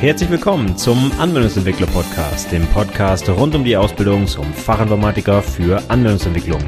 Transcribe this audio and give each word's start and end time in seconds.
Herzlich 0.00 0.30
willkommen 0.30 0.76
zum 0.76 1.10
Anwendungsentwickler 1.18 1.88
Podcast, 1.88 2.52
dem 2.52 2.64
Podcast 2.68 3.28
rund 3.28 3.56
um 3.56 3.64
die 3.64 3.76
Ausbildung 3.76 4.28
zum 4.28 4.44
Fachinformatiker 4.54 5.42
für 5.42 5.82
Anwendungsentwicklung. 5.88 6.60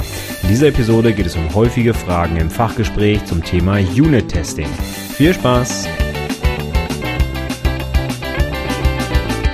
In 0.43 0.49
dieser 0.49 0.67
Episode 0.67 1.13
geht 1.13 1.27
es 1.27 1.37
um 1.37 1.55
häufige 1.55 1.95
Fragen 1.95 2.37
im 2.39 2.51
Fachgespräch 2.51 3.25
zum 3.27 3.45
Thema 3.45 3.75
Unit 3.79 4.31
Testing. 4.31 4.67
Viel 4.67 5.33
Spaß! 5.33 6.10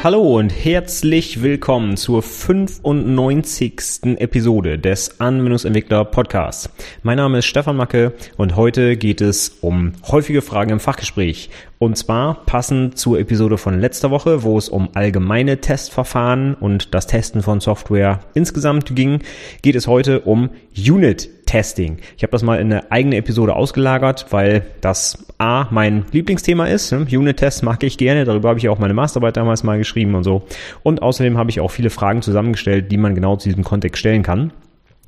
Hallo 0.06 0.38
und 0.38 0.50
herzlich 0.50 1.42
willkommen 1.42 1.96
zur 1.96 2.22
95. 2.22 4.18
Episode 4.18 4.78
des 4.78 5.20
Anwendungsentwickler 5.20 6.04
Podcasts. 6.04 6.70
Mein 7.02 7.16
Name 7.16 7.38
ist 7.38 7.46
Stefan 7.46 7.76
Macke 7.76 8.12
und 8.36 8.54
heute 8.54 8.96
geht 8.96 9.20
es 9.20 9.48
um 9.62 9.94
häufige 10.06 10.42
Fragen 10.42 10.70
im 10.70 10.78
Fachgespräch. 10.78 11.50
Und 11.80 11.98
zwar 11.98 12.46
passend 12.46 12.96
zur 12.96 13.18
Episode 13.18 13.58
von 13.58 13.80
letzter 13.80 14.12
Woche, 14.12 14.44
wo 14.44 14.56
es 14.56 14.68
um 14.68 14.90
allgemeine 14.94 15.60
Testverfahren 15.60 16.54
und 16.54 16.94
das 16.94 17.08
Testen 17.08 17.42
von 17.42 17.58
Software 17.58 18.20
insgesamt 18.34 18.94
ging, 18.94 19.22
geht 19.62 19.74
es 19.74 19.88
heute 19.88 20.20
um 20.20 20.50
Unit 20.88 21.30
Testing. 21.46 21.98
Ich 22.16 22.22
habe 22.22 22.32
das 22.32 22.42
mal 22.42 22.60
in 22.60 22.72
eine 22.72 22.90
eigene 22.90 23.16
Episode 23.16 23.56
ausgelagert, 23.56 24.26
weil 24.30 24.66
das 24.80 25.26
A 25.38 25.68
mein 25.70 26.04
Lieblingsthema 26.12 26.66
ist. 26.66 26.92
Ne? 26.92 27.06
Unit-Tests 27.10 27.62
mag 27.62 27.82
ich 27.82 27.96
gerne, 27.96 28.24
darüber 28.24 28.50
habe 28.50 28.58
ich 28.58 28.68
auch 28.68 28.78
meine 28.78 28.94
Masterarbeit 28.94 29.36
damals 29.36 29.64
mal 29.64 29.78
geschrieben 29.78 30.14
und 30.14 30.24
so. 30.24 30.42
Und 30.82 31.02
außerdem 31.02 31.38
habe 31.38 31.50
ich 31.50 31.60
auch 31.60 31.70
viele 31.70 31.90
Fragen 31.90 32.22
zusammengestellt, 32.22 32.92
die 32.92 32.98
man 32.98 33.14
genau 33.14 33.36
zu 33.36 33.48
diesem 33.48 33.64
Kontext 33.64 34.00
stellen 34.00 34.22
kann. 34.22 34.52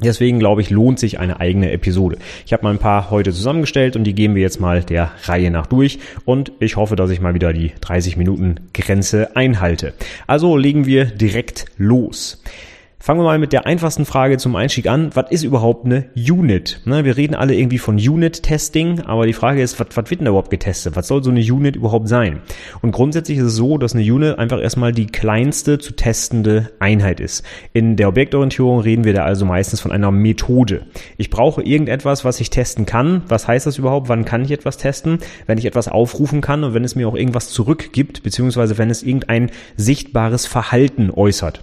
Deswegen 0.01 0.39
glaube 0.39 0.61
ich, 0.61 0.71
lohnt 0.71 1.01
sich 1.01 1.19
eine 1.19 1.41
eigene 1.41 1.73
Episode. 1.73 2.19
Ich 2.47 2.53
habe 2.53 2.63
mal 2.63 2.71
ein 2.71 2.79
paar 2.79 3.11
heute 3.11 3.33
zusammengestellt 3.33 3.97
und 3.97 4.05
die 4.05 4.15
gehen 4.15 4.37
wir 4.37 4.43
jetzt 4.43 4.61
mal 4.61 4.85
der 4.85 5.11
Reihe 5.25 5.51
nach 5.51 5.67
durch 5.67 5.99
und 6.25 6.53
ich 6.61 6.77
hoffe, 6.77 6.95
dass 6.95 7.11
ich 7.11 7.21
mal 7.21 7.35
wieder 7.35 7.53
die 7.53 7.73
30 7.81 8.17
Minuten 8.17 8.61
Grenze 8.73 9.35
einhalte. 9.35 9.95
Also 10.29 10.57
legen 10.57 10.87
wir 10.87 11.07
direkt 11.07 11.65
los. 11.79 12.41
Fangen 13.01 13.21
wir 13.21 13.25
mal 13.25 13.39
mit 13.39 13.53
der 13.53 13.65
einfachsten 13.65 14.05
Frage 14.05 14.39
zum 14.39 14.57
Einstieg 14.57 14.89
an. 14.89 15.11
Was 15.15 15.31
ist 15.31 15.45
überhaupt 15.45 15.87
eine 15.87 16.07
Unit? 16.17 16.81
Ne, 16.85 17.05
wir 17.05 17.17
reden 17.17 17.37
alle 17.37 17.55
irgendwie 17.55 17.79
von 17.79 17.95
Unit-Testing, 17.95 19.03
aber 19.03 19.25
die 19.25 19.33
Frage 19.33 19.63
ist, 19.63 19.79
was, 19.79 19.87
was 19.95 20.11
wird 20.11 20.21
denn 20.21 20.25
da 20.25 20.31
überhaupt 20.31 20.51
getestet? 20.51 20.97
Was 20.97 21.07
soll 21.07 21.23
so 21.23 21.31
eine 21.31 21.41
Unit 21.41 21.77
überhaupt 21.77 22.09
sein? 22.09 22.41
Und 22.83 22.91
grundsätzlich 22.91 23.39
ist 23.39 23.45
es 23.45 23.55
so, 23.55 23.79
dass 23.79 23.95
eine 23.95 24.03
Unit 24.03 24.37
einfach 24.41 24.61
erstmal 24.61 24.91
die 24.91 25.07
kleinste 25.07 25.79
zu 25.79 25.95
testende 25.95 26.73
Einheit 26.81 27.21
ist. 27.21 27.45
In 27.73 27.95
der 27.95 28.09
Objektorientierung 28.09 28.81
reden 28.81 29.05
wir 29.05 29.15
da 29.15 29.23
also 29.23 29.47
meistens 29.47 29.81
von 29.81 29.93
einer 29.93 30.11
Methode. 30.11 30.83
Ich 31.19 31.31
brauche 31.31 31.63
irgendetwas, 31.63 32.25
was 32.25 32.41
ich 32.41 32.51
testen 32.51 32.85
kann. 32.85 33.23
Was 33.29 33.47
heißt 33.47 33.65
das 33.65 33.79
überhaupt? 33.79 34.09
Wann 34.09 34.25
kann 34.25 34.45
ich 34.45 34.51
etwas 34.51 34.77
testen? 34.77 35.19
Wenn 35.47 35.57
ich 35.57 35.67
etwas 35.67 35.87
aufrufen 35.87 36.41
kann 36.41 36.65
und 36.65 36.75
wenn 36.75 36.85
es 36.85 36.97
mir 36.97 37.07
auch 37.07 37.15
irgendwas 37.15 37.51
zurückgibt, 37.51 38.25
beziehungsweise 38.25 38.77
wenn 38.77 38.91
es 38.91 39.05
irgendein 39.05 39.53
sichtbares 39.77 40.47
Verhalten 40.47 41.13
äußert. 41.13 41.63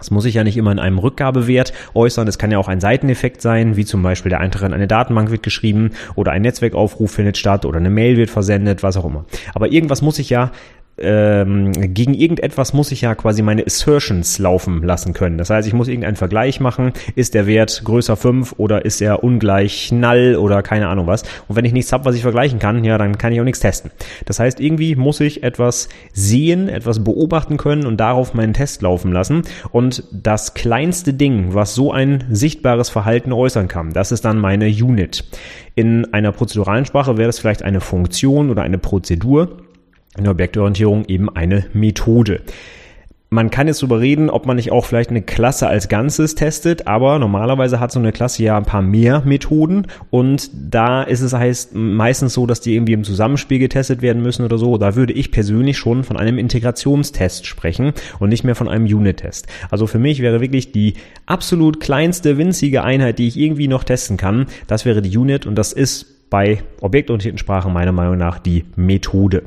Das 0.00 0.10
muss 0.10 0.24
ich 0.24 0.34
ja 0.34 0.44
nicht 0.44 0.56
immer 0.56 0.72
in 0.72 0.78
einem 0.78 0.98
Rückgabewert 0.98 1.72
äußern. 1.94 2.26
Es 2.26 2.38
kann 2.38 2.50
ja 2.50 2.58
auch 2.58 2.68
ein 2.68 2.80
Seiteneffekt 2.80 3.42
sein, 3.42 3.76
wie 3.76 3.84
zum 3.84 4.02
Beispiel 4.02 4.30
der 4.30 4.40
Eintrag 4.40 4.66
in 4.66 4.72
eine 4.72 4.88
Datenbank 4.88 5.30
wird 5.30 5.42
geschrieben 5.42 5.92
oder 6.14 6.32
ein 6.32 6.42
Netzwerkaufruf 6.42 7.12
findet 7.12 7.36
statt 7.36 7.66
oder 7.66 7.76
eine 7.76 7.90
Mail 7.90 8.16
wird 8.16 8.30
versendet, 8.30 8.82
was 8.82 8.96
auch 8.96 9.04
immer. 9.04 9.26
Aber 9.54 9.70
irgendwas 9.70 10.00
muss 10.00 10.18
ich 10.18 10.30
ja 10.30 10.52
ähm, 11.00 11.72
gegen 11.94 12.14
irgendetwas 12.14 12.72
muss 12.72 12.92
ich 12.92 13.00
ja 13.00 13.14
quasi 13.14 13.42
meine 13.42 13.64
Assertions 13.64 14.38
laufen 14.38 14.82
lassen 14.82 15.14
können. 15.14 15.38
Das 15.38 15.50
heißt, 15.50 15.66
ich 15.66 15.74
muss 15.74 15.88
irgendeinen 15.88 16.16
Vergleich 16.16 16.60
machen. 16.60 16.92
Ist 17.14 17.34
der 17.34 17.46
Wert 17.46 17.82
größer 17.84 18.16
5 18.16 18.54
oder 18.58 18.84
ist 18.84 19.00
er 19.00 19.24
ungleich 19.24 19.92
null 19.92 20.36
oder 20.38 20.62
keine 20.62 20.88
Ahnung 20.88 21.06
was. 21.06 21.22
Und 21.48 21.56
wenn 21.56 21.64
ich 21.64 21.72
nichts 21.72 21.92
habe, 21.92 22.04
was 22.04 22.14
ich 22.14 22.22
vergleichen 22.22 22.58
kann, 22.58 22.84
ja, 22.84 22.98
dann 22.98 23.18
kann 23.18 23.32
ich 23.32 23.40
auch 23.40 23.44
nichts 23.44 23.60
testen. 23.60 23.90
Das 24.26 24.38
heißt, 24.38 24.60
irgendwie 24.60 24.96
muss 24.96 25.20
ich 25.20 25.42
etwas 25.42 25.88
sehen, 26.12 26.68
etwas 26.68 27.02
beobachten 27.02 27.56
können 27.56 27.86
und 27.86 27.98
darauf 27.98 28.34
meinen 28.34 28.54
Test 28.54 28.82
laufen 28.82 29.12
lassen. 29.12 29.42
Und 29.70 30.04
das 30.12 30.54
kleinste 30.54 31.14
Ding, 31.14 31.54
was 31.54 31.74
so 31.74 31.92
ein 31.92 32.24
sichtbares 32.30 32.90
Verhalten 32.90 33.32
äußern 33.32 33.68
kann, 33.68 33.92
das 33.92 34.12
ist 34.12 34.24
dann 34.24 34.38
meine 34.38 34.66
Unit. 34.66 35.24
In 35.74 36.12
einer 36.12 36.32
prozeduralen 36.32 36.84
Sprache 36.84 37.16
wäre 37.16 37.28
das 37.28 37.38
vielleicht 37.38 37.62
eine 37.62 37.80
Funktion 37.80 38.50
oder 38.50 38.62
eine 38.62 38.78
Prozedur 38.78 39.56
in 40.16 40.24
der 40.24 40.32
Objektorientierung 40.32 41.04
eben 41.06 41.28
eine 41.34 41.66
Methode. 41.72 42.42
Man 43.32 43.50
kann 43.50 43.68
jetzt 43.68 43.80
darüber 43.80 44.00
reden, 44.00 44.28
ob 44.28 44.44
man 44.46 44.56
nicht 44.56 44.72
auch 44.72 44.84
vielleicht 44.84 45.10
eine 45.10 45.22
Klasse 45.22 45.68
als 45.68 45.88
Ganzes 45.88 46.34
testet, 46.34 46.88
aber 46.88 47.20
normalerweise 47.20 47.78
hat 47.78 47.92
so 47.92 48.00
eine 48.00 48.10
Klasse 48.10 48.42
ja 48.42 48.56
ein 48.56 48.64
paar 48.64 48.82
mehr 48.82 49.22
Methoden 49.24 49.86
und 50.10 50.50
da 50.52 51.04
ist 51.04 51.20
es 51.20 51.32
heißt 51.32 51.76
meistens 51.76 52.34
so, 52.34 52.44
dass 52.46 52.60
die 52.60 52.74
irgendwie 52.74 52.94
im 52.94 53.04
Zusammenspiel 53.04 53.60
getestet 53.60 54.02
werden 54.02 54.20
müssen 54.20 54.44
oder 54.44 54.58
so. 54.58 54.78
Da 54.78 54.96
würde 54.96 55.12
ich 55.12 55.30
persönlich 55.30 55.78
schon 55.78 56.02
von 56.02 56.16
einem 56.16 56.38
Integrationstest 56.38 57.46
sprechen 57.46 57.92
und 58.18 58.30
nicht 58.30 58.42
mehr 58.42 58.56
von 58.56 58.68
einem 58.68 58.86
Unit-Test. 58.86 59.46
Also 59.70 59.86
für 59.86 60.00
mich 60.00 60.20
wäre 60.22 60.40
wirklich 60.40 60.72
die 60.72 60.94
absolut 61.26 61.78
kleinste 61.78 62.36
winzige 62.36 62.82
Einheit, 62.82 63.20
die 63.20 63.28
ich 63.28 63.38
irgendwie 63.38 63.68
noch 63.68 63.84
testen 63.84 64.16
kann, 64.16 64.46
das 64.66 64.84
wäre 64.84 65.02
die 65.02 65.16
Unit 65.16 65.46
und 65.46 65.54
das 65.54 65.72
ist 65.72 66.19
bei 66.30 66.62
objektorientierten 66.80 67.38
Sprachen 67.38 67.72
meiner 67.72 67.92
Meinung 67.92 68.16
nach 68.16 68.38
die 68.38 68.64
Methode. 68.76 69.42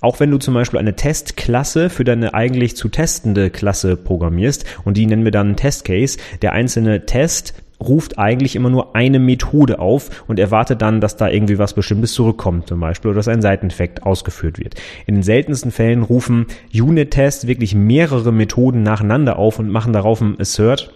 Auch 0.00 0.20
wenn 0.20 0.30
du 0.30 0.38
zum 0.38 0.54
Beispiel 0.54 0.78
eine 0.78 0.94
Testklasse 0.94 1.90
für 1.90 2.04
deine 2.04 2.34
eigentlich 2.34 2.76
zu 2.76 2.88
testende 2.88 3.50
Klasse 3.50 3.96
programmierst 3.96 4.64
und 4.84 4.96
die 4.96 5.06
nennen 5.06 5.24
wir 5.24 5.32
dann 5.32 5.56
Testcase, 5.56 6.18
der 6.42 6.52
einzelne 6.52 7.06
Test 7.06 7.54
ruft 7.80 8.18
eigentlich 8.18 8.56
immer 8.56 8.70
nur 8.70 8.96
eine 8.96 9.18
Methode 9.18 9.78
auf 9.78 10.24
und 10.26 10.38
erwartet 10.38 10.82
dann, 10.82 11.00
dass 11.00 11.16
da 11.16 11.28
irgendwie 11.28 11.58
was 11.58 11.74
Bestimmtes 11.74 12.12
zurückkommt, 12.12 12.68
zum 12.68 12.80
Beispiel, 12.80 13.10
oder 13.10 13.18
dass 13.18 13.28
ein 13.28 13.42
Seiteneffekt 13.42 14.02
ausgeführt 14.02 14.58
wird. 14.58 14.74
In 15.06 15.14
den 15.14 15.22
seltensten 15.22 15.70
Fällen 15.70 16.02
rufen 16.02 16.46
Unit-Tests 16.74 17.46
wirklich 17.46 17.74
mehrere 17.74 18.32
Methoden 18.32 18.82
nacheinander 18.82 19.38
auf 19.38 19.58
und 19.58 19.70
machen 19.70 19.92
darauf 19.92 20.20
ein 20.20 20.40
Assert 20.40 20.92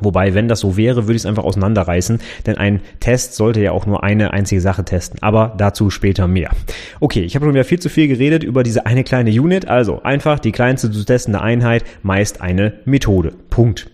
Wobei, 0.00 0.34
wenn 0.34 0.48
das 0.48 0.60
so 0.60 0.76
wäre, 0.76 1.02
würde 1.04 1.14
ich 1.16 1.22
es 1.22 1.26
einfach 1.26 1.44
auseinanderreißen, 1.44 2.20
denn 2.46 2.56
ein 2.56 2.80
Test 3.00 3.34
sollte 3.34 3.60
ja 3.60 3.72
auch 3.72 3.86
nur 3.86 4.02
eine 4.02 4.32
einzige 4.32 4.60
Sache 4.60 4.84
testen. 4.84 5.22
Aber 5.22 5.54
dazu 5.58 5.90
später 5.90 6.26
mehr. 6.26 6.50
Okay, 7.00 7.20
ich 7.20 7.34
habe 7.34 7.44
schon 7.44 7.54
wieder 7.54 7.64
viel 7.64 7.80
zu 7.80 7.88
viel 7.88 8.08
geredet 8.08 8.42
über 8.42 8.62
diese 8.62 8.86
eine 8.86 9.04
kleine 9.04 9.30
Unit. 9.30 9.68
Also 9.68 10.02
einfach 10.02 10.38
die 10.38 10.52
kleinste 10.52 10.90
zu 10.90 11.04
testende 11.04 11.40
Einheit, 11.40 11.84
meist 12.02 12.40
eine 12.40 12.74
Methode. 12.84 13.34
Punkt. 13.50 13.91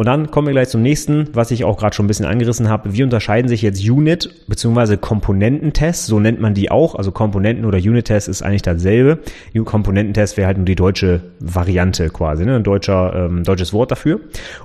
Und 0.00 0.06
dann 0.06 0.30
kommen 0.30 0.46
wir 0.46 0.54
gleich 0.54 0.70
zum 0.70 0.80
nächsten, 0.80 1.28
was 1.34 1.50
ich 1.50 1.62
auch 1.64 1.76
gerade 1.76 1.94
schon 1.94 2.06
ein 2.06 2.08
bisschen 2.08 2.24
angerissen 2.24 2.70
habe. 2.70 2.94
Wie 2.94 3.02
unterscheiden 3.02 3.50
sich 3.50 3.60
jetzt 3.60 3.86
Unit 3.86 4.30
bzw. 4.48 4.96
Komponententests? 4.96 6.06
So 6.06 6.18
nennt 6.18 6.40
man 6.40 6.54
die 6.54 6.70
auch. 6.70 6.94
Also 6.94 7.10
Komponenten- 7.10 7.66
oder 7.66 7.76
Unit-Test 7.76 8.26
ist 8.26 8.40
eigentlich 8.40 8.62
dasselbe. 8.62 9.18
Komponententest 9.62 10.38
wäre 10.38 10.46
halt 10.46 10.56
nur 10.56 10.64
die 10.64 10.74
deutsche 10.74 11.20
Variante 11.38 12.08
quasi, 12.08 12.46
ne? 12.46 12.56
ein 12.56 12.62
deutscher, 12.62 13.12
ähm, 13.14 13.44
deutsches 13.44 13.74
Wort 13.74 13.90
dafür. 13.90 14.20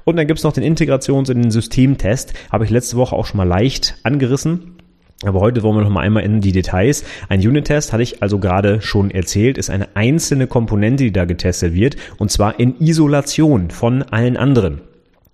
Und 0.05 0.15
dann 0.15 0.25
gibt's 0.25 0.43
noch 0.43 0.53
den 0.53 0.63
Integrations- 0.63 1.29
und 1.29 1.35
den 1.43 1.51
Systemtest. 1.51 2.33
Habe 2.49 2.63
ich 2.63 2.69
letzte 2.69 2.95
Woche 2.95 3.13
auch 3.13 3.25
schon 3.25 3.35
mal 3.35 3.43
leicht 3.43 3.97
angerissen. 4.03 4.77
Aber 5.25 5.41
heute 5.41 5.63
wollen 5.63 5.75
wir 5.75 5.83
noch 5.83 5.89
mal 5.89 5.99
einmal 5.99 6.23
in 6.23 6.39
die 6.39 6.53
Details. 6.53 7.03
Ein 7.27 7.45
Unit-Test, 7.45 7.91
hatte 7.91 8.03
ich 8.03 8.23
also 8.23 8.39
gerade 8.39 8.81
schon 8.81 9.11
erzählt, 9.11 9.57
ist 9.57 9.69
eine 9.69 9.97
einzelne 9.97 10.47
Komponente, 10.47 11.03
die 11.03 11.11
da 11.11 11.25
getestet 11.25 11.73
wird, 11.73 11.97
und 12.19 12.31
zwar 12.31 12.57
in 12.57 12.79
Isolation 12.79 13.69
von 13.69 14.01
allen 14.01 14.37
anderen. 14.37 14.79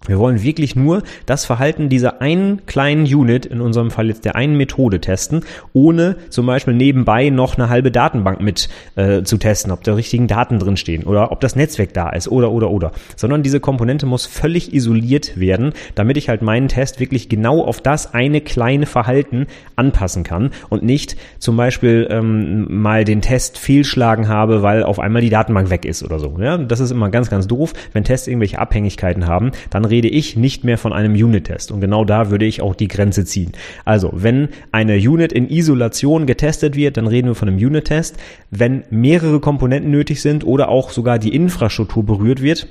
Wir 0.08 0.18
wollen 0.18 0.42
wirklich 0.42 0.76
nur 0.76 1.04
das 1.28 1.46
Verhalten 1.46 1.88
dieser 1.88 2.22
einen 2.22 2.66
kleinen 2.66 3.04
Unit, 3.04 3.46
in 3.46 3.62
unserem 3.62 3.92
Fall 3.92 4.08
jetzt 4.08 4.26
der 4.26 4.36
einen 4.36 4.56
Methode 4.56 5.00
testen, 5.00 5.42
ohne 5.74 6.16
zum 6.30 6.48
Beispiel 6.48 6.74
nebenbei 6.74 7.30
noch 7.30 7.56
eine 7.56 7.70
halbe 7.70 7.92
Datenbank 7.92 8.42
mit 8.42 8.68
äh, 8.96 9.22
zu 9.22 9.38
testen, 9.38 9.72
ob 9.72 9.84
da 9.84 9.94
richtigen 9.94 10.28
Daten 10.28 10.58
drin 10.58 10.76
stehen 10.76 11.04
oder 11.04 11.32
ob 11.32 11.40
das 11.40 11.56
Netzwerk 11.56 11.94
da 11.94 12.10
ist 12.10 12.28
oder 12.28 12.52
oder 12.52 12.72
oder. 12.72 12.94
Sondern 13.16 13.44
diese 13.44 13.60
Komponente 13.60 14.08
muss 14.08 14.26
völlig 14.26 14.74
isoliert 14.74 15.40
werden, 15.40 15.74
damit 15.94 16.18
ich 16.18 16.30
halt 16.30 16.42
meinen 16.42 16.68
Test 16.68 17.00
wirklich 17.00 17.30
genau 17.30 17.64
auf 17.64 17.80
das 17.80 18.12
eine 18.16 18.42
kleine 18.42 18.88
Verhalten 18.88 19.46
anpassen 19.76 20.24
kann 20.24 20.50
und 20.70 20.82
nicht 20.82 21.16
zum 21.38 21.58
Beispiel 21.58 22.08
ähm, 22.10 22.82
mal 22.82 23.06
den 23.06 23.22
Test 23.22 23.60
fehlschlagen 23.60 24.28
habe, 24.28 24.64
weil 24.64 24.82
auf 24.82 25.00
einmal 25.00 25.22
die 25.22 25.30
Datenbank 25.30 25.70
weg 25.70 25.86
ist 25.86 26.02
oder 26.02 26.18
so. 26.18 26.38
Ja, 26.40 26.58
das 26.58 26.80
ist 26.80 26.90
immer 26.90 27.10
ganz, 27.12 27.30
ganz 27.30 27.46
doof. 27.46 27.74
Wenn 27.94 28.04
Tests 28.04 28.28
irgendwelche 28.28 28.58
Abhängigkeiten 28.58 29.28
haben, 29.28 29.52
dann 29.70 29.91
rede 29.92 30.08
ich 30.08 30.36
nicht 30.36 30.64
mehr 30.64 30.78
von 30.78 30.94
einem 30.94 31.14
Unit-Test. 31.14 31.72
Und 31.72 31.82
genau 31.82 32.06
da 32.06 32.32
würde 32.32 32.46
ich 32.46 32.62
auch 32.62 32.74
die 32.74 32.88
Grenze 32.88 33.26
ziehen. 33.26 33.52
Also, 33.86 34.12
wenn 34.14 34.50
eine 34.72 34.96
Unit 34.96 35.32
in 35.32 35.50
Isolation 35.50 36.26
getestet 36.26 36.76
wird, 36.76 36.98
dann 36.98 37.08
reden 37.08 37.28
wir 37.28 37.36
von 37.36 37.48
einem 37.48 37.58
Unit-Test. 37.58 38.18
Wenn 38.50 38.84
mehrere 38.90 39.40
Komponenten 39.40 39.92
nötig 39.92 40.22
sind 40.22 40.46
oder 40.46 40.70
auch 40.70 40.90
sogar 40.90 41.20
die 41.20 41.36
Infrastruktur 41.36 42.04
berührt 42.04 42.42
wird, 42.42 42.68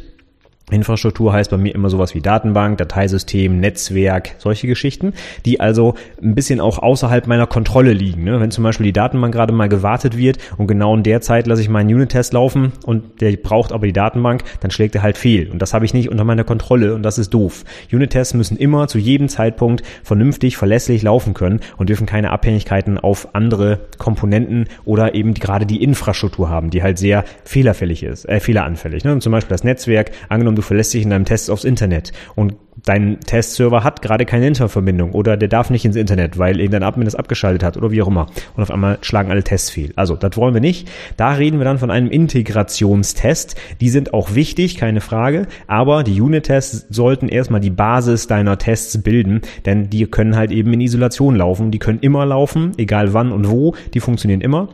Infrastruktur 0.72 1.32
heißt 1.32 1.50
bei 1.50 1.56
mir 1.56 1.74
immer 1.74 1.90
sowas 1.90 2.14
wie 2.14 2.20
Datenbank, 2.20 2.78
Dateisystem, 2.78 3.60
Netzwerk, 3.60 4.36
solche 4.38 4.66
Geschichten, 4.66 5.12
die 5.44 5.60
also 5.60 5.94
ein 6.22 6.34
bisschen 6.34 6.60
auch 6.60 6.78
außerhalb 6.78 7.26
meiner 7.26 7.46
Kontrolle 7.46 7.92
liegen. 7.92 8.24
Ne? 8.24 8.40
Wenn 8.40 8.50
zum 8.50 8.64
Beispiel 8.64 8.86
die 8.86 8.92
Datenbank 8.92 9.34
gerade 9.34 9.52
mal 9.52 9.68
gewartet 9.68 10.16
wird 10.16 10.38
und 10.56 10.66
genau 10.66 10.94
in 10.94 11.02
der 11.02 11.20
Zeit 11.20 11.46
lasse 11.46 11.62
ich 11.62 11.68
meinen 11.68 11.92
Unit-Test 11.92 12.32
laufen 12.32 12.72
und 12.84 13.20
der 13.20 13.36
braucht 13.36 13.72
aber 13.72 13.86
die 13.86 13.92
Datenbank, 13.92 14.42
dann 14.60 14.70
schlägt 14.70 14.94
er 14.94 15.02
halt 15.02 15.18
fehl. 15.18 15.50
Und 15.50 15.60
das 15.60 15.74
habe 15.74 15.84
ich 15.84 15.94
nicht 15.94 16.10
unter 16.10 16.24
meiner 16.24 16.44
Kontrolle 16.44 16.94
und 16.94 17.02
das 17.02 17.18
ist 17.18 17.34
doof. 17.34 17.64
Unit-Tests 17.92 18.34
müssen 18.34 18.56
immer 18.56 18.88
zu 18.88 18.98
jedem 18.98 19.28
Zeitpunkt 19.28 19.82
vernünftig, 20.02 20.56
verlässlich 20.56 21.02
laufen 21.02 21.34
können 21.34 21.60
und 21.76 21.88
dürfen 21.88 22.06
keine 22.06 22.30
Abhängigkeiten 22.30 22.98
auf 22.98 23.34
andere 23.34 23.80
Komponenten 23.98 24.66
oder 24.84 25.14
eben 25.14 25.34
gerade 25.34 25.66
die 25.66 25.82
Infrastruktur 25.82 26.48
haben, 26.48 26.70
die 26.70 26.82
halt 26.82 26.98
sehr 26.98 27.24
fehlerfällig 27.44 28.02
ist, 28.02 28.28
äh, 28.28 28.40
fehleranfällig. 28.40 29.04
Ne? 29.04 29.18
Zum 29.18 29.32
Beispiel 29.32 29.54
das 29.54 29.64
Netzwerk, 29.64 30.12
angenommen 30.28 30.56
du 30.60 30.66
verlässt 30.66 30.92
dich 30.92 31.02
in 31.02 31.10
deinem 31.10 31.24
Test 31.24 31.50
aufs 31.50 31.64
Internet 31.64 32.12
und 32.36 32.54
dein 32.84 33.20
Testserver 33.20 33.82
hat 33.82 34.02
gerade 34.02 34.26
keine 34.26 34.46
Internetverbindung 34.46 35.12
oder 35.12 35.36
der 35.36 35.48
darf 35.48 35.70
nicht 35.70 35.84
ins 35.84 35.96
Internet, 35.96 36.38
weil 36.38 36.58
irgendein 36.58 36.82
Admin 36.82 37.04
das 37.06 37.14
abgeschaltet 37.14 37.62
hat 37.62 37.76
oder 37.76 37.90
wie 37.90 38.02
auch 38.02 38.08
immer. 38.08 38.26
Und 38.56 38.62
auf 38.62 38.70
einmal 38.70 38.98
schlagen 39.02 39.30
alle 39.30 39.42
Tests 39.42 39.70
fehl. 39.70 39.92
Also, 39.96 40.16
das 40.16 40.36
wollen 40.36 40.54
wir 40.54 40.60
nicht. 40.60 40.88
Da 41.16 41.32
reden 41.32 41.58
wir 41.58 41.64
dann 41.64 41.78
von 41.78 41.90
einem 41.90 42.10
Integrationstest. 42.10 43.56
Die 43.80 43.88
sind 43.88 44.14
auch 44.14 44.34
wichtig, 44.34 44.76
keine 44.76 45.00
Frage. 45.00 45.46
Aber 45.66 46.04
die 46.04 46.20
Unit-Tests 46.20 46.86
sollten 46.90 47.28
erstmal 47.28 47.60
die 47.60 47.70
Basis 47.70 48.26
deiner 48.26 48.58
Tests 48.58 49.02
bilden, 49.02 49.42
denn 49.66 49.90
die 49.90 50.06
können 50.06 50.36
halt 50.36 50.50
eben 50.50 50.72
in 50.72 50.80
Isolation 50.80 51.36
laufen. 51.36 51.70
Die 51.70 51.78
können 51.78 52.00
immer 52.00 52.24
laufen, 52.24 52.72
egal 52.78 53.12
wann 53.12 53.32
und 53.32 53.50
wo. 53.50 53.74
Die 53.94 54.00
funktionieren 54.00 54.40
immer. 54.40 54.68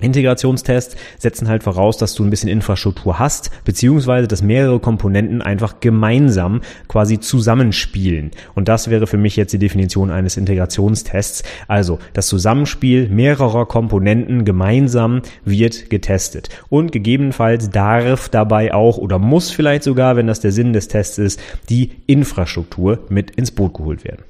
Integrationstests 0.00 0.96
setzen 1.18 1.48
halt 1.48 1.62
voraus, 1.62 1.96
dass 1.96 2.14
du 2.14 2.24
ein 2.24 2.30
bisschen 2.30 2.48
Infrastruktur 2.48 3.18
hast, 3.18 3.50
beziehungsweise 3.64 4.28
dass 4.28 4.42
mehrere 4.42 4.80
Komponenten 4.80 5.42
einfach 5.42 5.80
gemeinsam 5.80 6.60
quasi 6.88 7.20
zusammenspielen. 7.20 8.30
Und 8.54 8.68
das 8.68 8.90
wäre 8.90 9.06
für 9.06 9.18
mich 9.18 9.36
jetzt 9.36 9.52
die 9.52 9.58
Definition 9.58 10.10
eines 10.10 10.36
Integrationstests. 10.36 11.42
Also 11.68 11.98
das 12.12 12.26
Zusammenspiel 12.26 13.08
mehrerer 13.08 13.66
Komponenten 13.66 14.44
gemeinsam 14.44 15.22
wird 15.44 15.90
getestet. 15.90 16.48
Und 16.68 16.92
gegebenenfalls 16.92 17.70
darf 17.70 18.28
dabei 18.28 18.74
auch 18.74 18.98
oder 18.98 19.18
muss 19.18 19.50
vielleicht 19.50 19.84
sogar, 19.84 20.16
wenn 20.16 20.26
das 20.26 20.40
der 20.40 20.52
Sinn 20.52 20.72
des 20.72 20.88
Tests 20.88 21.18
ist, 21.18 21.40
die 21.68 21.90
Infrastruktur 22.06 23.00
mit 23.08 23.30
ins 23.32 23.50
Boot 23.50 23.74
geholt 23.74 24.04
werden. 24.04 24.24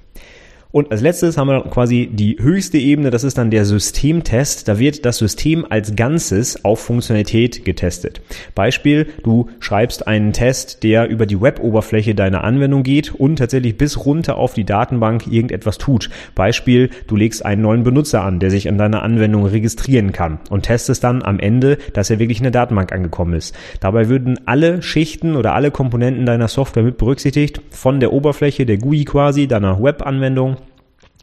Und 0.72 0.92
als 0.92 1.00
letztes 1.00 1.36
haben 1.36 1.48
wir 1.48 1.62
quasi 1.64 2.08
die 2.12 2.36
höchste 2.38 2.78
Ebene, 2.78 3.10
das 3.10 3.24
ist 3.24 3.38
dann 3.38 3.50
der 3.50 3.64
Systemtest. 3.64 4.68
Da 4.68 4.78
wird 4.78 5.04
das 5.04 5.18
System 5.18 5.66
als 5.68 5.96
Ganzes 5.96 6.64
auf 6.64 6.78
Funktionalität 6.78 7.64
getestet. 7.64 8.20
Beispiel, 8.54 9.08
du 9.24 9.48
schreibst 9.58 10.06
einen 10.06 10.32
Test, 10.32 10.84
der 10.84 11.08
über 11.08 11.26
die 11.26 11.40
Web-Oberfläche 11.40 12.14
deiner 12.14 12.44
Anwendung 12.44 12.84
geht 12.84 13.12
und 13.12 13.36
tatsächlich 13.36 13.76
bis 13.76 14.06
runter 14.06 14.36
auf 14.36 14.54
die 14.54 14.64
Datenbank 14.64 15.26
irgendetwas 15.26 15.78
tut. 15.78 16.08
Beispiel, 16.36 16.90
du 17.08 17.16
legst 17.16 17.44
einen 17.44 17.62
neuen 17.62 17.82
Benutzer 17.82 18.22
an, 18.22 18.38
der 18.38 18.50
sich 18.52 18.68
an 18.68 18.78
deiner 18.78 19.02
Anwendung 19.02 19.46
registrieren 19.46 20.12
kann 20.12 20.38
und 20.50 20.62
testest 20.62 21.02
dann 21.02 21.24
am 21.24 21.40
Ende, 21.40 21.78
dass 21.94 22.10
er 22.10 22.20
wirklich 22.20 22.38
in 22.38 22.44
der 22.44 22.52
Datenbank 22.52 22.92
angekommen 22.92 23.34
ist. 23.34 23.56
Dabei 23.80 24.08
würden 24.08 24.38
alle 24.46 24.82
Schichten 24.82 25.34
oder 25.34 25.54
alle 25.54 25.72
Komponenten 25.72 26.26
deiner 26.26 26.48
Software 26.48 26.84
mit 26.84 26.96
berücksichtigt, 26.96 27.60
von 27.70 27.98
der 27.98 28.12
Oberfläche, 28.12 28.66
der 28.66 28.78
GUI 28.78 29.04
quasi, 29.04 29.48
deiner 29.48 29.82
Web-Anwendung 29.82 30.58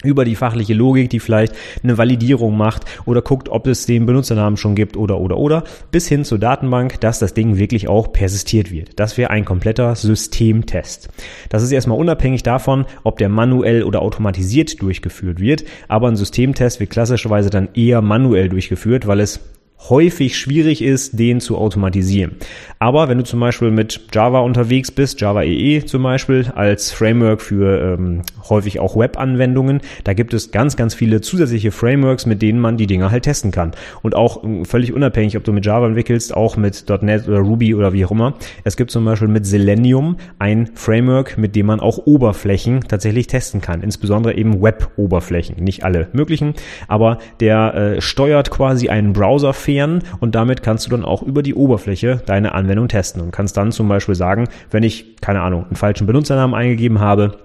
über 0.03 0.25
die 0.25 0.35
fachliche 0.35 0.73
Logik, 0.73 1.09
die 1.09 1.19
vielleicht 1.19 1.53
eine 1.83 1.97
Validierung 1.97 2.55
macht 2.55 2.85
oder 3.05 3.21
guckt, 3.21 3.49
ob 3.49 3.65
es 3.67 3.85
den 3.85 4.05
Benutzernamen 4.05 4.57
schon 4.57 4.75
gibt 4.75 4.95
oder 4.95 5.19
oder 5.19 5.37
oder, 5.37 5.63
bis 5.91 6.07
hin 6.07 6.23
zur 6.23 6.37
Datenbank, 6.37 6.99
dass 7.01 7.19
das 7.19 7.33
Ding 7.33 7.57
wirklich 7.57 7.87
auch 7.87 8.11
persistiert 8.13 8.71
wird. 8.71 8.99
Das 8.99 9.17
wäre 9.17 9.31
ein 9.31 9.45
kompletter 9.45 9.95
Systemtest. 9.95 11.09
Das 11.49 11.63
ist 11.63 11.71
erstmal 11.71 11.97
unabhängig 11.97 12.43
davon, 12.43 12.85
ob 13.03 13.17
der 13.17 13.29
manuell 13.29 13.83
oder 13.83 14.01
automatisiert 14.01 14.81
durchgeführt 14.81 15.39
wird, 15.39 15.65
aber 15.87 16.07
ein 16.07 16.15
Systemtest 16.15 16.79
wird 16.79 16.91
klassischerweise 16.91 17.49
dann 17.49 17.69
eher 17.73 18.01
manuell 18.01 18.49
durchgeführt, 18.49 19.07
weil 19.07 19.19
es 19.19 19.39
häufig 19.89 20.37
schwierig 20.37 20.81
ist, 20.81 21.17
den 21.19 21.39
zu 21.39 21.57
automatisieren. 21.57 22.37
Aber 22.79 23.09
wenn 23.09 23.17
du 23.17 23.23
zum 23.23 23.39
Beispiel 23.39 23.71
mit 23.71 24.01
Java 24.13 24.39
unterwegs 24.39 24.91
bist, 24.91 25.21
Java 25.21 25.43
EE 25.43 25.77
e 25.77 25.85
zum 25.85 26.03
Beispiel 26.03 26.51
als 26.55 26.91
Framework 26.91 27.41
für 27.41 27.93
ähm, 27.97 28.21
häufig 28.49 28.79
auch 28.79 28.95
Web-Anwendungen, 28.95 29.81
da 30.03 30.13
gibt 30.13 30.33
es 30.33 30.51
ganz, 30.51 30.75
ganz 30.75 30.93
viele 30.93 31.21
zusätzliche 31.21 31.71
Frameworks, 31.71 32.25
mit 32.25 32.41
denen 32.41 32.59
man 32.59 32.77
die 32.77 32.87
Dinge 32.87 33.11
halt 33.11 33.23
testen 33.23 33.51
kann. 33.51 33.71
Und 34.01 34.15
auch 34.15 34.43
äh, 34.43 34.65
völlig 34.65 34.93
unabhängig, 34.93 35.37
ob 35.37 35.43
du 35.43 35.53
mit 35.53 35.65
Java 35.65 35.87
entwickelst, 35.87 36.35
auch 36.35 36.57
mit 36.57 36.85
.NET 37.01 37.27
oder 37.27 37.39
Ruby 37.39 37.73
oder 37.73 37.93
wie 37.93 38.05
auch 38.05 38.11
immer. 38.11 38.33
Es 38.63 38.77
gibt 38.77 38.91
zum 38.91 39.05
Beispiel 39.05 39.27
mit 39.27 39.45
Selenium 39.45 40.17
ein 40.39 40.69
Framework, 40.73 41.37
mit 41.37 41.55
dem 41.55 41.67
man 41.67 41.79
auch 41.79 41.99
Oberflächen 42.05 42.81
tatsächlich 42.81 43.27
testen 43.27 43.61
kann. 43.61 43.81
Insbesondere 43.81 44.35
eben 44.35 44.61
Web-Oberflächen. 44.61 45.63
Nicht 45.63 45.83
alle 45.83 46.07
möglichen, 46.13 46.53
aber 46.87 47.19
der 47.39 47.73
äh, 47.73 48.01
steuert 48.01 48.49
quasi 48.49 48.89
einen 48.89 49.13
Browser 49.13 49.53
entfernen 49.77 50.03
und 50.19 50.35
damit 50.35 50.63
kannst 50.63 50.85
du 50.85 50.91
dann 50.91 51.05
auch 51.05 51.21
über 51.21 51.43
die 51.43 51.53
Oberfläche 51.53 52.21
deine 52.25 52.53
Anwendung 52.53 52.87
testen 52.87 53.21
und 53.21 53.31
kannst 53.31 53.57
dann 53.57 53.71
zum 53.71 53.87
Beispiel 53.87 54.15
sagen, 54.15 54.47
wenn 54.71 54.83
ich, 54.83 55.17
keine 55.21 55.41
Ahnung, 55.41 55.65
einen 55.65 55.75
falschen 55.75 56.07
Benutzernamen 56.07 56.55
eingegeben 56.55 56.99
habe, 56.99 57.37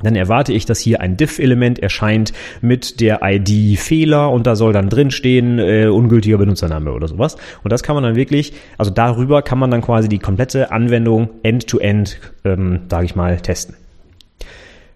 dann 0.00 0.14
erwarte 0.14 0.52
ich, 0.52 0.64
dass 0.64 0.78
hier 0.78 1.00
ein 1.00 1.16
diff-Element 1.16 1.80
erscheint 1.80 2.32
mit 2.60 3.00
der 3.00 3.20
ID 3.24 3.76
Fehler 3.80 4.30
und 4.30 4.46
da 4.46 4.54
soll 4.54 4.72
dann 4.72 4.88
drinstehen 4.88 5.58
äh, 5.58 5.88
ungültiger 5.88 6.38
Benutzername 6.38 6.92
oder 6.92 7.08
sowas. 7.08 7.36
Und 7.64 7.72
das 7.72 7.82
kann 7.82 7.96
man 7.96 8.04
dann 8.04 8.14
wirklich, 8.14 8.52
also 8.76 8.92
darüber 8.92 9.42
kann 9.42 9.58
man 9.58 9.72
dann 9.72 9.82
quasi 9.82 10.08
die 10.08 10.20
komplette 10.20 10.70
Anwendung 10.70 11.30
end-to-end, 11.42 12.20
-end, 12.44 12.48
ähm, 12.52 12.80
sage 12.88 13.06
ich 13.06 13.16
mal, 13.16 13.40
testen. 13.40 13.74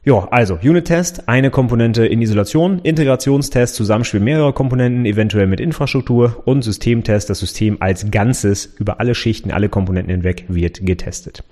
Ja, 0.05 0.27
also 0.33 0.59
Unit-Test, 0.61 1.29
eine 1.29 1.51
Komponente 1.51 2.05
in 2.05 2.23
Isolation, 2.23 2.81
Integrationstest, 2.81 3.77
Zusammenspiel 3.77 4.19
mehrerer 4.19 4.53
Komponenten, 4.53 5.05
eventuell 5.07 5.47
mit 5.47 5.61
Infrastruktur 5.61 6.43
und 6.45 6.63
Systemtest, 6.63 7.31
das 7.31 7.39
System 7.39 7.77
als 7.79 8.11
Ganzes 8.11 8.75
über 8.81 8.99
alle 8.99 9.15
Schichten, 9.15 9.53
alle 9.53 9.69
Komponenten 9.69 10.11
hinweg 10.11 10.47
wird 10.49 10.85
getestet. 10.85 11.45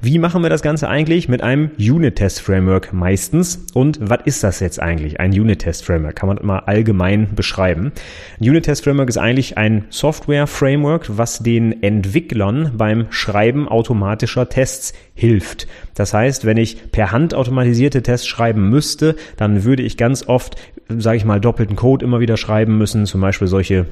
Wie 0.00 0.18
machen 0.18 0.42
wir 0.42 0.50
das 0.50 0.62
Ganze 0.62 0.88
eigentlich? 0.88 1.28
Mit 1.28 1.42
einem 1.42 1.70
Unit-Test-Framework 1.78 2.92
meistens. 2.92 3.66
Und 3.72 3.98
was 4.00 4.20
ist 4.24 4.44
das 4.44 4.60
jetzt 4.60 4.80
eigentlich? 4.80 5.20
Ein 5.20 5.30
Unit-Test-Framework 5.30 6.16
kann 6.16 6.28
man 6.28 6.38
mal 6.42 6.58
allgemein 6.60 7.34
beschreiben. 7.34 7.92
Ein 8.40 8.48
Unit-Test-Framework 8.50 9.08
ist 9.08 9.18
eigentlich 9.18 9.56
ein 9.56 9.84
Software-Framework, 9.90 11.16
was 11.16 11.38
den 11.38 11.82
Entwicklern 11.82 12.72
beim 12.76 13.06
Schreiben 13.10 13.68
automatischer 13.68 14.48
Tests 14.48 14.92
hilft. 15.14 15.66
Das 15.94 16.12
heißt, 16.12 16.44
wenn 16.44 16.58
ich 16.58 16.92
per 16.92 17.12
Hand 17.12 17.34
automatisierte 17.34 18.02
Tests 18.02 18.26
schreiben 18.26 18.68
müsste, 18.68 19.16
dann 19.36 19.64
würde 19.64 19.82
ich 19.82 19.96
ganz 19.96 20.28
oft, 20.28 20.56
sage 20.88 21.16
ich 21.16 21.24
mal, 21.24 21.40
doppelten 21.40 21.76
Code 21.76 22.04
immer 22.04 22.20
wieder 22.20 22.36
schreiben 22.36 22.76
müssen, 22.76 23.06
zum 23.06 23.22
Beispiel 23.22 23.48
solche 23.48 23.86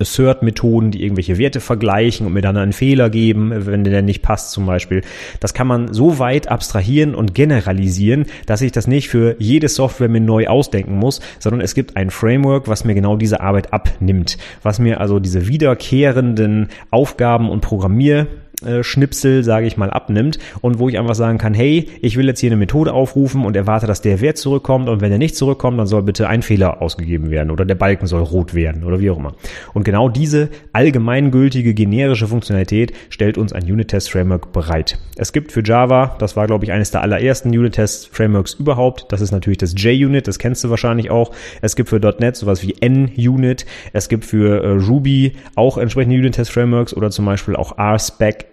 Assert-Methoden, 0.00 0.90
die 0.90 1.02
irgendwelche 1.02 1.38
Werte 1.38 1.60
vergleichen 1.60 2.26
und 2.26 2.32
mir 2.32 2.40
dann 2.40 2.56
einen 2.56 2.72
Fehler 2.72 3.10
geben, 3.10 3.52
wenn 3.66 3.84
der 3.84 4.02
nicht 4.02 4.22
passt 4.22 4.52
zum 4.52 4.66
Beispiel. 4.66 5.02
Das 5.40 5.54
kann 5.54 5.66
man 5.66 5.92
so 5.92 6.18
weit 6.18 6.48
abstrahieren 6.48 7.14
und 7.14 7.34
generalisieren, 7.34 8.26
dass 8.46 8.62
ich 8.62 8.72
das 8.72 8.86
nicht 8.86 9.08
für 9.08 9.36
jede 9.38 9.68
Software 9.68 10.08
mir 10.08 10.20
neu 10.20 10.46
ausdenken 10.46 10.96
muss, 10.96 11.20
sondern 11.38 11.60
es 11.60 11.74
gibt 11.74 11.96
ein 11.96 12.10
Framework, 12.10 12.68
was 12.68 12.84
mir 12.84 12.94
genau 12.94 13.16
diese 13.16 13.40
Arbeit 13.40 13.72
abnimmt, 13.72 14.38
was 14.62 14.78
mir 14.78 15.00
also 15.00 15.18
diese 15.18 15.48
wiederkehrenden 15.48 16.68
Aufgaben 16.90 17.50
und 17.50 17.60
Programmier 17.60 18.26
Schnipsel, 18.82 19.44
sage 19.44 19.66
ich 19.66 19.76
mal, 19.76 19.90
abnimmt 19.90 20.38
und 20.60 20.80
wo 20.80 20.88
ich 20.88 20.98
einfach 20.98 21.14
sagen 21.14 21.38
kann, 21.38 21.54
hey, 21.54 21.88
ich 22.02 22.16
will 22.16 22.26
jetzt 22.26 22.40
hier 22.40 22.48
eine 22.48 22.56
Methode 22.56 22.92
aufrufen 22.92 23.44
und 23.44 23.54
erwarte, 23.54 23.86
dass 23.86 24.00
der 24.00 24.20
Wert 24.20 24.36
zurückkommt 24.36 24.88
und 24.88 25.00
wenn 25.00 25.12
er 25.12 25.18
nicht 25.18 25.36
zurückkommt, 25.36 25.78
dann 25.78 25.86
soll 25.86 26.02
bitte 26.02 26.28
ein 26.28 26.42
Fehler 26.42 26.82
ausgegeben 26.82 27.30
werden 27.30 27.52
oder 27.52 27.64
der 27.64 27.76
Balken 27.76 28.06
soll 28.08 28.22
rot 28.22 28.54
werden 28.54 28.82
oder 28.82 28.98
wie 28.98 29.10
auch 29.10 29.18
immer. 29.18 29.34
Und 29.74 29.84
genau 29.84 30.08
diese 30.08 30.48
allgemeingültige 30.72 31.72
generische 31.72 32.26
Funktionalität 32.26 32.92
stellt 33.10 33.38
uns 33.38 33.52
ein 33.52 33.62
Unit-Test-Framework 33.62 34.52
bereit. 34.52 34.98
Es 35.14 35.32
gibt 35.32 35.52
für 35.52 35.62
Java, 35.64 36.16
das 36.18 36.34
war 36.34 36.48
glaube 36.48 36.64
ich 36.64 36.72
eines 36.72 36.90
der 36.90 37.02
allerersten 37.02 37.50
Unit-Test-Frameworks 37.50 38.54
überhaupt, 38.54 39.06
das 39.10 39.20
ist 39.20 39.30
natürlich 39.30 39.58
das 39.58 39.74
JUnit, 39.76 40.26
das 40.26 40.40
kennst 40.40 40.64
du 40.64 40.70
wahrscheinlich 40.70 41.12
auch. 41.12 41.30
Es 41.62 41.76
gibt 41.76 41.90
für 41.90 42.00
.NET 42.00 42.34
sowas 42.34 42.64
wie 42.64 42.74
NUnit, 42.82 43.66
es 43.92 44.08
gibt 44.08 44.24
für 44.24 44.64
äh, 44.64 44.70
Ruby 44.70 45.34
auch 45.54 45.78
entsprechende 45.78 46.16
Unit-Test-Frameworks 46.16 46.92
oder 46.92 47.10
zum 47.10 47.24
Beispiel 47.24 47.54
auch 47.54 47.78
RSpec 47.78 48.47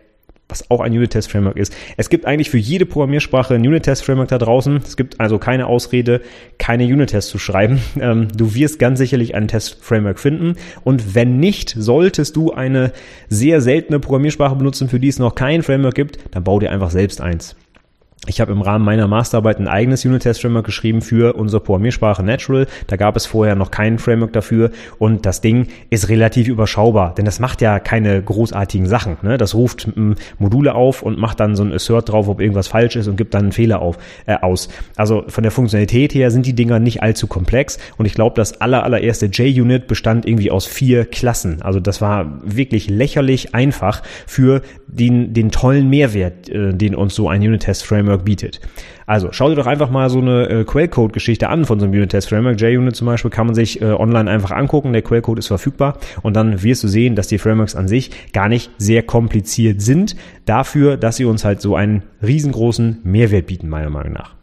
was 0.47 0.69
auch 0.69 0.81
ein 0.81 0.91
Unit-Test-Framework 0.91 1.57
ist. 1.57 1.75
Es 1.97 2.09
gibt 2.09 2.25
eigentlich 2.25 2.49
für 2.49 2.57
jede 2.57 2.85
Programmiersprache 2.85 3.55
ein 3.55 3.65
Unit-Test-Framework 3.65 4.27
da 4.29 4.37
draußen. 4.37 4.77
Es 4.77 4.95
gibt 4.95 5.19
also 5.19 5.39
keine 5.39 5.67
Ausrede, 5.67 6.21
keine 6.57 6.85
Unit-Tests 6.85 7.31
zu 7.31 7.39
schreiben. 7.39 7.81
Ähm, 7.97 8.27
du 8.35 8.53
wirst 8.53 8.77
ganz 8.77 8.99
sicherlich 8.99 9.35
ein 9.35 9.47
Test-Framework 9.47 10.19
finden. 10.19 10.55
Und 10.83 11.15
wenn 11.15 11.39
nicht, 11.39 11.73
solltest 11.77 12.35
du 12.35 12.51
eine 12.51 12.91
sehr 13.29 13.61
seltene 13.61 13.99
Programmiersprache 13.99 14.55
benutzen, 14.55 14.89
für 14.89 14.99
die 14.99 15.07
es 15.07 15.17
noch 15.17 15.33
kein 15.33 15.63
Framework 15.63 15.95
gibt, 15.95 16.19
dann 16.31 16.43
bau 16.43 16.59
dir 16.59 16.71
einfach 16.71 16.91
selbst 16.91 17.21
eins. 17.21 17.55
Ich 18.27 18.41
habe 18.41 18.51
im 18.51 18.61
Rahmen 18.61 18.83
meiner 18.83 19.07
Masterarbeit 19.07 19.59
ein 19.59 19.67
eigenes 19.67 20.05
Unit-Test-Framework 20.05 20.65
geschrieben 20.65 21.01
für 21.01 21.33
unsere 21.35 21.61
Programmiersprache 21.61 22.23
Natural. 22.23 22.67
Da 22.87 22.95
gab 22.95 23.15
es 23.15 23.25
vorher 23.25 23.55
noch 23.55 23.71
kein 23.71 23.99
Framework 23.99 24.33
dafür 24.33 24.71
und 24.97 25.25
das 25.25 25.41
Ding 25.41 25.67
ist 25.89 26.09
relativ 26.09 26.47
überschaubar, 26.47 27.13
denn 27.15 27.25
das 27.25 27.39
macht 27.39 27.61
ja 27.61 27.79
keine 27.79 28.21
großartigen 28.21 28.87
Sachen. 28.87 29.17
Ne? 29.21 29.37
Das 29.37 29.55
ruft 29.55 29.89
Module 30.39 30.75
auf 30.75 31.01
und 31.01 31.17
macht 31.17 31.39
dann 31.39 31.55
so 31.55 31.63
ein 31.63 31.73
Assert 31.73 32.09
drauf, 32.09 32.27
ob 32.27 32.41
irgendwas 32.41 32.67
falsch 32.67 32.95
ist 32.95 33.07
und 33.07 33.15
gibt 33.15 33.33
dann 33.33 33.43
einen 33.43 33.51
Fehler 33.51 33.81
auf, 33.81 33.97
äh, 34.25 34.35
aus. 34.41 34.69
Also 34.95 35.23
von 35.27 35.43
der 35.43 35.51
Funktionalität 35.51 36.13
her 36.13 36.31
sind 36.31 36.45
die 36.45 36.53
Dinger 36.53 36.79
nicht 36.79 37.03
allzu 37.03 37.27
komplex 37.27 37.77
und 37.97 38.05
ich 38.05 38.13
glaube, 38.13 38.35
das 38.35 38.61
aller, 38.61 38.83
allererste 38.83 39.27
JUnit 39.27 39.87
bestand 39.87 40.25
irgendwie 40.25 40.51
aus 40.51 40.65
vier 40.65 41.05
Klassen. 41.05 41.61
Also 41.61 41.79
das 41.79 42.01
war 42.01 42.41
wirklich 42.43 42.89
lächerlich 42.89 43.53
einfach 43.53 44.01
für 44.25 44.61
den, 44.87 45.33
den 45.33 45.51
tollen 45.51 45.89
Mehrwert, 45.89 46.49
äh, 46.49 46.73
den 46.73 46.95
uns 46.95 47.15
so 47.15 47.29
ein 47.29 47.41
Unit-Test-Framework 47.41 48.14
Framework 48.15 48.25
bietet. 48.25 48.59
Also 49.05 49.29
schau 49.31 49.49
dir 49.49 49.55
doch 49.55 49.67
einfach 49.67 49.89
mal 49.89 50.09
so 50.09 50.19
eine 50.19 50.49
äh, 50.49 50.63
Quellcode-Geschichte 50.63 51.49
an 51.49 51.65
von 51.65 51.79
so 51.79 51.85
einem 51.85 51.93
Unit-Test-Framework. 51.93 52.59
JUnit 52.59 52.95
zum 52.95 53.05
Beispiel 53.07 53.31
kann 53.31 53.45
man 53.45 53.55
sich 53.55 53.81
äh, 53.81 53.85
online 53.85 54.29
einfach 54.29 54.51
angucken. 54.51 54.93
Der 54.93 55.01
Quellcode 55.01 55.39
ist 55.39 55.47
verfügbar 55.47 55.99
und 56.23 56.35
dann 56.35 56.63
wirst 56.63 56.83
du 56.83 56.87
sehen, 56.87 57.15
dass 57.15 57.27
die 57.27 57.37
Frameworks 57.37 57.75
an 57.75 57.87
sich 57.87 58.31
gar 58.33 58.49
nicht 58.49 58.71
sehr 58.77 59.03
kompliziert 59.03 59.81
sind. 59.81 60.15
Dafür, 60.45 60.97
dass 60.97 61.17
sie 61.17 61.25
uns 61.25 61.45
halt 61.45 61.61
so 61.61 61.75
einen 61.75 62.03
riesengroßen 62.25 63.01
Mehrwert 63.03 63.47
bieten, 63.47 63.69
meiner 63.69 63.89
Meinung 63.89 64.13
nach. 64.13 64.33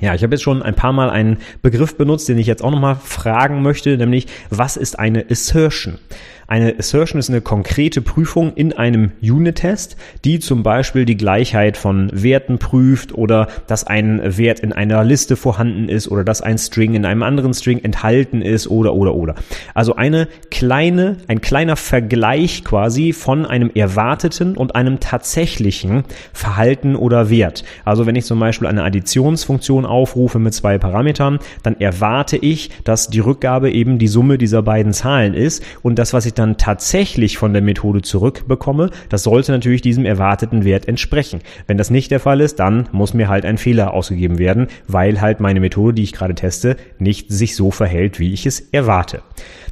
Ja, 0.00 0.14
ich 0.14 0.22
habe 0.22 0.34
jetzt 0.34 0.42
schon 0.42 0.62
ein 0.62 0.74
paar 0.74 0.92
Mal 0.92 1.08
einen 1.08 1.38
Begriff 1.62 1.96
benutzt, 1.96 2.28
den 2.28 2.36
ich 2.36 2.46
jetzt 2.46 2.62
auch 2.62 2.70
nochmal 2.70 2.96
fragen 2.96 3.62
möchte, 3.62 3.96
nämlich 3.96 4.26
was 4.50 4.76
ist 4.76 4.98
eine 4.98 5.24
Assertion? 5.30 5.98
Eine 6.48 6.76
Assertion 6.78 7.18
ist 7.18 7.28
eine 7.28 7.40
konkrete 7.40 8.00
Prüfung 8.00 8.52
in 8.54 8.72
einem 8.72 9.10
Unit-Test, 9.20 9.96
die 10.24 10.38
zum 10.38 10.62
Beispiel 10.62 11.04
die 11.04 11.16
Gleichheit 11.16 11.76
von 11.76 12.08
Werten 12.12 12.58
prüft 12.58 13.12
oder 13.12 13.48
dass 13.66 13.84
ein 13.84 14.20
Wert 14.38 14.60
in 14.60 14.72
einer 14.72 15.02
Liste 15.02 15.34
vorhanden 15.34 15.88
ist 15.88 16.08
oder 16.08 16.22
dass 16.22 16.42
ein 16.42 16.58
String 16.58 16.94
in 16.94 17.04
einem 17.04 17.24
anderen 17.24 17.52
String 17.52 17.82
enthalten 17.82 18.42
ist 18.42 18.68
oder 18.68 18.94
oder 18.94 19.16
oder. 19.16 19.34
Also 19.74 19.96
eine 19.96 20.28
kleine, 20.52 21.16
ein 21.26 21.40
kleiner 21.40 21.74
Vergleich 21.74 22.62
quasi 22.62 23.12
von 23.12 23.44
einem 23.44 23.72
erwarteten 23.74 24.56
und 24.56 24.76
einem 24.76 25.00
tatsächlichen 25.00 26.04
Verhalten 26.32 26.94
oder 26.94 27.28
Wert. 27.28 27.64
Also 27.84 28.06
wenn 28.06 28.14
ich 28.14 28.24
zum 28.24 28.38
Beispiel 28.38 28.68
eine 28.68 28.84
Additionsfunktion 28.84 29.84
aufrufe 29.84 30.38
mit 30.38 30.54
zwei 30.54 30.78
Parametern, 30.78 31.40
dann 31.64 31.80
erwarte 31.80 32.36
ich, 32.36 32.70
dass 32.84 33.08
die 33.08 33.20
Rückgabe 33.20 33.72
eben 33.72 33.98
die 33.98 34.06
Summe 34.06 34.38
dieser 34.38 34.62
beiden 34.62 34.92
Zahlen 34.92 35.34
ist 35.34 35.64
und 35.82 35.98
das, 35.98 36.12
was 36.12 36.24
ich 36.24 36.35
dann 36.38 36.56
tatsächlich 36.56 37.38
von 37.38 37.52
der 37.52 37.62
Methode 37.62 38.02
zurückbekomme, 38.02 38.90
das 39.08 39.22
sollte 39.22 39.52
natürlich 39.52 39.82
diesem 39.82 40.04
erwarteten 40.04 40.64
Wert 40.64 40.88
entsprechen. 40.88 41.40
Wenn 41.66 41.78
das 41.78 41.90
nicht 41.90 42.10
der 42.10 42.20
Fall 42.20 42.40
ist, 42.40 42.58
dann 42.58 42.88
muss 42.92 43.14
mir 43.14 43.28
halt 43.28 43.44
ein 43.44 43.58
Fehler 43.58 43.94
ausgegeben 43.94 44.38
werden, 44.38 44.68
weil 44.88 45.20
halt 45.20 45.40
meine 45.40 45.60
Methode, 45.60 45.94
die 45.94 46.02
ich 46.02 46.12
gerade 46.12 46.34
teste, 46.34 46.76
nicht 46.98 47.30
sich 47.30 47.56
so 47.56 47.70
verhält, 47.70 48.18
wie 48.18 48.32
ich 48.32 48.46
es 48.46 48.60
erwarte. 48.72 49.22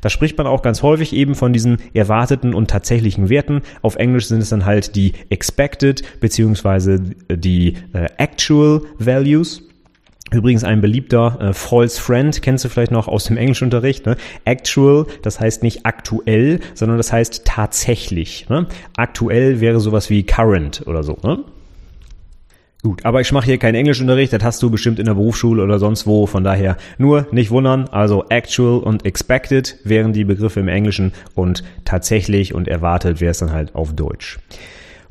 Da 0.00 0.10
spricht 0.10 0.36
man 0.36 0.46
auch 0.46 0.62
ganz 0.62 0.82
häufig 0.82 1.14
eben 1.14 1.34
von 1.34 1.52
diesen 1.52 1.78
erwarteten 1.94 2.54
und 2.54 2.68
tatsächlichen 2.68 3.30
Werten. 3.30 3.62
Auf 3.80 3.96
Englisch 3.96 4.26
sind 4.26 4.42
es 4.42 4.50
dann 4.50 4.66
halt 4.66 4.96
die 4.96 5.14
expected 5.30 6.02
beziehungsweise 6.20 7.00
die 7.30 7.74
äh, 7.94 8.08
actual 8.18 8.82
values. 8.98 9.62
Übrigens 10.34 10.64
ein 10.64 10.80
beliebter 10.80 11.38
äh, 11.40 11.52
False 11.52 12.00
Friend, 12.00 12.42
kennst 12.42 12.64
du 12.64 12.68
vielleicht 12.68 12.92
noch 12.92 13.08
aus 13.08 13.24
dem 13.24 13.36
Englischunterricht. 13.36 14.06
Ne? 14.06 14.16
Actual, 14.44 15.06
das 15.22 15.40
heißt 15.40 15.62
nicht 15.62 15.86
aktuell, 15.86 16.60
sondern 16.74 16.96
das 16.96 17.12
heißt 17.12 17.44
tatsächlich. 17.44 18.48
Ne? 18.48 18.66
Aktuell 18.96 19.60
wäre 19.60 19.80
sowas 19.80 20.10
wie 20.10 20.24
current 20.24 20.82
oder 20.86 21.02
so. 21.02 21.18
Ne? 21.22 21.38
Gut, 22.82 23.06
aber 23.06 23.22
ich 23.22 23.32
mache 23.32 23.46
hier 23.46 23.56
keinen 23.56 23.76
Englischunterricht, 23.76 24.34
das 24.34 24.44
hast 24.44 24.62
du 24.62 24.68
bestimmt 24.68 24.98
in 24.98 25.06
der 25.06 25.14
Berufsschule 25.14 25.62
oder 25.62 25.78
sonst 25.78 26.06
wo, 26.06 26.26
von 26.26 26.44
daher 26.44 26.76
nur 26.98 27.26
nicht 27.30 27.50
wundern. 27.50 27.88
Also 27.88 28.26
actual 28.28 28.80
und 28.80 29.06
expected 29.06 29.78
wären 29.84 30.12
die 30.12 30.24
Begriffe 30.24 30.60
im 30.60 30.68
Englischen 30.68 31.12
und 31.34 31.64
tatsächlich 31.86 32.52
und 32.52 32.68
erwartet 32.68 33.22
wäre 33.22 33.30
es 33.30 33.38
dann 33.38 33.52
halt 33.52 33.74
auf 33.74 33.94
Deutsch. 33.94 34.38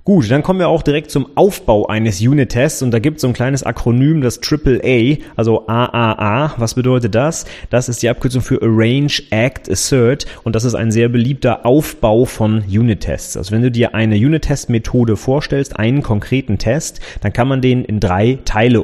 Gut, 0.05 0.29
dann 0.29 0.43
kommen 0.43 0.60
wir 0.60 0.67
auch 0.67 0.81
direkt 0.81 1.12
zum 1.12 1.27
Aufbau 1.36 1.88
eines 1.88 2.19
Unit-Tests 2.19 2.81
und 2.81 2.91
da 2.91 3.00
gibt 3.00 3.15
es 3.17 3.22
so 3.22 3.29
ein 3.29 3.33
kleines 3.33 3.63
Akronym, 3.63 4.19
das 4.19 4.41
AAA, 4.43 5.19
also 5.38 5.65
AAA. 5.67 6.55
Was 6.57 6.74
bedeutet 6.74 7.15
das? 7.15 7.45
Das 7.69 7.88
ist 7.88 8.03
die 8.03 8.10
Abkürzung 8.10 8.41
für 8.41 8.62
Arrange, 8.62 9.13
Act, 9.29 9.72
Assert 9.72 10.25
und 10.43 10.57
das 10.57 10.65
ist 10.65 10.75
ein 10.75 10.91
sehr 10.91 11.07
beliebter 11.07 11.65
Aufbau 11.65 12.25
von 12.25 12.65
Unit-Tests. 12.67 13.38
Also 13.38 13.53
wenn 13.53 13.62
du 13.62 13.72
dir 13.72 13.95
eine 13.95 14.15
Unit-Test-Methode 14.15 15.15
vorstellst, 15.15 15.79
einen 15.79 16.03
konkreten 16.03 16.57
Test, 16.57 17.00
dann 17.22 17.31
kann 17.31 17.48
man 17.48 17.62
den 17.62 17.86
in 17.86 18.01
drei 18.01 18.39
Teile 18.43 18.81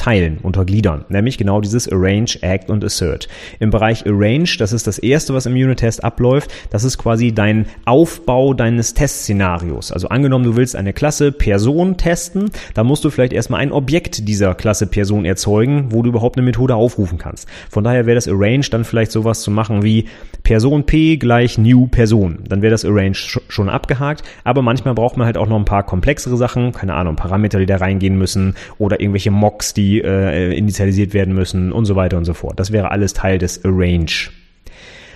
unterteilen, 0.00 0.38
untergliedern, 0.42 1.04
nämlich 1.10 1.36
genau 1.36 1.60
dieses 1.60 1.90
Arrange, 1.90 2.38
Act 2.40 2.70
und 2.70 2.82
Assert. 2.82 3.28
Im 3.58 3.68
Bereich 3.68 4.06
Arrange, 4.06 4.48
das 4.58 4.72
ist 4.72 4.86
das 4.86 4.98
erste, 4.98 5.34
was 5.34 5.44
im 5.44 5.52
Unit-Test 5.52 6.02
abläuft, 6.02 6.50
das 6.70 6.84
ist 6.84 6.96
quasi 6.96 7.32
dein 7.32 7.66
Aufbau 7.84 8.54
deines 8.54 8.94
Testszenarios. 8.94 9.92
Also 9.92 10.08
angenommen, 10.08 10.44
du 10.44 10.56
willst 10.56 10.74
eine 10.74 10.94
Klasse 10.94 11.32
Person 11.32 11.98
testen, 11.98 12.50
dann 12.72 12.86
musst 12.86 13.04
du 13.04 13.10
vielleicht 13.10 13.34
erstmal 13.34 13.60
ein 13.60 13.72
Objekt 13.72 14.26
dieser 14.26 14.54
Klasse 14.54 14.86
Person 14.86 15.26
erzeugen, 15.26 15.88
wo 15.90 16.02
du 16.02 16.08
überhaupt 16.08 16.38
eine 16.38 16.46
Methode 16.46 16.76
aufrufen 16.76 17.18
kannst. 17.18 17.46
Von 17.68 17.84
daher 17.84 18.06
wäre 18.06 18.14
das 18.14 18.28
Arrange 18.28 18.68
dann 18.70 18.84
vielleicht 18.84 19.12
sowas 19.12 19.42
zu 19.42 19.50
machen 19.50 19.82
wie 19.82 20.06
Person 20.42 20.86
P 20.86 21.18
gleich 21.18 21.58
New 21.58 21.88
Person. 21.88 22.38
Dann 22.48 22.62
wäre 22.62 22.70
das 22.70 22.86
Arrange 22.86 23.16
schon 23.16 23.68
abgehakt, 23.68 24.22
aber 24.44 24.62
manchmal 24.62 24.94
braucht 24.94 25.18
man 25.18 25.26
halt 25.26 25.36
auch 25.36 25.48
noch 25.48 25.58
ein 25.58 25.66
paar 25.66 25.82
komplexere 25.82 26.38
Sachen, 26.38 26.72
keine 26.72 26.94
Ahnung, 26.94 27.16
Parameter, 27.16 27.58
die 27.58 27.66
da 27.66 27.76
reingehen 27.76 28.16
müssen 28.16 28.54
oder 28.78 29.00
irgendwelche 29.00 29.30
Mocks, 29.30 29.74
die 29.74 29.89
äh, 29.98 30.52
initialisiert 30.52 31.12
werden 31.12 31.34
müssen 31.34 31.72
und 31.72 31.84
so 31.84 31.96
weiter 31.96 32.16
und 32.16 32.24
so 32.24 32.34
fort. 32.34 32.58
Das 32.60 32.72
wäre 32.72 32.90
alles 32.90 33.12
Teil 33.12 33.38
des 33.38 33.64
Arrange. 33.64 34.30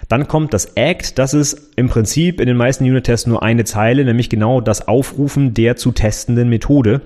Dann 0.09 0.29
kommt 0.29 0.53
das 0.53 0.67
Act, 0.75 1.19
das 1.19 1.33
ist 1.33 1.73
im 1.77 1.89
Prinzip 1.89 2.41
in 2.41 2.47
den 2.47 2.57
meisten 2.57 2.85
Unit-Tests 2.85 3.27
nur 3.27 3.43
eine 3.43 3.65
Zeile, 3.65 4.05
nämlich 4.05 4.29
genau 4.29 4.61
das 4.61 4.87
Aufrufen 4.87 5.55
der 5.55 5.77
zu 5.77 5.93
testenden 5.93 6.49
Methode. 6.49 7.01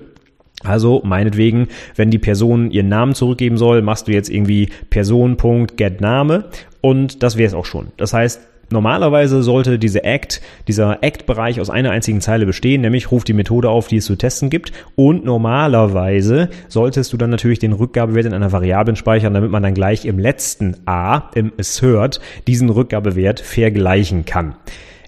Also 0.63 1.01
meinetwegen, 1.05 1.69
wenn 1.95 2.11
die 2.11 2.17
Person 2.17 2.71
ihren 2.71 2.89
Namen 2.89 3.15
zurückgeben 3.15 3.57
soll, 3.57 3.81
machst 3.81 4.07
du 4.07 4.11
jetzt 4.11 4.29
irgendwie 4.29 4.69
Person.getName 4.89 6.45
und 6.81 7.23
das 7.23 7.37
wäre 7.37 7.47
es 7.47 7.53
auch 7.53 7.65
schon. 7.65 7.87
Das 7.95 8.11
heißt, 8.11 8.41
Normalerweise 8.71 9.41
sollte 9.41 9.79
diese 9.79 10.03
Act, 10.03 10.41
dieser 10.67 11.01
Act-Bereich 11.01 11.59
aus 11.59 11.69
einer 11.69 11.91
einzigen 11.91 12.21
Zeile 12.21 12.45
bestehen, 12.45 12.81
nämlich 12.81 13.11
ruft 13.11 13.27
die 13.27 13.33
Methode 13.33 13.69
auf, 13.69 13.87
die 13.87 13.97
es 13.97 14.05
zu 14.05 14.15
testen 14.15 14.49
gibt. 14.49 14.71
Und 14.95 15.25
normalerweise 15.25 16.49
solltest 16.67 17.11
du 17.11 17.17
dann 17.17 17.31
natürlich 17.31 17.59
den 17.59 17.73
Rückgabewert 17.73 18.25
in 18.25 18.33
einer 18.33 18.51
Variablen 18.51 18.95
speichern, 18.95 19.33
damit 19.33 19.49
man 19.49 19.63
dann 19.63 19.73
gleich 19.73 20.05
im 20.05 20.19
letzten 20.19 20.75
A, 20.85 21.29
im 21.33 21.51
Assert, 21.57 22.21
diesen 22.47 22.69
Rückgabewert 22.69 23.39
vergleichen 23.39 24.25
kann. 24.25 24.55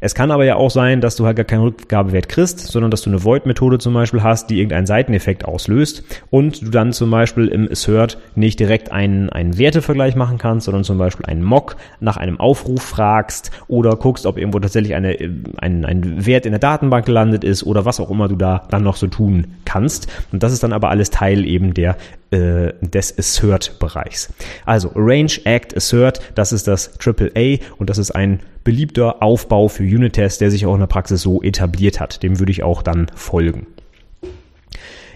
Es 0.04 0.16
kann 0.16 0.32
aber 0.32 0.46
ja 0.46 0.56
auch 0.56 0.72
sein, 0.72 1.00
dass 1.00 1.16
du 1.16 1.28
halt 1.28 1.38
gar 1.38 1.46
keinen 1.46 1.62
Rückgabewert 1.62 2.28
kriegst, 2.28 2.60
sondern 2.60 2.90
dass 2.90 3.04
du 3.04 3.12
eine 3.12 3.24
Void-Methode 3.24 3.78
zum 3.78 3.94
Beispiel 3.94 4.24
hast, 4.24 4.50
die 4.50 4.58
irgendeinen 4.58 4.88
Seiteneffekt 4.88 5.46
auslöst 5.46 6.04
und 6.32 6.64
du 6.64 6.72
dann 6.72 6.92
zum 6.92 7.12
Beispiel 7.12 7.48
im 7.48 7.70
Assert 7.72 8.18
nicht 8.34 8.60
direkt 8.60 8.92
einen, 8.92 9.30
einen 9.30 9.60
Wertevergleich 9.60 10.16
machen 10.16 10.40
kannst, 10.40 10.66
sondern 10.66 10.84
zum 10.84 10.98
Beispiel 10.98 11.28
einen 11.28 11.44
Mock 11.44 11.76
nach 12.00 12.18
einem 12.18 12.40
Aufruf 12.40 12.82
fragst 12.82 13.52
oder 13.68 13.96
guckst, 13.96 14.26
ob 14.26 14.40
irgendwo 14.40 14.60
tatsächlich 14.60 14.96
eine, 14.96 15.16
ein, 15.60 15.86
ein 15.86 16.26
Wert 16.26 16.48
in 16.48 16.52
der 16.54 16.60
Datenbank 16.60 17.06
gelandet 17.06 17.44
ist 17.44 17.64
oder 17.64 17.86
was 17.86 18.00
auch 18.00 18.10
immer 18.10 18.28
du 18.28 18.36
da 18.36 18.64
dann 18.72 18.82
noch 18.82 18.96
so 18.96 19.06
tun 19.06 19.54
kannst. 19.66 20.08
Und 20.32 20.42
das 20.42 20.52
ist 20.52 20.64
dann 20.64 20.74
aber 20.74 20.90
alles 20.90 21.12
Teil 21.12 21.46
eben 21.46 21.76
der 21.76 21.96
äh, 22.32 22.74
des 22.82 23.18
Assert-Bereichs. 23.18 24.34
Also 24.66 24.92
Arrange, 24.96 25.40
Act, 25.44 25.76
Assert, 25.76 26.22
das 26.36 26.52
ist 26.52 26.68
das 26.68 26.98
AAA 27.00 27.58
und 27.78 27.90
das 27.90 27.98
ist 27.98 28.12
ein 28.12 28.42
beliebter 28.64 29.22
Aufbau 29.22 29.68
für 29.68 29.84
Unit-Tests, 29.84 30.40
der 30.40 30.52
sich 30.52 30.66
auch 30.66 30.74
in 30.74 30.80
der 30.80 30.88
Praxis 30.88 31.22
so 31.22 31.42
etabliert 31.42 32.00
hat. 32.00 32.24
Dem 32.24 32.40
würde 32.40 32.52
ich 32.52 32.64
auch 32.64 32.82
dann 32.82 33.08
folgen. 33.16 33.68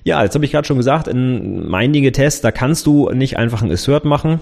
Ja, 0.04 0.24
jetzt 0.24 0.36
habe 0.36 0.46
ich 0.46 0.52
gerade 0.52 0.68
schon 0.68 0.78
gesagt, 0.78 1.08
in 1.08 1.74
einige 1.74 2.12
Tests, 2.12 2.42
da 2.42 2.52
kannst 2.52 2.86
du 2.86 3.10
nicht 3.10 3.38
einfach 3.38 3.64
ein 3.64 3.72
Assert 3.72 4.06
machen 4.06 4.40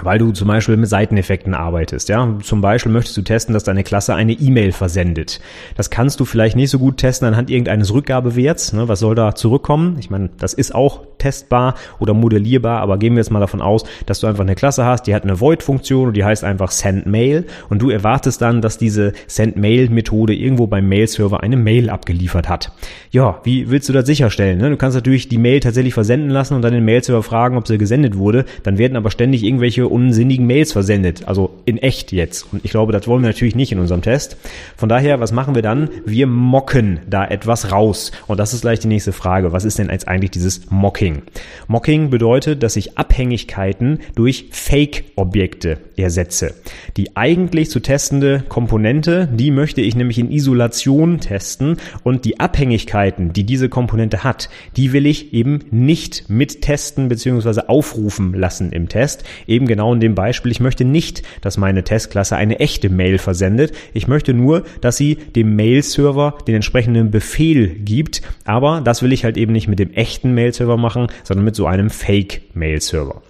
weil 0.00 0.18
du 0.18 0.32
zum 0.32 0.48
Beispiel 0.48 0.78
mit 0.78 0.88
Seiteneffekten 0.88 1.52
arbeitest. 1.54 2.08
Ja, 2.08 2.38
zum 2.42 2.62
Beispiel 2.62 2.90
möchtest 2.90 3.16
du 3.16 3.22
testen, 3.22 3.52
dass 3.52 3.64
deine 3.64 3.84
Klasse 3.84 4.14
eine 4.14 4.32
E-Mail 4.32 4.72
versendet. 4.72 5.40
Das 5.76 5.90
kannst 5.90 6.18
du 6.18 6.24
vielleicht 6.24 6.56
nicht 6.56 6.70
so 6.70 6.78
gut 6.78 6.96
testen 6.96 7.28
anhand 7.28 7.50
irgendeines 7.50 7.92
Rückgabewerts. 7.92 8.72
Ne? 8.72 8.88
Was 8.88 9.00
soll 9.00 9.14
da 9.14 9.34
zurückkommen? 9.34 9.96
Ich 10.00 10.08
meine, 10.08 10.30
das 10.38 10.54
ist 10.54 10.74
auch 10.74 11.02
testbar 11.18 11.74
oder 11.98 12.14
modellierbar, 12.14 12.80
aber 12.80 12.98
gehen 12.98 13.12
wir 13.14 13.20
jetzt 13.20 13.30
mal 13.30 13.40
davon 13.40 13.60
aus, 13.60 13.84
dass 14.06 14.20
du 14.20 14.26
einfach 14.26 14.42
eine 14.42 14.54
Klasse 14.54 14.84
hast, 14.84 15.06
die 15.06 15.14
hat 15.14 15.24
eine 15.24 15.40
Void-Funktion 15.40 16.08
und 16.08 16.16
die 16.16 16.24
heißt 16.24 16.42
einfach 16.42 16.70
Send 16.70 17.06
Mail 17.06 17.46
und 17.68 17.80
du 17.80 17.90
erwartest 17.90 18.40
dann, 18.40 18.62
dass 18.62 18.78
diese 18.78 19.12
Send 19.26 19.56
Mail-Methode 19.56 20.34
irgendwo 20.34 20.66
beim 20.66 20.88
Mail-Server 20.88 21.42
eine 21.42 21.56
Mail 21.56 21.90
abgeliefert 21.90 22.48
hat. 22.48 22.72
Ja, 23.10 23.40
wie 23.44 23.70
willst 23.70 23.88
du 23.88 23.92
das 23.92 24.06
sicherstellen? 24.06 24.58
Ne? 24.58 24.70
Du 24.70 24.76
kannst 24.76 24.96
natürlich 24.96 25.28
die 25.28 25.38
Mail 25.38 25.60
tatsächlich 25.60 25.94
versenden 25.94 26.30
lassen 26.30 26.54
und 26.54 26.62
dann 26.62 26.72
den 26.72 26.84
Mail-Server 26.84 27.22
fragen, 27.22 27.56
ob 27.56 27.68
sie 27.68 27.78
gesendet 27.78 28.16
wurde. 28.16 28.46
Dann 28.62 28.78
werden 28.78 28.96
aber 28.96 29.10
ständig 29.10 29.44
irgendwelche 29.44 29.81
irgendwelche 29.82 29.88
unsinnigen 29.88 30.46
Mails 30.46 30.72
versendet. 30.72 31.28
Also 31.28 31.50
in 31.64 31.78
echt 31.78 32.12
jetzt. 32.12 32.46
Und 32.52 32.64
ich 32.64 32.70
glaube, 32.70 32.92
das 32.92 33.06
wollen 33.06 33.22
wir 33.22 33.28
natürlich 33.28 33.54
nicht 33.54 33.72
in 33.72 33.78
unserem 33.78 34.02
Test. 34.02 34.36
Von 34.76 34.88
daher, 34.88 35.20
was 35.20 35.32
machen 35.32 35.54
wir 35.54 35.62
dann? 35.62 35.90
Wir 36.04 36.26
mocken 36.26 37.00
da 37.08 37.24
etwas 37.24 37.72
raus. 37.72 38.12
Und 38.26 38.38
das 38.38 38.54
ist 38.54 38.62
gleich 38.62 38.80
die 38.80 38.88
nächste 38.88 39.12
Frage. 39.12 39.52
Was 39.52 39.64
ist 39.64 39.78
denn 39.78 39.90
jetzt 39.90 40.08
eigentlich 40.08 40.30
dieses 40.30 40.70
Mocking? 40.70 41.22
Mocking 41.68 42.10
bedeutet, 42.10 42.62
dass 42.62 42.76
ich 42.76 42.98
Abhängigkeiten 42.98 44.00
durch 44.14 44.46
Fake-Objekte 44.50 45.78
ersetze. 45.96 46.54
Die 46.96 47.16
eigentlich 47.16 47.70
zu 47.70 47.80
testende 47.80 48.42
Komponente, 48.48 49.28
die 49.32 49.50
möchte 49.50 49.80
ich 49.80 49.94
nämlich 49.94 50.18
in 50.18 50.30
Isolation 50.30 51.20
testen 51.20 51.76
und 52.02 52.24
die 52.24 52.40
Abhängigkeiten, 52.40 53.32
die 53.32 53.44
diese 53.44 53.68
Komponente 53.68 54.24
hat, 54.24 54.48
die 54.76 54.92
will 54.92 55.06
ich 55.06 55.32
eben 55.32 55.60
nicht 55.70 56.28
mittesten 56.28 57.08
bzw. 57.08 57.62
aufrufen 57.68 58.34
lassen 58.34 58.72
im 58.72 58.88
Test. 58.88 59.24
Eben 59.46 59.66
genau 59.72 59.94
in 59.94 60.00
dem 60.00 60.14
Beispiel, 60.14 60.52
ich 60.52 60.60
möchte 60.60 60.84
nicht, 60.84 61.22
dass 61.40 61.56
meine 61.56 61.82
Testklasse 61.82 62.36
eine 62.36 62.60
echte 62.60 62.90
Mail 62.90 63.16
versendet. 63.16 63.72
Ich 63.94 64.06
möchte 64.06 64.34
nur, 64.34 64.64
dass 64.82 64.98
sie 64.98 65.14
dem 65.14 65.56
Mail-Server 65.56 66.36
den 66.46 66.56
entsprechenden 66.56 67.10
Befehl 67.10 67.68
gibt, 67.68 68.20
aber 68.44 68.82
das 68.84 69.02
will 69.02 69.14
ich 69.14 69.24
halt 69.24 69.38
eben 69.38 69.52
nicht 69.52 69.68
mit 69.68 69.78
dem 69.78 69.94
echten 69.94 70.34
Mail-Server 70.34 70.76
machen, 70.76 71.06
sondern 71.24 71.46
mit 71.46 71.56
so 71.56 71.64
einem 71.66 71.88
Fake-Mail-Server. 71.88 73.22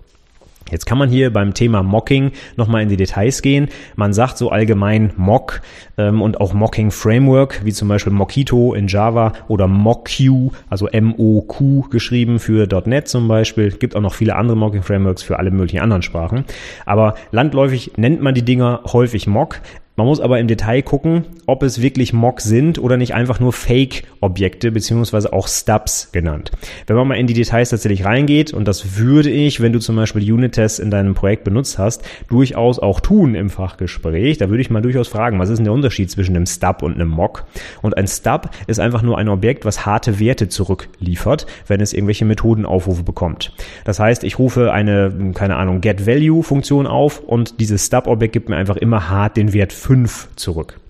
Jetzt 0.71 0.87
kann 0.87 0.99
man 0.99 1.11
hier 1.11 1.33
beim 1.33 1.55
Thema 1.55 1.83
Mocking 1.83 2.33
nochmal 2.57 2.83
in 2.83 2.89
die 2.89 2.97
Details 2.97 3.43
gehen. 3.43 3.69
Man 3.97 4.13
sagt 4.13 4.39
so 4.39 4.51
allgemein 4.51 5.13
Mock 5.17 5.61
ähm, 5.99 6.23
und 6.23 6.41
auch 6.41 6.55
Mocking 6.55 6.91
Framework, 6.91 7.65
wie 7.65 7.73
zum 7.73 7.89
Beispiel 7.89 8.13
Mockito 8.13 8.75
in 8.75 8.89
Java 8.89 9.33
oder 9.49 9.69
MockQ, 9.69 10.53
also 10.71 10.89
M-O-Q 10.89 11.89
geschrieben 11.91 12.39
für 12.39 12.67
.NET 12.87 13.09
zum 13.09 13.29
Beispiel. 13.29 13.71
Gibt 13.73 13.97
auch 13.97 14.01
noch 14.01 14.15
viele 14.15 14.37
andere 14.37 14.57
Mocking 14.57 14.83
Frameworks 14.83 15.23
für 15.23 15.39
alle 15.39 15.51
möglichen 15.51 15.81
anderen 15.81 16.03
Sprachen. 16.03 16.45
Aber 16.87 17.15
landläufig 17.31 17.93
nennt 17.97 18.23
man 18.23 18.35
die 18.35 18.45
Dinger 18.45 18.81
häufig 18.93 19.27
Mock. 19.27 19.61
Man 20.03 20.09
muss 20.09 20.19
aber 20.19 20.41
im 20.41 20.49
Detail 20.49 20.83
gucken, 20.83 21.27
ob 21.47 21.63
es 21.63 21.81
wirklich 21.81 22.13
Mock 22.13 22.41
sind 22.41 22.81
oder 22.81 22.97
nicht 22.97 23.15
einfach 23.15 23.39
nur 23.39 23.53
Fake-Objekte 23.53 24.73
beziehungsweise 24.73 25.33
auch 25.33 25.47
Stubs 25.47 26.11
genannt. 26.11 26.51
Wenn 26.89 26.97
man 26.97 27.07
mal 27.07 27.15
in 27.15 27.29
die 27.29 27.35
Details 27.35 27.71
tatsächlich 27.71 28.05
reingeht, 28.05 28.53
und 28.53 28.67
das 28.67 28.99
würde 28.99 29.31
ich, 29.31 29.61
wenn 29.61 29.73
du 29.73 29.79
zum 29.79 29.95
Beispiel 29.95 30.33
Unit-Tests 30.33 30.81
in 30.81 30.91
deinem 30.91 31.15
Projekt 31.15 31.45
benutzt 31.45 31.79
hast, 31.79 32.03
durchaus 32.29 32.81
auch 32.81 32.99
tun 32.99 33.37
im 33.37 33.49
Fachgespräch, 33.49 34.39
da 34.39 34.51
würde 34.51 34.61
ich 34.61 34.71
mal 34.71 34.83
durchaus 34.83 35.07
fragen, 35.07 35.39
was 35.39 35.51
ist 35.51 35.59
denn 35.59 35.67
der 35.67 35.73
Unterschied 35.73 36.11
zwischen 36.11 36.35
einem 36.35 36.47
Stub 36.47 36.83
und 36.83 36.95
einem 36.95 37.09
Mock? 37.09 37.45
Und 37.81 37.97
ein 37.97 38.09
Stub 38.09 38.51
ist 38.67 38.81
einfach 38.81 39.03
nur 39.03 39.19
ein 39.19 39.29
Objekt, 39.29 39.65
was 39.65 39.87
harte 39.87 40.19
Werte 40.19 40.49
zurückliefert, 40.49 41.47
wenn 41.69 41.81
es 41.81 41.93
irgendwelche 41.93 42.25
Methodenaufrufe 42.25 43.05
bekommt. 43.05 43.53
Das 43.85 44.01
heißt, 44.01 44.25
ich 44.25 44.41
rufe 44.41 44.73
eine, 44.73 45.31
keine 45.35 45.55
Ahnung, 45.55 45.81
Get-Value-Funktion 45.81 46.89
auf 46.89 47.21
und 47.21 47.61
dieses 47.61 47.87
Stub-Objekt 47.87 48.33
gibt 48.33 48.49
mir 48.49 48.57
einfach 48.57 48.77
immer 48.77 49.09
hart 49.09 49.37
den 49.37 49.53
Wert 49.53 49.73
5 49.73 49.92
zurück. 50.37 50.81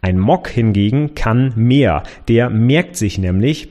Ein 0.00 0.18
Mock 0.18 0.48
hingegen 0.48 1.14
kann 1.14 1.52
mehr. 1.56 2.02
Der 2.28 2.50
merkt 2.50 2.96
sich 2.96 3.18
nämlich, 3.18 3.68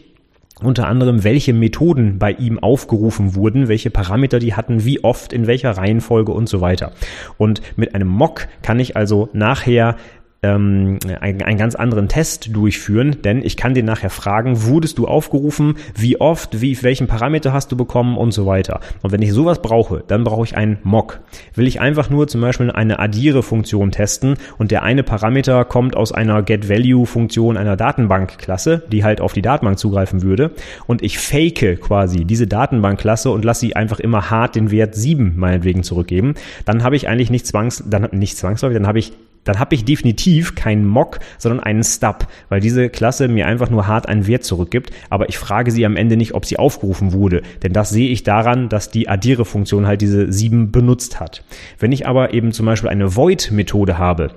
unter 0.61 0.87
anderem, 0.87 1.23
welche 1.23 1.53
Methoden 1.53 2.19
bei 2.19 2.31
ihm 2.31 2.59
aufgerufen 2.59 3.35
wurden, 3.35 3.67
welche 3.67 3.89
Parameter 3.89 4.39
die 4.39 4.53
hatten, 4.53 4.85
wie 4.85 5.03
oft, 5.03 5.33
in 5.33 5.47
welcher 5.47 5.71
Reihenfolge 5.71 6.31
und 6.31 6.47
so 6.47 6.61
weiter. 6.61 6.91
Und 7.37 7.61
mit 7.75 7.95
einem 7.95 8.07
Mock 8.07 8.47
kann 8.61 8.79
ich 8.79 8.95
also 8.95 9.29
nachher 9.33 9.97
ähm, 10.43 10.97
einen, 11.19 11.43
einen 11.43 11.57
ganz 11.57 11.75
anderen 11.75 12.07
Test 12.07 12.55
durchführen, 12.55 13.17
denn 13.23 13.43
ich 13.43 13.57
kann 13.57 13.75
den 13.75 13.85
nachher 13.85 14.09
fragen, 14.09 14.63
wurdest 14.63 14.97
du 14.97 15.07
aufgerufen, 15.07 15.75
wie 15.95 16.19
oft, 16.19 16.61
wie 16.61 16.81
welchen 16.81 17.05
Parameter 17.05 17.53
hast 17.53 17.71
du 17.71 17.77
bekommen 17.77 18.17
und 18.17 18.31
so 18.31 18.47
weiter. 18.47 18.79
Und 19.03 19.11
wenn 19.11 19.21
ich 19.21 19.33
sowas 19.33 19.61
brauche, 19.61 20.03
dann 20.07 20.23
brauche 20.23 20.45
ich 20.45 20.57
einen 20.57 20.79
Mock. 20.83 21.19
Will 21.53 21.67
ich 21.67 21.79
einfach 21.79 22.09
nur 22.09 22.27
zum 22.27 22.41
Beispiel 22.41 22.71
eine 22.71 22.97
Addiere-Funktion 22.97 23.91
testen 23.91 24.35
und 24.57 24.71
der 24.71 24.81
eine 24.81 25.03
Parameter 25.03 25.63
kommt 25.63 25.95
aus 25.95 26.11
einer 26.11 26.41
GetValue-Funktion 26.41 27.55
einer 27.55 27.77
Datenbankklasse, 27.77 28.81
die 28.91 29.03
halt 29.03 29.21
auf 29.21 29.33
die 29.33 29.43
Datenbank 29.43 29.77
zugreifen 29.77 30.23
würde 30.23 30.51
und 30.87 31.03
ich 31.03 31.19
fake 31.19 31.81
quasi 31.81 32.25
diese 32.25 32.47
Datenbankklasse 32.47 33.29
und 33.29 33.45
lasse 33.45 33.61
sie 33.61 33.75
einfach 33.75 33.99
immer 33.99 34.31
hart 34.31 34.55
den 34.55 34.71
Wert 34.71 34.95
7 34.95 35.33
meinetwegen 35.37 35.83
zurückgeben, 35.83 36.33
dann 36.65 36.83
habe 36.83 36.95
ich 36.95 37.07
eigentlich 37.07 37.29
nicht 37.29 37.45
zwangs, 37.45 37.83
dann 37.87 38.07
nicht 38.11 38.37
zwangsläufig, 38.37 38.77
dann 38.77 38.87
habe 38.87 38.97
ich 38.97 39.13
dann 39.43 39.59
habe 39.59 39.75
ich 39.75 39.85
definitiv 39.85 40.55
keinen 40.55 40.85
Mock, 40.85 41.19
sondern 41.37 41.61
einen 41.61 41.83
Stub, 41.83 42.27
weil 42.49 42.59
diese 42.59 42.89
Klasse 42.89 43.27
mir 43.27 43.47
einfach 43.47 43.69
nur 43.69 43.87
hart 43.87 44.07
einen 44.07 44.27
Wert 44.27 44.43
zurückgibt, 44.43 44.91
aber 45.09 45.29
ich 45.29 45.37
frage 45.37 45.71
sie 45.71 45.85
am 45.85 45.95
Ende 45.95 46.17
nicht, 46.17 46.33
ob 46.33 46.45
sie 46.45 46.57
aufgerufen 46.57 47.13
wurde, 47.13 47.41
denn 47.63 47.73
das 47.73 47.89
sehe 47.89 48.09
ich 48.09 48.23
daran, 48.23 48.69
dass 48.69 48.91
die 48.91 49.09
Addiere-Funktion 49.09 49.87
halt 49.87 50.01
diese 50.01 50.31
7 50.31 50.71
benutzt 50.71 51.19
hat. 51.19 51.43
Wenn 51.79 51.91
ich 51.91 52.07
aber 52.07 52.33
eben 52.33 52.51
zum 52.51 52.65
Beispiel 52.65 52.89
eine 52.89 53.15
Void-Methode 53.15 53.97
habe, 53.97 54.31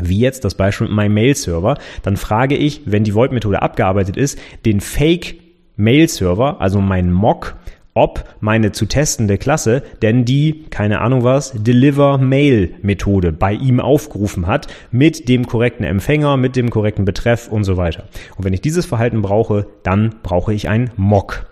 wie 0.00 0.18
jetzt 0.18 0.44
das 0.44 0.54
Beispiel 0.54 0.86
mit 0.86 0.96
meinem 0.96 1.14
Mail-Server, 1.14 1.78
dann 2.02 2.16
frage 2.16 2.56
ich, 2.56 2.82
wenn 2.84 3.04
die 3.04 3.14
Void-Methode 3.14 3.62
abgearbeitet 3.62 4.16
ist, 4.16 4.38
den 4.64 4.80
Fake 4.80 5.36
Mail-Server, 5.76 6.60
also 6.60 6.80
meinen 6.80 7.12
Mock, 7.12 7.56
ob 7.98 8.24
meine 8.40 8.70
zu 8.70 8.86
testende 8.86 9.38
Klasse 9.38 9.82
denn 10.02 10.24
die, 10.24 10.66
keine 10.70 11.00
Ahnung 11.00 11.24
was, 11.24 11.52
Deliver 11.52 12.16
Mail 12.18 12.74
Methode 12.80 13.32
bei 13.32 13.52
ihm 13.52 13.80
aufgerufen 13.80 14.46
hat 14.46 14.68
mit 14.92 15.28
dem 15.28 15.46
korrekten 15.46 15.84
Empfänger, 15.84 16.36
mit 16.36 16.54
dem 16.54 16.70
korrekten 16.70 17.04
Betreff 17.04 17.48
und 17.48 17.64
so 17.64 17.76
weiter. 17.76 18.04
Und 18.36 18.44
wenn 18.44 18.52
ich 18.52 18.60
dieses 18.60 18.86
Verhalten 18.86 19.20
brauche, 19.20 19.66
dann 19.82 20.14
brauche 20.22 20.54
ich 20.54 20.68
ein 20.68 20.90
Mock. 20.96 21.46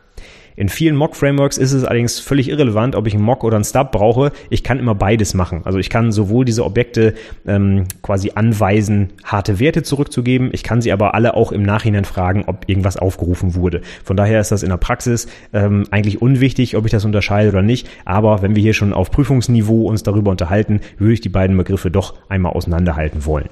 In 0.56 0.70
vielen 0.70 0.96
Mock-Frameworks 0.96 1.58
ist 1.58 1.72
es 1.72 1.84
allerdings 1.84 2.18
völlig 2.18 2.48
irrelevant, 2.48 2.96
ob 2.96 3.06
ich 3.06 3.14
einen 3.14 3.22
Mock 3.22 3.44
oder 3.44 3.56
einen 3.56 3.64
Stub 3.64 3.92
brauche. 3.92 4.32
Ich 4.48 4.64
kann 4.64 4.78
immer 4.78 4.94
beides 4.94 5.34
machen. 5.34 5.60
Also 5.64 5.78
ich 5.78 5.90
kann 5.90 6.12
sowohl 6.12 6.46
diese 6.46 6.64
Objekte 6.64 7.12
ähm, 7.46 7.84
quasi 8.00 8.32
anweisen, 8.34 9.10
harte 9.22 9.60
Werte 9.60 9.82
zurückzugeben. 9.82 10.48
Ich 10.52 10.62
kann 10.62 10.80
sie 10.80 10.92
aber 10.92 11.14
alle 11.14 11.34
auch 11.34 11.52
im 11.52 11.62
Nachhinein 11.62 12.06
fragen, 12.06 12.44
ob 12.46 12.68
irgendwas 12.68 12.96
aufgerufen 12.96 13.54
wurde. 13.54 13.82
Von 14.02 14.16
daher 14.16 14.40
ist 14.40 14.50
das 14.50 14.62
in 14.62 14.70
der 14.70 14.78
Praxis 14.78 15.28
ähm, 15.52 15.84
eigentlich 15.90 16.22
unwichtig, 16.22 16.76
ob 16.76 16.86
ich 16.86 16.90
das 16.90 17.04
unterscheide 17.04 17.50
oder 17.50 17.62
nicht. 17.62 17.88
Aber 18.06 18.40
wenn 18.40 18.56
wir 18.56 18.62
hier 18.62 18.74
schon 18.74 18.94
auf 18.94 19.10
Prüfungsniveau 19.10 19.86
uns 19.86 20.02
darüber 20.04 20.30
unterhalten, 20.30 20.80
würde 20.98 21.12
ich 21.12 21.20
die 21.20 21.28
beiden 21.28 21.56
Begriffe 21.56 21.90
doch 21.90 22.14
einmal 22.30 22.52
auseinanderhalten 22.52 23.26
wollen. 23.26 23.50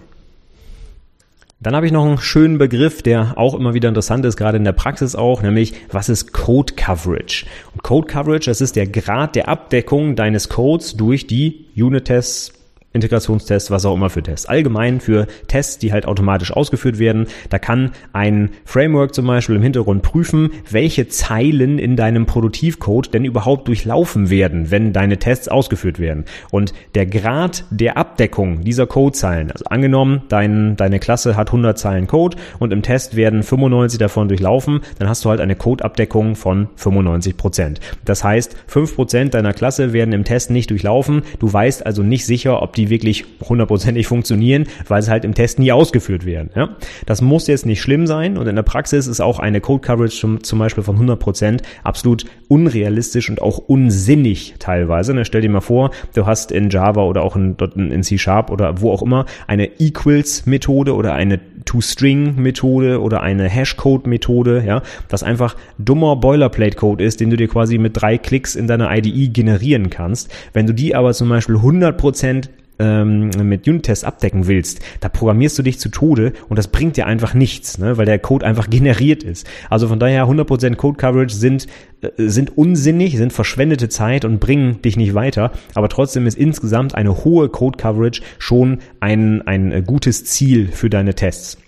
Dann 1.65 1.75
habe 1.75 1.87
ich 1.87 1.93
noch 1.93 2.05
einen 2.05 2.19
schönen 2.19 2.59
Begriff, 2.59 3.01
der 3.01 3.39
auch 3.39 3.55
immer 3.55 3.73
wieder 3.73 3.89
interessant 3.89 4.27
ist, 4.27 4.37
gerade 4.37 4.59
in 4.59 4.65
der 4.65 4.73
Praxis 4.73 5.17
auch, 5.17 5.41
nämlich 5.41 5.73
was 5.91 6.11
ist 6.11 6.35
Code 6.35 6.75
Coverage? 6.75 7.47
Und 7.73 7.83
Code 7.83 8.07
Coverage, 8.07 8.51
das 8.51 8.61
ist 8.61 8.77
der 8.77 8.87
Grad 8.87 9.35
der 9.35 9.49
Abdeckung 9.49 10.15
deines 10.15 10.51
Codes 10.51 10.95
durch 10.95 11.27
die 11.27 11.65
Unit-Tests, 11.75 12.53
Integrationstests, 12.95 13.71
was 13.71 13.85
auch 13.85 13.95
immer 13.95 14.09
für 14.09 14.23
Tests. 14.23 14.47
Allgemein 14.47 15.01
für 15.01 15.27
Tests, 15.49 15.79
die 15.79 15.93
halt 15.93 16.07
automatisch 16.07 16.53
ausgeführt 16.53 16.99
werden. 16.99 17.27
Da 17.51 17.59
kann 17.59 17.91
ein 18.13 18.51
Framework 18.65 19.15
zum 19.15 19.27
Beispiel 19.27 19.57
im 19.57 19.63
Hintergrund 19.63 20.03
prüfen, 20.03 20.51
welche 20.71 21.09
Zeilen 21.09 21.79
in 21.79 21.97
deinem 21.97 22.25
Produktivcode 22.27 23.13
denn 23.13 23.25
überhaupt 23.25 23.69
durchlaufen 23.69 24.31
werden, 24.31 24.71
wenn 24.71 24.93
deine 24.93 25.19
Tests 25.19 25.49
ausgeführt 25.49 25.99
werden. 25.99 26.25
Und 26.51 26.73
der 26.95 27.07
Grad 27.07 27.65
der 27.71 27.97
Abdeckung 27.97 28.63
dieser 28.63 28.87
Codezeilen, 28.87 29.51
also 29.51 29.65
angenommen, 29.67 30.23
dein, 30.29 30.77
deine 30.77 31.01
Klasse 31.01 31.37
hat 31.37 31.49
100 31.49 31.77
Zeilen 31.77 32.07
Code 32.07 32.37
und 32.61 32.73
im 32.73 32.83
Test 32.83 33.17
werden 33.17 33.43
95 33.43 33.99
davon 33.99 34.29
durchlaufen, 34.29 34.81
dann 34.99 35.09
hast 35.09 35.25
du 35.25 35.31
halt 35.31 35.41
eine 35.41 35.57
Codeabdeckung 35.57 36.37
von 36.37 36.69
95 36.77 37.37
Prozent. 37.37 37.81
Das 38.05 38.23
heißt, 38.23 38.57
5 38.69 38.95
Prozent 38.95 39.35
deiner 39.35 39.53
Klasse 39.53 39.93
werden 39.93 40.13
im 40.13 40.25
Test 40.25 40.51
nicht 40.51 40.71
durchlaufen. 40.71 41.23
Du 41.41 41.53
weißt 41.53 41.85
also 41.85 42.03
nicht 42.03 42.25
sicher, 42.25 42.63
ob 42.63 42.75
die 42.75 42.84
die 42.85 42.91
wirklich 42.91 43.25
hundertprozentig 43.49 44.07
funktionieren, 44.07 44.67
weil 44.89 45.03
sie 45.03 45.11
halt 45.11 45.25
im 45.25 45.35
Test 45.35 45.59
nie 45.59 45.73
ausgeführt 45.73 46.27
werden. 46.27 46.51
Ja? 46.55 46.77
Das 47.07 47.23
muss 47.23 47.47
jetzt 47.47 47.67
nicht 47.67 47.81
schlimm 47.81 48.07
sein 48.07 48.37
und 48.37 48.47
in 48.47 48.57
der 48.57 48.63
Praxis 48.63 49.07
ist 49.07 49.21
auch 49.21 49.39
eine 49.39 49.61
Code 49.61 49.81
Coverage 49.81 50.19
zum, 50.19 50.45
zum 50.45 50.59
Beispiel 50.59 50.85
von 50.85 50.97
100 50.97 51.19
Prozent 51.19 51.63
absolut 51.83 52.25
unrealistisch 52.49 53.31
und 53.31 53.41
auch 53.41 53.59
unsinnig 53.59 54.55
teilweise. 54.59 55.15
Ne? 55.15 55.25
Stell 55.25 55.41
dir 55.41 55.51
mal 55.51 55.61
vor, 55.61 55.91
du 56.15 56.27
hast 56.27 56.53
in 56.53 56.71
Java 56.71 57.03
oder 57.03 57.23
auch 57.23 57.37
in, 57.37 57.57
in 57.75 58.03
C 58.03 58.19
Sharp 58.19 58.51
oder 58.51 58.81
wo 58.81 58.91
auch 58.93 59.03
immer 59.03 59.27
eine 59.47 59.81
Equals 59.81 60.47
Methode 60.47 60.95
oder 60.95 61.15
eine 61.15 61.41
To-String 61.65 62.37
Methode 62.37 63.01
oder 63.01 63.23
eine 63.23 63.49
Hashcode 63.49 64.07
Methode, 64.07 64.63
ja, 64.67 64.83
das 65.09 65.23
einfach 65.23 65.57
dummer 65.79 66.17
Boilerplate 66.17 66.77
Code 66.77 67.03
ist, 67.03 67.21
den 67.21 67.31
du 67.31 67.37
dir 67.37 67.49
quasi 67.49 67.79
mit 67.79 68.01
drei 68.01 68.19
Klicks 68.19 68.55
in 68.55 68.67
deiner 68.67 68.95
IDE 68.95 69.29
generieren 69.29 69.91
kannst. 69.91 70.33
Wenn 70.53 70.67
du 70.67 70.75
die 70.75 70.95
aber 70.95 71.13
zum 71.15 71.29
Beispiel 71.29 71.57
100 71.57 71.97
Prozent 71.97 72.51
ähm, 72.79 73.31
mit 73.43 73.69
Unit-Tests 73.69 74.05
abdecken 74.05 74.47
willst, 74.47 74.81
da 75.01 75.09
programmierst 75.09 75.59
du 75.59 75.63
dich 75.63 75.79
zu 75.79 75.89
Tode 75.89 76.33
und 76.49 76.59
das 76.59 76.69
bringt 76.69 76.97
dir 76.97 77.07
einfach 77.07 77.35
nichts, 77.35 77.79
ne, 77.79 77.97
weil 77.97 78.07
der 78.07 78.19
Code 78.19 78.47
einfach 78.47 78.69
generiert 78.71 79.23
ist. 79.23 79.47
Also 79.71 79.89
von 79.89 79.99
daher 79.99 80.27
100% 80.27 80.75
Code-Coverage 80.77 81.35
sind, 81.35 81.67
äh, 82.01 82.09
sind 82.19 82.57
unsinnig, 82.57 83.17
sind 83.17 83.33
verschwendete 83.33 83.89
Zeit 83.89 84.25
und 84.25 84.41
bringen 84.41 84.83
dich 84.83 84.97
nicht 84.97 85.15
weiter, 85.15 85.53
aber 85.75 85.89
trotzdem 85.89 86.27
ist 86.27 86.37
insgesamt 86.37 86.95
eine 86.95 87.25
hohe 87.25 87.49
Code-Coverage 87.49 88.23
schon 88.39 88.79
ein, 89.01 89.43
ein 89.43 89.73
äh, 89.73 89.83
gutes 89.83 90.25
Ziel 90.25 90.69
für 90.69 90.91
deine 90.91 91.15
Tests. 91.15 91.59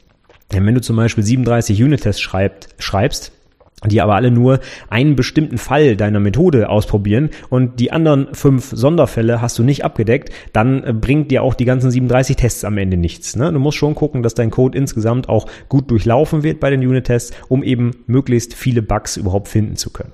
Denn 0.53 0.64
wenn 0.64 0.75
du 0.75 0.81
zum 0.81 0.97
Beispiel 0.97 1.25
37 1.25 1.83
Unit-Tests 1.83 2.21
schreibst, 2.21 2.75
schreibst 2.79 3.33
die 3.85 4.01
aber 4.01 4.15
alle 4.15 4.31
nur 4.31 4.61
einen 4.89 5.17
bestimmten 5.17 5.59
Fall 5.59 5.97
deiner 5.97 6.19
Methode 6.19 6.71
ausprobieren 6.71 7.31
und 7.51 7.79
die 7.79 7.93
anderen 7.93 8.29
fünf 8.33 8.71
Sonderfälle 8.73 9.43
hast 9.43 9.59
du 9.59 9.62
nicht 9.62 9.85
abgedeckt, 9.85 10.31
dann 10.55 10.83
äh, 10.83 10.93
bringt 10.95 11.31
dir 11.31 11.43
auch 11.43 11.55
die 11.55 11.67
ganzen 11.67 11.91
37 11.91 12.37
Tests 12.37 12.65
am 12.65 12.79
Ende 12.79 12.97
nichts. 12.97 13.37
Ne? 13.37 13.53
Du 13.53 13.59
musst 13.59 13.77
schon 13.77 13.95
gucken, 13.95 14.23
dass 14.23 14.35
dein 14.35 14.51
Code 14.51 14.79
insgesamt 14.79 15.29
auch 15.29 15.47
gut 15.69 15.91
durchlaufen 15.91 16.43
wird 16.43 16.59
bei 16.59 16.71
den 16.71 16.81
Unit-Tests, 16.81 17.35
um 17.49 17.62
eben 17.62 17.91
möglichst 18.07 18.55
viele 18.55 18.81
Bugs 18.81 19.19
überhaupt 19.19 19.49
finden 19.49 19.77
zu 19.77 19.91
können. 19.91 20.12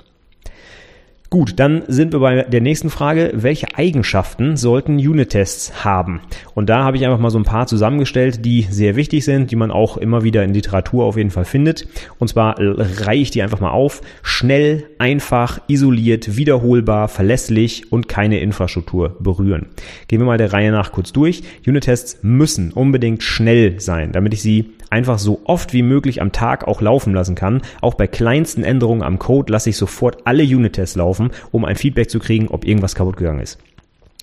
Gut, 1.33 1.55
dann 1.57 1.85
sind 1.89 2.13
wir 2.13 2.21
bei 2.21 2.43
der 2.43 2.61
nächsten 2.61 2.91
Frage. 2.91 3.31
Welche 3.33 3.75
Eigenschaften 3.75 4.59
sollten 4.59 4.97
Unit-Tests 4.97 5.83
haben? 5.83 6.21
Und 6.53 6.69
da 6.69 6.85
habe 6.85 6.99
ich 6.99 7.07
einfach 7.07 7.19
mal 7.19 7.31
so 7.31 7.39
ein 7.39 7.45
paar 7.45 7.67
zusammengestellt, 7.67 8.45
die 8.45 8.67
sehr 8.69 8.97
wichtig 8.97 9.25
sind, 9.25 9.51
die 9.51 9.57
man 9.57 9.71
auch 9.71 9.97
immer 9.97 10.25
wieder 10.25 10.45
in 10.45 10.53
Literatur 10.53 11.07
auf 11.07 11.17
jeden 11.17 11.31
Fall 11.31 11.47
findet. 11.47 11.89
Und 12.19 12.29
zwar 12.29 12.57
reihe 12.59 13.19
ich 13.19 13.31
die 13.31 13.43
einfach 13.43 13.61
mal 13.61 13.71
auf. 13.71 14.03
Schnell, 14.23 14.85
einfach, 14.99 15.59
isoliert, 15.69 16.37
wiederholbar, 16.37 17.09
verlässlich 17.09 17.91
und 17.91 18.09
keine 18.09 18.41
Infrastruktur 18.41 19.17
berühren. 19.19 19.69
Gehen 20.09 20.21
wir 20.21 20.27
mal 20.27 20.37
der 20.37 20.53
Reihe 20.53 20.71
nach 20.71 20.93
kurz 20.93 21.15
durch. 21.15 21.43
Unit-Tests 21.67 22.19
müssen 22.21 22.73
unbedingt 22.73 23.23
schnell 23.23 23.81
sein, 23.81 24.13
damit 24.13 24.35
ich 24.35 24.43
sie 24.43 24.75
einfach 24.93 25.19
so 25.19 25.41
oft 25.45 25.73
wie 25.73 25.83
möglich 25.83 26.21
am 26.21 26.31
Tag 26.31 26.69
auch 26.69 26.81
laufen 26.81 27.15
lassen 27.15 27.35
kann. 27.35 27.63
Auch 27.81 27.95
bei 27.95 28.07
kleinsten 28.07 28.63
Änderungen 28.63 29.03
am 29.03 29.19
Code 29.19 29.51
lasse 29.51 29.71
ich 29.71 29.77
sofort 29.77 30.19
alle 30.27 30.45
Unit-Tests 30.45 30.97
laufen, 30.97 31.31
um 31.51 31.65
ein 31.65 31.77
Feedback 31.77 32.11
zu 32.11 32.21
kriegen, 32.21 32.49
ob 32.49 32.65
irgendwas 32.65 32.95
kaputt 32.95 33.17
gegangen 33.17 33.41
ist. 33.41 33.59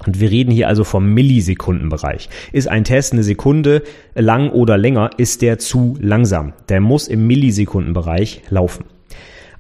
Und 0.06 0.22
wir 0.22 0.32
reden 0.32 0.52
hier 0.52 0.70
also 0.70 0.86
vom 0.86 1.14
Millisekundenbereich. 1.14 2.30
Ist 2.54 2.70
ein 2.70 2.86
Test 2.86 3.12
eine 3.12 3.24
Sekunde 3.24 3.84
lang 4.16 4.50
oder 4.52 4.78
länger, 4.78 5.10
ist 5.18 5.42
der 5.42 5.60
zu 5.60 5.98
langsam. 6.00 6.54
Der 6.70 6.80
muss 6.80 7.10
im 7.10 7.28
Millisekundenbereich 7.28 8.44
laufen. 8.50 8.86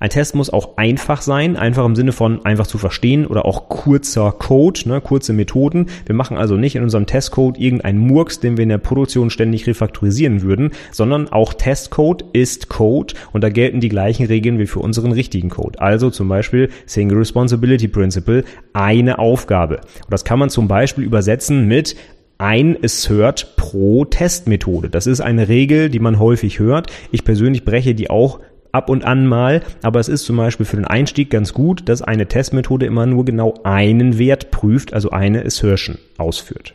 Ein 0.01 0.09
Test 0.09 0.33
muss 0.33 0.49
auch 0.49 0.77
einfach 0.77 1.21
sein, 1.21 1.57
einfach 1.57 1.85
im 1.85 1.95
Sinne 1.95 2.13
von 2.13 2.45
einfach 2.45 2.67
zu 2.67 2.77
verstehen 2.77 3.27
oder 3.27 3.45
auch 3.45 3.67
kurzer 3.67 4.31
Code, 4.31 4.87
ne, 4.87 5.01
kurze 5.01 5.33
Methoden. 5.33 5.87
Wir 6.05 6.15
machen 6.15 6.37
also 6.37 6.55
nicht 6.55 6.77
in 6.77 6.83
unserem 6.83 7.05
Testcode 7.05 7.59
irgendeinen 7.59 7.99
Murks, 7.99 8.39
den 8.39 8.55
wir 8.55 8.63
in 8.63 8.69
der 8.69 8.77
Produktion 8.77 9.29
ständig 9.29 9.67
refaktorisieren 9.67 10.41
würden, 10.41 10.71
sondern 10.93 11.27
auch 11.27 11.53
Testcode 11.53 12.23
ist 12.31 12.69
Code 12.69 13.13
und 13.33 13.43
da 13.43 13.49
gelten 13.49 13.81
die 13.81 13.89
gleichen 13.89 14.25
Regeln 14.25 14.57
wie 14.57 14.67
für 14.67 14.79
unseren 14.79 15.11
richtigen 15.11 15.49
Code. 15.49 15.81
Also 15.81 16.09
zum 16.09 16.29
Beispiel 16.29 16.69
Single 16.85 17.17
Responsibility 17.17 17.89
Principle, 17.89 18.45
eine 18.71 19.19
Aufgabe. 19.19 19.77
Und 19.77 20.11
das 20.11 20.23
kann 20.23 20.39
man 20.39 20.49
zum 20.49 20.69
Beispiel 20.69 21.03
übersetzen 21.03 21.67
mit 21.67 21.97
ein 22.37 22.77
Assert 22.81 23.57
pro 23.57 24.05
Testmethode. 24.05 24.89
Das 24.89 25.07
ist 25.07 25.19
eine 25.19 25.49
Regel, 25.49 25.89
die 25.89 25.99
man 25.99 26.19
häufig 26.19 26.59
hört. 26.59 26.87
Ich 27.11 27.25
persönlich 27.25 27.65
breche 27.65 27.93
die 27.93 28.09
auch 28.09 28.39
ab 28.71 28.89
und 28.89 29.03
an 29.03 29.25
mal, 29.25 29.61
aber 29.81 29.99
es 29.99 30.07
ist 30.07 30.25
zum 30.25 30.37
Beispiel 30.37 30.65
für 30.65 30.77
den 30.77 30.85
Einstieg 30.85 31.29
ganz 31.29 31.53
gut, 31.53 31.87
dass 31.89 32.01
eine 32.01 32.27
Testmethode 32.27 32.85
immer 32.85 33.05
nur 33.05 33.25
genau 33.25 33.55
einen 33.63 34.17
Wert 34.17 34.51
prüft, 34.51 34.93
also 34.93 35.11
eine 35.11 35.45
Assertion 35.45 35.97
ausführt. 36.17 36.73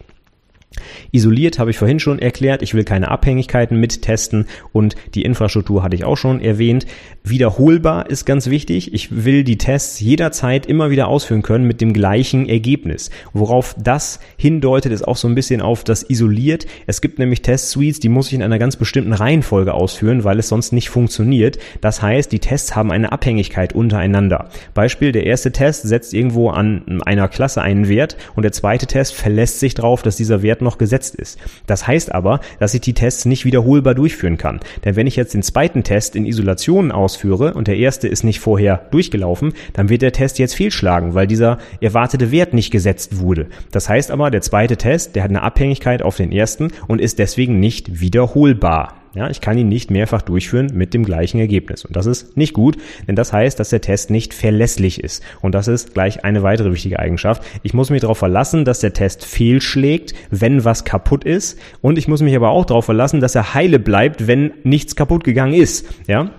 Isoliert 1.13 1.59
habe 1.59 1.71
ich 1.71 1.79
vorhin 1.79 2.01
schon 2.01 2.19
erklärt, 2.19 2.63
ich 2.63 2.75
will 2.75 2.85
keine 2.85 3.11
Abhängigkeiten 3.11 3.79
mittesten 3.79 4.47
und 4.73 4.97
die 5.15 5.23
Infrastruktur 5.23 5.83
hatte 5.83 5.97
ich 5.97 6.05
auch 6.05 6.17
schon 6.17 6.41
erwähnt. 6.41 6.87
Wiederholbar 7.23 8.11
ist 8.11 8.25
ganz 8.25 8.51
wichtig. 8.51 8.93
Ich 8.93 9.25
will 9.25 9.45
die 9.45 9.59
Tests 9.59 10.01
jederzeit 10.01 10.67
immer 10.67 10.91
wieder 10.91 11.09
ausführen 11.09 11.43
können 11.43 11.67
mit 11.67 11.81
dem 11.81 11.93
gleichen 11.93 12.49
Ergebnis. 12.49 13.11
Worauf 13.33 13.75
das 13.79 14.21
hindeutet, 14.37 14.93
ist 14.93 15.07
auch 15.07 15.17
so 15.17 15.29
ein 15.29 15.35
bisschen 15.35 15.63
auf 15.63 15.85
das 15.85 16.09
Isoliert. 16.09 16.67
Es 16.87 17.01
gibt 17.01 17.19
nämlich 17.19 17.43
Test-Suites, 17.43 18.01
die 18.01 18.09
muss 18.09 18.29
ich 18.29 18.35
in 18.35 18.43
einer 18.43 18.59
ganz 18.59 18.77
bestimmten 18.77 19.13
Reihenfolge 19.13 19.73
ausführen, 19.73 20.25
weil 20.25 20.39
es 20.39 20.49
sonst 20.49 20.73
nicht 20.73 20.91
funktioniert. 20.91 21.59
Das 21.81 22.03
heißt, 22.03 22.31
die 22.33 22.41
Tests 22.41 22.77
haben 22.77 22.91
eine 22.91 23.13
Abhängigkeit 23.13 23.73
untereinander. 23.73 24.49
Beispiel, 24.75 25.13
der 25.13 25.27
erste 25.27 25.53
Test 25.53 25.89
setzt 25.89 26.13
irgendwo 26.13 26.51
an 26.51 27.03
einer 27.03 27.29
Klasse 27.29 27.63
einen 27.63 27.89
Wert 27.89 28.17
und 28.35 28.43
der 28.43 28.53
zweite 28.53 28.87
Test 28.87 29.15
verlässt 29.15 29.61
sich 29.61 29.75
darauf, 29.75 30.03
dass 30.03 30.17
dieser 30.17 30.43
Wert 30.43 30.63
noch 30.65 30.79
gesetzt 30.79 31.15
ist. 31.15 31.39
Das 31.67 31.87
heißt 31.87 32.13
aber, 32.13 32.41
dass 32.59 32.75
ich 32.75 32.81
die 32.81 32.95
Tests 32.95 33.25
nicht 33.25 33.45
wiederholbar 33.45 33.95
durchführen 33.95 34.39
kann. 34.39 34.61
Denn 34.85 34.97
wenn 34.97 35.07
ich 35.07 35.17
jetzt 35.17 35.35
den 35.35 35.43
zweiten 35.43 35.85
Test 35.85 36.17
in 36.17 36.27
Isolation 36.27 36.91
ausführe 36.91 37.55
und 37.55 37.69
der 37.69 37.77
erste 37.77 38.09
ist 38.09 38.25
nicht 38.25 38.41
vorher 38.41 38.87
durchgelaufen, 38.91 39.53
dann 39.75 39.89
wird 39.89 40.03
der 40.03 40.13
Test 40.13 40.39
jetzt 40.39 40.55
fehlschlagen, 40.55 41.15
weil 41.15 41.27
dieser 41.27 41.59
erwartete 41.81 42.31
Wert 42.33 42.55
nicht 42.55 42.71
gesetzt 42.71 43.21
wurde. 43.21 43.47
Das 43.71 43.89
heißt 43.89 44.11
aber, 44.11 44.31
der 44.31 44.41
zweite 44.41 44.77
Test, 44.77 45.15
der 45.15 45.23
hat 45.23 45.31
eine 45.31 45.43
Abhängigkeit 45.43 46.03
auf 46.03 46.17
den 46.17 46.33
ersten 46.33 46.73
und 46.89 47.01
ist 47.01 47.19
deswegen 47.19 47.61
nicht 47.61 48.01
wiederholbar. 48.01 49.04
Ja, 49.15 49.31
ich 49.31 49.41
kann 49.41 49.57
ihn 49.57 49.69
nicht 49.69 49.93
mehrfach 49.93 50.23
durchführen 50.23 50.73
mit 50.75 50.93
dem 50.93 51.05
gleichen 51.05 51.39
Ergebnis. 51.39 51.85
Und 51.85 51.95
das 51.95 52.07
ist 52.07 52.37
nicht 52.37 52.53
gut, 52.53 52.77
denn 53.07 53.15
das 53.15 53.33
heißt, 53.33 53.61
dass 53.61 53.71
der 53.71 53.81
Test 53.81 54.11
nicht 54.11 54.35
verlässlich 54.35 55.03
ist. 55.03 55.23
Und 55.41 55.55
das 55.55 55.69
ist 55.69 55.95
gleich 55.95 56.25
eine 56.25 56.43
weitere 56.43 56.73
wichtige 56.73 56.99
Eigenschaft. 56.99 57.43
Ich 57.63 57.75
muss 57.75 57.91
mich 57.91 58.01
darauf 58.01 58.19
verlassen, 58.19 58.65
dass 58.65 58.81
der 58.81 58.93
Test 58.93 59.25
fehlschlägt, 59.25 60.15
wenn 60.31 60.65
was 60.65 60.85
kaputt 60.85 61.25
ist. 61.25 61.59
Und 61.81 61.97
ich 61.97 62.09
muss 62.09 62.23
mich 62.23 62.35
aber 62.35 62.51
auch 62.51 62.65
darauf 62.65 62.87
verlassen, 62.87 63.21
dass 63.21 63.37
er 63.37 63.55
heile 63.55 63.79
bleibt, 63.79 64.27
wenn 64.27 64.53
nichts 64.65 64.97
kaputt 64.97 65.23
gegangen 65.23 65.55
ist. 65.55 65.87
Ja, 66.09 66.31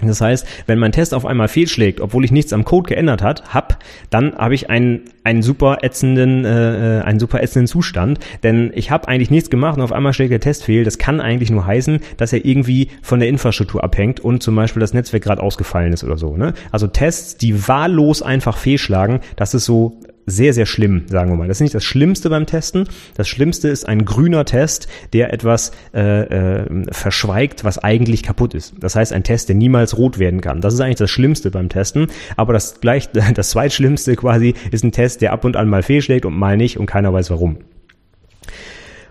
das 0.00 0.22
heißt, 0.22 0.46
wenn 0.66 0.78
mein 0.78 0.92
Test 0.92 1.12
auf 1.12 1.26
einmal 1.26 1.48
fehlschlägt, 1.48 2.00
obwohl 2.00 2.24
ich 2.24 2.32
nichts 2.32 2.54
am 2.54 2.64
Code 2.64 2.88
geändert 2.88 3.22
hat, 3.22 3.52
hab, 3.52 3.78
dann 4.08 4.34
habe 4.36 4.54
ich 4.54 4.70
einen, 4.70 5.02
einen 5.22 5.42
super 5.42 5.78
ätzenden, 5.82 6.46
äh, 6.46 7.00
äh 7.00 7.02
einen 7.02 7.20
super 7.20 7.42
ätzenden 7.42 7.66
Zustand, 7.66 8.18
denn 8.42 8.72
ich 8.74 8.90
habe 8.90 9.06
eigentlich 9.08 9.30
nichts 9.30 9.50
gemacht 9.50 9.76
und 9.76 9.82
auf 9.82 9.92
einmal 9.92 10.14
schlägt 10.14 10.32
der 10.32 10.40
Test 10.40 10.64
fehl. 10.64 10.84
Das 10.84 10.96
kann 10.96 11.20
eigentlich 11.20 11.50
nur 11.50 11.66
heißen, 11.66 12.00
dass 12.16 12.32
er 12.32 12.44
irgendwie 12.44 12.88
von 13.02 13.20
der 13.20 13.28
Infrastruktur 13.28 13.84
abhängt 13.84 14.18
und 14.18 14.42
zum 14.42 14.56
Beispiel 14.56 14.80
das 14.80 14.94
Netzwerk 14.94 15.22
gerade 15.22 15.42
ausgefallen 15.42 15.92
ist 15.92 16.04
oder 16.04 16.16
so. 16.16 16.38
Ne? 16.38 16.54
Also 16.70 16.86
Tests, 16.86 17.36
die 17.36 17.68
wahllos 17.68 18.22
einfach 18.22 18.56
fehlschlagen, 18.56 19.20
das 19.36 19.52
ist 19.52 19.66
so 19.66 20.00
sehr, 20.26 20.52
sehr 20.52 20.66
schlimm, 20.66 21.04
sagen 21.08 21.30
wir 21.30 21.36
mal. 21.36 21.48
Das 21.48 21.58
ist 21.58 21.62
nicht 21.62 21.74
das 21.74 21.84
Schlimmste 21.84 22.30
beim 22.30 22.46
Testen. 22.46 22.88
Das 23.16 23.28
Schlimmste 23.28 23.68
ist 23.68 23.88
ein 23.88 24.04
grüner 24.04 24.44
Test, 24.44 24.88
der 25.12 25.32
etwas 25.32 25.72
äh, 25.94 26.60
äh, 26.60 26.84
verschweigt, 26.92 27.64
was 27.64 27.78
eigentlich 27.78 28.22
kaputt 28.22 28.54
ist. 28.54 28.74
Das 28.78 28.94
heißt, 28.94 29.12
ein 29.12 29.24
Test, 29.24 29.48
der 29.48 29.56
niemals 29.56 29.98
rot 29.98 30.18
werden 30.18 30.40
kann. 30.40 30.60
Das 30.60 30.74
ist 30.74 30.80
eigentlich 30.80 30.96
das 30.96 31.10
Schlimmste 31.10 31.50
beim 31.50 31.68
Testen. 31.68 32.06
Aber 32.36 32.52
das 32.52 32.80
gleich, 32.80 33.08
das 33.34 33.50
zweitschlimmste 33.50 34.16
quasi 34.16 34.54
ist 34.70 34.84
ein 34.84 34.92
Test, 34.92 35.22
der 35.22 35.32
ab 35.32 35.44
und 35.44 35.56
an 35.56 35.68
mal 35.68 35.82
fehlschlägt 35.82 36.24
und 36.24 36.36
mal 36.36 36.56
nicht 36.56 36.78
und 36.78 36.86
keiner 36.86 37.12
weiß 37.12 37.30
warum. 37.30 37.58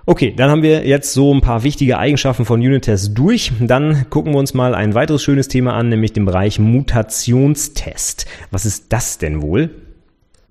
Okay, 0.07 0.33
dann 0.35 0.49
haben 0.49 0.63
wir 0.63 0.85
jetzt 0.87 1.13
so 1.13 1.31
ein 1.31 1.41
paar 1.41 1.63
wichtige 1.63 1.99
Eigenschaften 1.99 2.43
von 2.43 2.59
Unit-Tests 2.59 3.13
durch. 3.13 3.51
Dann 3.59 4.09
gucken 4.09 4.33
wir 4.33 4.39
uns 4.39 4.53
mal 4.55 4.73
ein 4.73 4.95
weiteres 4.95 5.21
schönes 5.21 5.47
Thema 5.47 5.73
an, 5.75 5.89
nämlich 5.89 6.11
den 6.11 6.25
Bereich 6.25 6.57
Mutationstest. 6.57 8.25
Was 8.49 8.65
ist 8.65 8.85
das 8.89 9.19
denn 9.19 9.43
wohl? 9.43 9.69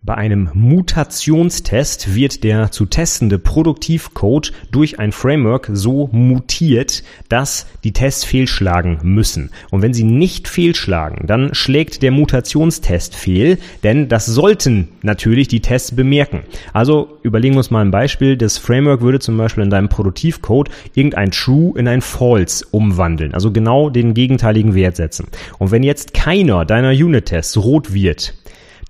Bei 0.03 0.15
einem 0.15 0.49
Mutationstest 0.55 2.15
wird 2.15 2.43
der 2.43 2.71
zu 2.71 2.87
testende 2.87 3.39
Produktivcode 3.39 4.51
durch 4.71 4.99
ein 4.99 5.13
Framework 5.13 5.69
so 5.75 6.09
mutiert, 6.11 7.05
dass 7.29 7.67
die 7.85 7.93
Tests 7.93 8.25
fehlschlagen 8.25 9.01
müssen. 9.03 9.51
Und 9.71 9.83
wenn 9.83 9.93
sie 9.93 10.05
nicht 10.05 10.49
fehlschlagen, 10.49 11.27
dann 11.27 11.55
schlägt 11.55 12.03
der 12.03 12.13
Mutationstest 12.13 13.15
fehl, 13.15 13.59
denn 13.83 14.09
das 14.09 14.25
sollten 14.25 14.89
natürlich 15.03 15.49
die 15.49 15.61
Tests 15.61 15.95
bemerken. 15.95 16.45
Also 16.73 17.19
überlegen 17.23 17.57
wir 17.57 17.59
uns 17.59 17.71
mal 17.71 17.85
ein 17.85 17.91
Beispiel. 17.91 18.39
Das 18.39 18.57
Framework 18.57 19.03
würde 19.03 19.19
zum 19.19 19.37
Beispiel 19.37 19.65
in 19.65 19.71
deinem 19.71 19.91
Produktivcode 19.91 20.71
irgendein 20.95 21.31
True 21.31 21.79
in 21.79 21.87
ein 21.87 22.01
False 22.01 22.65
umwandeln, 22.71 23.35
also 23.35 23.53
genau 23.53 23.91
den 23.91 24.15
gegenteiligen 24.15 24.75
Wert 24.75 24.97
setzen. 24.97 25.27
Und 25.59 25.73
wenn 25.73 25.83
jetzt 25.83 26.15
keiner 26.15 26.65
deiner 26.65 26.93
Unit-Tests 26.93 27.59
rot 27.59 27.93
wird, 27.93 28.33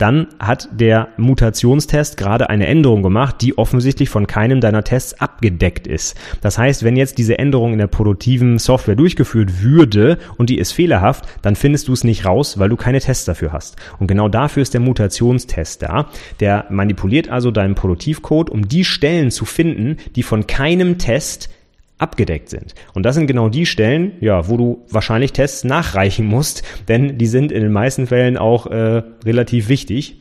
dann 0.00 0.28
hat 0.38 0.68
der 0.72 1.08
Mutationstest 1.16 2.16
gerade 2.16 2.48
eine 2.48 2.66
Änderung 2.66 3.02
gemacht, 3.02 3.36
die 3.40 3.58
offensichtlich 3.58 4.08
von 4.08 4.26
keinem 4.26 4.60
deiner 4.60 4.82
Tests 4.82 5.20
abgedeckt 5.20 5.86
ist. 5.86 6.16
Das 6.40 6.56
heißt, 6.56 6.84
wenn 6.84 6.96
jetzt 6.96 7.18
diese 7.18 7.38
Änderung 7.38 7.72
in 7.72 7.78
der 7.78 7.86
produktiven 7.86 8.58
Software 8.58 8.96
durchgeführt 8.96 9.62
würde 9.62 10.18
und 10.38 10.48
die 10.48 10.58
ist 10.58 10.72
fehlerhaft, 10.72 11.26
dann 11.42 11.56
findest 11.56 11.88
du 11.88 11.92
es 11.92 12.04
nicht 12.04 12.24
raus, 12.24 12.58
weil 12.58 12.68
du 12.68 12.76
keine 12.76 13.00
Tests 13.00 13.26
dafür 13.26 13.52
hast. 13.52 13.76
Und 13.98 14.06
genau 14.06 14.28
dafür 14.28 14.62
ist 14.62 14.72
der 14.74 14.80
Mutationstest 14.80 15.82
da. 15.82 16.08
Der 16.40 16.66
manipuliert 16.70 17.28
also 17.28 17.50
deinen 17.50 17.74
Produktivcode, 17.74 18.50
um 18.50 18.68
die 18.68 18.84
Stellen 18.84 19.30
zu 19.30 19.44
finden, 19.44 19.98
die 20.16 20.22
von 20.22 20.46
keinem 20.46 20.98
Test 20.98 21.50
abgedeckt 22.00 22.48
sind. 22.48 22.74
Und 22.94 23.04
das 23.04 23.14
sind 23.14 23.26
genau 23.26 23.48
die 23.48 23.66
Stellen, 23.66 24.12
ja, 24.20 24.48
wo 24.48 24.56
du 24.56 24.84
wahrscheinlich 24.88 25.32
Tests 25.32 25.64
nachreichen 25.64 26.26
musst, 26.26 26.62
denn 26.88 27.18
die 27.18 27.26
sind 27.26 27.52
in 27.52 27.62
den 27.62 27.72
meisten 27.72 28.06
Fällen 28.06 28.36
auch 28.36 28.66
äh, 28.66 29.02
relativ 29.24 29.68
wichtig. 29.68 30.16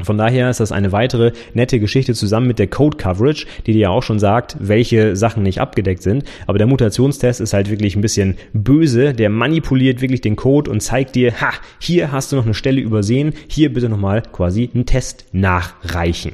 Von 0.00 0.16
daher 0.16 0.48
ist 0.48 0.58
das 0.58 0.72
eine 0.72 0.90
weitere 0.90 1.32
nette 1.52 1.78
Geschichte 1.78 2.14
zusammen 2.14 2.46
mit 2.46 2.58
der 2.58 2.66
Code 2.66 2.96
Coverage, 2.96 3.46
die 3.66 3.74
dir 3.74 3.80
ja 3.80 3.88
auch 3.90 4.02
schon 4.02 4.18
sagt, 4.18 4.56
welche 4.58 5.16
Sachen 5.16 5.42
nicht 5.42 5.60
abgedeckt 5.60 6.02
sind. 6.02 6.24
Aber 6.46 6.56
der 6.56 6.66
Mutationstest 6.66 7.42
ist 7.42 7.52
halt 7.52 7.68
wirklich 7.68 7.94
ein 7.94 8.00
bisschen 8.00 8.36
böse. 8.54 9.12
Der 9.12 9.28
manipuliert 9.28 10.00
wirklich 10.00 10.22
den 10.22 10.34
Code 10.34 10.70
und 10.70 10.80
zeigt 10.80 11.14
dir, 11.14 11.38
ha, 11.42 11.52
hier 11.78 12.10
hast 12.10 12.32
du 12.32 12.36
noch 12.36 12.46
eine 12.46 12.54
Stelle 12.54 12.80
übersehen, 12.80 13.34
hier 13.48 13.72
bitte 13.72 13.90
nochmal 13.90 14.22
quasi 14.22 14.70
einen 14.72 14.86
Test 14.86 15.26
nachreichen. 15.32 16.32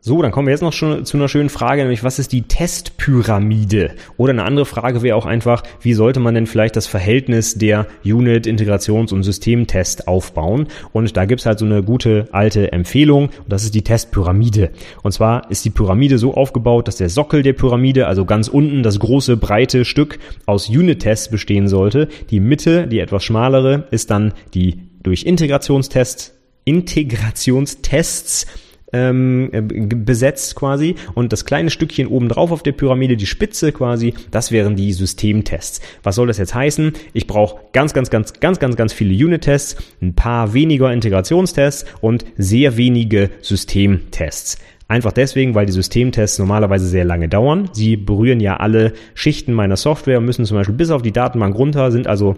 So, 0.00 0.22
dann 0.22 0.30
kommen 0.30 0.46
wir 0.46 0.52
jetzt 0.52 0.62
noch 0.62 0.72
schon 0.72 1.04
zu 1.04 1.16
einer 1.16 1.26
schönen 1.26 1.48
Frage, 1.48 1.82
nämlich 1.82 2.04
was 2.04 2.20
ist 2.20 2.30
die 2.30 2.42
Testpyramide? 2.42 3.96
Oder 4.16 4.30
eine 4.30 4.44
andere 4.44 4.64
Frage 4.64 5.02
wäre 5.02 5.16
auch 5.16 5.26
einfach, 5.26 5.64
wie 5.80 5.92
sollte 5.92 6.20
man 6.20 6.36
denn 6.36 6.46
vielleicht 6.46 6.76
das 6.76 6.86
Verhältnis 6.86 7.56
der 7.56 7.88
Unit, 8.04 8.46
Integrations- 8.46 9.12
und 9.12 9.24
Systemtest 9.24 10.06
aufbauen? 10.06 10.68
Und 10.92 11.16
da 11.16 11.24
gibt's 11.24 11.46
halt 11.46 11.58
so 11.58 11.64
eine 11.64 11.82
gute 11.82 12.28
alte 12.30 12.70
Empfehlung 12.70 13.24
und 13.24 13.48
das 13.48 13.64
ist 13.64 13.74
die 13.74 13.82
Testpyramide. 13.82 14.70
Und 15.02 15.10
zwar 15.10 15.50
ist 15.50 15.64
die 15.64 15.70
Pyramide 15.70 16.18
so 16.18 16.32
aufgebaut, 16.32 16.86
dass 16.86 16.94
der 16.94 17.08
Sockel 17.08 17.42
der 17.42 17.54
Pyramide, 17.54 18.06
also 18.06 18.24
ganz 18.24 18.46
unten 18.46 18.84
das 18.84 19.00
große 19.00 19.36
breite 19.36 19.84
Stück 19.84 20.20
aus 20.46 20.68
Unit-Tests 20.68 21.28
bestehen 21.28 21.66
sollte. 21.66 22.06
Die 22.30 22.38
Mitte, 22.38 22.86
die 22.86 23.00
etwas 23.00 23.24
schmalere, 23.24 23.88
ist 23.90 24.12
dann 24.12 24.32
die 24.54 24.78
durch 25.02 25.24
Integrationstests 25.24 26.36
Integrationstests 26.64 28.46
ähm, 28.92 29.50
äh, 29.52 29.60
besetzt 29.60 30.54
quasi 30.54 30.94
und 31.14 31.32
das 31.32 31.44
kleine 31.44 31.70
Stückchen 31.70 32.06
oben 32.06 32.28
drauf 32.28 32.50
auf 32.50 32.62
der 32.62 32.72
Pyramide, 32.72 33.16
die 33.16 33.26
Spitze 33.26 33.72
quasi, 33.72 34.14
das 34.30 34.50
wären 34.52 34.76
die 34.76 34.92
Systemtests. 34.92 35.80
Was 36.02 36.14
soll 36.14 36.26
das 36.26 36.38
jetzt 36.38 36.54
heißen? 36.54 36.92
Ich 37.12 37.26
brauche 37.26 37.60
ganz, 37.72 37.92
ganz, 37.92 38.10
ganz, 38.10 38.32
ganz, 38.40 38.58
ganz, 38.58 38.76
ganz 38.76 38.92
viele 38.92 39.12
Unit-Tests, 39.24 39.76
ein 40.00 40.14
paar 40.14 40.54
weniger 40.54 40.92
Integrationstests 40.92 41.84
und 42.00 42.24
sehr 42.36 42.76
wenige 42.76 43.30
Systemtests. 43.42 44.58
Einfach 44.90 45.12
deswegen, 45.12 45.54
weil 45.54 45.66
die 45.66 45.72
Systemtests 45.72 46.38
normalerweise 46.38 46.86
sehr 46.86 47.04
lange 47.04 47.28
dauern. 47.28 47.68
Sie 47.72 47.98
berühren 47.98 48.40
ja 48.40 48.56
alle 48.56 48.94
Schichten 49.12 49.52
meiner 49.52 49.76
Software, 49.76 50.20
müssen 50.22 50.46
zum 50.46 50.56
Beispiel 50.56 50.74
bis 50.74 50.90
auf 50.90 51.02
die 51.02 51.12
Datenbank 51.12 51.54
runter, 51.56 51.90
sind 51.92 52.06
also 52.06 52.36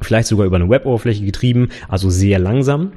vielleicht 0.00 0.28
sogar 0.28 0.46
über 0.46 0.56
eine 0.56 0.70
Web-Oberfläche 0.70 1.24
getrieben, 1.24 1.68
also 1.88 2.08
sehr 2.08 2.38
langsam. 2.38 2.92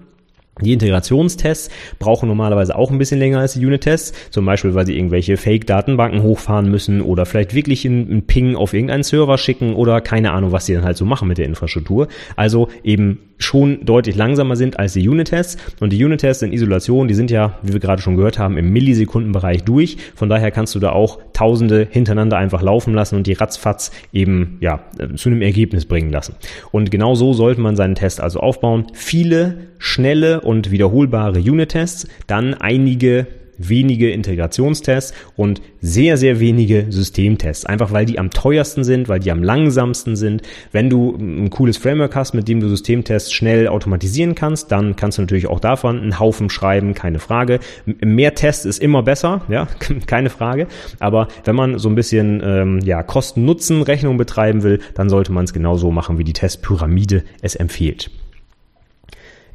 Die 0.61 0.73
Integrationstests 0.73 1.69
brauchen 1.99 2.27
normalerweise 2.27 2.75
auch 2.75 2.91
ein 2.91 2.97
bisschen 2.97 3.19
länger 3.19 3.39
als 3.39 3.53
die 3.53 3.65
Unit-Tests, 3.65 4.13
zum 4.31 4.45
Beispiel, 4.45 4.73
weil 4.73 4.85
sie 4.85 4.97
irgendwelche 4.97 5.37
Fake-Datenbanken 5.37 6.23
hochfahren 6.23 6.69
müssen 6.69 7.01
oder 7.01 7.25
vielleicht 7.25 7.53
wirklich 7.53 7.85
einen 7.85 8.23
Ping 8.23 8.55
auf 8.55 8.73
irgendeinen 8.73 9.03
Server 9.03 9.37
schicken 9.37 9.75
oder 9.75 10.01
keine 10.01 10.31
Ahnung, 10.31 10.51
was 10.51 10.65
sie 10.65 10.73
dann 10.73 10.83
halt 10.83 10.97
so 10.97 11.05
machen 11.05 11.27
mit 11.27 11.37
der 11.37 11.45
Infrastruktur. 11.45 12.07
Also 12.35 12.69
eben 12.83 13.19
schon 13.39 13.85
deutlich 13.85 14.15
langsamer 14.15 14.55
sind 14.55 14.79
als 14.79 14.93
die 14.93 15.07
Unit-Tests. 15.07 15.57
Und 15.79 15.93
die 15.93 16.03
Unit-Tests 16.03 16.43
in 16.43 16.53
Isolation, 16.53 17.07
die 17.07 17.13
sind 17.13 17.31
ja, 17.31 17.57
wie 17.61 17.73
wir 17.73 17.79
gerade 17.79 18.01
schon 18.01 18.15
gehört 18.15 18.39
haben, 18.39 18.57
im 18.57 18.71
Millisekundenbereich 18.71 19.63
durch. 19.63 19.97
Von 20.15 20.29
daher 20.29 20.51
kannst 20.51 20.75
du 20.75 20.79
da 20.79 20.91
auch 20.91 21.19
Tausende 21.33 21.87
hintereinander 21.89 22.37
einfach 22.37 22.63
laufen 22.63 22.93
lassen 22.95 23.15
und 23.15 23.27
die 23.27 23.33
ratzfatz 23.33 23.91
eben 24.11 24.57
ja 24.59 24.79
zu 25.15 25.29
einem 25.29 25.43
Ergebnis 25.43 25.85
bringen 25.85 26.09
lassen. 26.09 26.35
Und 26.71 26.89
genau 26.89 27.13
so 27.13 27.33
sollte 27.33 27.61
man 27.61 27.75
seinen 27.75 27.95
Test 27.95 28.21
also 28.21 28.39
aufbauen. 28.39 28.87
Viele 28.93 29.67
schnelle 29.77 30.41
und 30.47 30.71
wiederholbare 30.71 31.39
Unit-Tests, 31.39 32.07
dann 32.25 32.53
einige 32.53 33.27
wenige 33.57 34.11
Integrationstests 34.11 35.13
und 35.35 35.61
sehr, 35.81 36.17
sehr 36.17 36.39
wenige 36.39 36.87
Systemtests. 36.89 37.65
Einfach 37.65 37.91
weil 37.91 38.05
die 38.05 38.19
am 38.19 38.29
teuersten 38.29 38.83
sind, 38.83 39.09
weil 39.09 39.19
die 39.19 39.31
am 39.31 39.43
langsamsten 39.43 40.15
sind. 40.15 40.41
Wenn 40.71 40.89
du 40.89 41.15
ein 41.15 41.49
cooles 41.49 41.77
Framework 41.77 42.15
hast, 42.15 42.33
mit 42.33 42.47
dem 42.47 42.59
du 42.59 42.69
Systemtests 42.69 43.31
schnell 43.31 43.67
automatisieren 43.67 44.35
kannst, 44.35 44.71
dann 44.71 44.95
kannst 44.95 45.17
du 45.17 45.23
natürlich 45.23 45.47
auch 45.47 45.59
davon 45.59 45.99
einen 45.99 46.19
Haufen 46.19 46.49
schreiben, 46.49 46.93
keine 46.93 47.19
Frage. 47.19 47.59
Mehr 47.85 48.35
Tests 48.35 48.65
ist 48.65 48.81
immer 48.81 49.03
besser, 49.03 49.41
ja, 49.49 49.67
keine 50.05 50.29
Frage. 50.29 50.67
Aber 50.99 51.27
wenn 51.43 51.55
man 51.55 51.79
so 51.79 51.89
ein 51.89 51.95
bisschen 51.95 52.41
ähm, 52.43 52.79
ja, 52.83 53.03
Kosten-Nutzen-Rechnung 53.03 54.17
betreiben 54.17 54.63
will, 54.63 54.79
dann 54.93 55.09
sollte 55.09 55.31
man 55.31 55.45
es 55.45 55.53
genauso 55.53 55.91
machen, 55.91 56.17
wie 56.17 56.23
die 56.23 56.33
Testpyramide 56.33 57.23
es 57.41 57.55
empfiehlt 57.55 58.11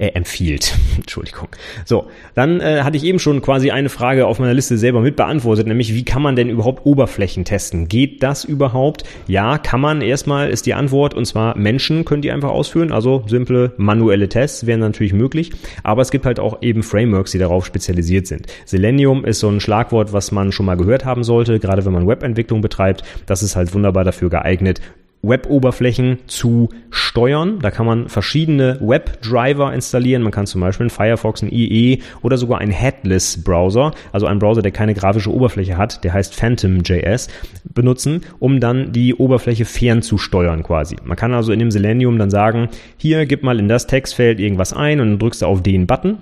äh, 0.02 0.14
empfiehlt. 0.14 0.76
Entschuldigung. 0.96 1.48
So, 1.84 2.08
dann 2.34 2.60
äh, 2.60 2.80
hatte 2.82 2.96
ich 2.96 3.04
eben 3.04 3.20
schon 3.20 3.40
quasi 3.40 3.70
eine 3.70 3.88
Frage 3.88 4.26
auf 4.26 4.40
meiner 4.40 4.52
Liste 4.52 4.76
selber 4.76 5.00
mit 5.00 5.14
beantwortet, 5.14 5.68
nämlich 5.68 5.94
wie 5.94 6.04
kann 6.04 6.22
man 6.22 6.34
denn 6.34 6.48
überhaupt 6.48 6.84
Oberflächen 6.84 7.44
testen? 7.44 7.86
Geht 7.86 8.20
das 8.24 8.42
überhaupt? 8.44 9.04
Ja, 9.28 9.58
kann 9.58 9.80
man. 9.80 10.02
Erstmal 10.02 10.50
ist 10.50 10.66
die 10.66 10.74
Antwort 10.74 11.14
und 11.14 11.24
zwar 11.24 11.56
Menschen 11.56 12.04
können 12.04 12.20
die 12.20 12.32
einfach 12.32 12.50
ausführen, 12.50 12.90
also 12.90 13.22
simple 13.28 13.74
manuelle 13.76 14.28
Tests 14.28 14.66
wären 14.66 14.80
natürlich 14.80 15.12
möglich, 15.12 15.52
aber 15.84 16.02
es 16.02 16.10
gibt 16.10 16.26
halt 16.26 16.40
auch 16.40 16.62
eben 16.62 16.82
Frameworks, 16.82 17.30
die 17.30 17.38
darauf 17.38 17.64
spezialisiert 17.64 18.26
sind. 18.26 18.46
Selenium 18.64 19.24
ist 19.24 19.38
so 19.38 19.48
ein 19.48 19.60
Schlagwort, 19.60 20.12
was 20.12 20.32
man 20.32 20.50
schon 20.50 20.66
mal 20.66 20.76
gehört 20.76 21.04
haben 21.04 21.22
sollte, 21.22 21.60
gerade 21.60 21.84
wenn 21.84 21.92
man 21.92 22.08
Webentwicklung 22.08 22.60
betreibt. 22.60 23.04
Das 23.26 23.44
ist 23.44 23.54
halt 23.54 23.72
wunderbar 23.72 24.02
dafür 24.02 24.30
geeignet, 24.30 24.80
Web-Oberflächen 25.22 26.18
zu 26.26 26.68
steuern. 26.90 27.60
Da 27.60 27.70
kann 27.70 27.86
man 27.86 28.08
verschiedene 28.08 28.78
Web-Driver 28.80 29.72
installieren. 29.72 30.22
Man 30.22 30.32
kann 30.32 30.46
zum 30.46 30.60
Beispiel 30.60 30.84
einen 30.84 30.90
Firefox, 30.90 31.42
einen 31.42 31.52
IE 31.52 32.02
oder 32.22 32.36
sogar 32.36 32.58
einen 32.58 32.72
Headless-Browser, 32.72 33.92
also 34.12 34.26
einen 34.26 34.40
Browser, 34.40 34.62
der 34.62 34.72
keine 34.72 34.94
grafische 34.94 35.32
Oberfläche 35.32 35.76
hat, 35.76 36.02
der 36.04 36.12
heißt 36.12 36.34
Phantom.js, 36.34 37.28
benutzen, 37.72 38.22
um 38.40 38.60
dann 38.60 38.92
die 38.92 39.14
Oberfläche 39.14 39.64
fern 39.64 40.02
zu 40.02 40.18
steuern 40.18 40.62
quasi. 40.62 40.96
Man 41.04 41.16
kann 41.16 41.34
also 41.34 41.52
in 41.52 41.60
dem 41.60 41.70
Selenium 41.70 42.18
dann 42.18 42.30
sagen, 42.30 42.68
hier 42.96 43.26
gib 43.26 43.42
mal 43.42 43.60
in 43.60 43.68
das 43.68 43.86
Textfeld 43.86 44.40
irgendwas 44.40 44.72
ein 44.72 45.00
und 45.00 45.08
dann 45.08 45.18
drückst 45.18 45.42
du 45.42 45.46
auf 45.46 45.62
den 45.62 45.86
Button 45.86 46.18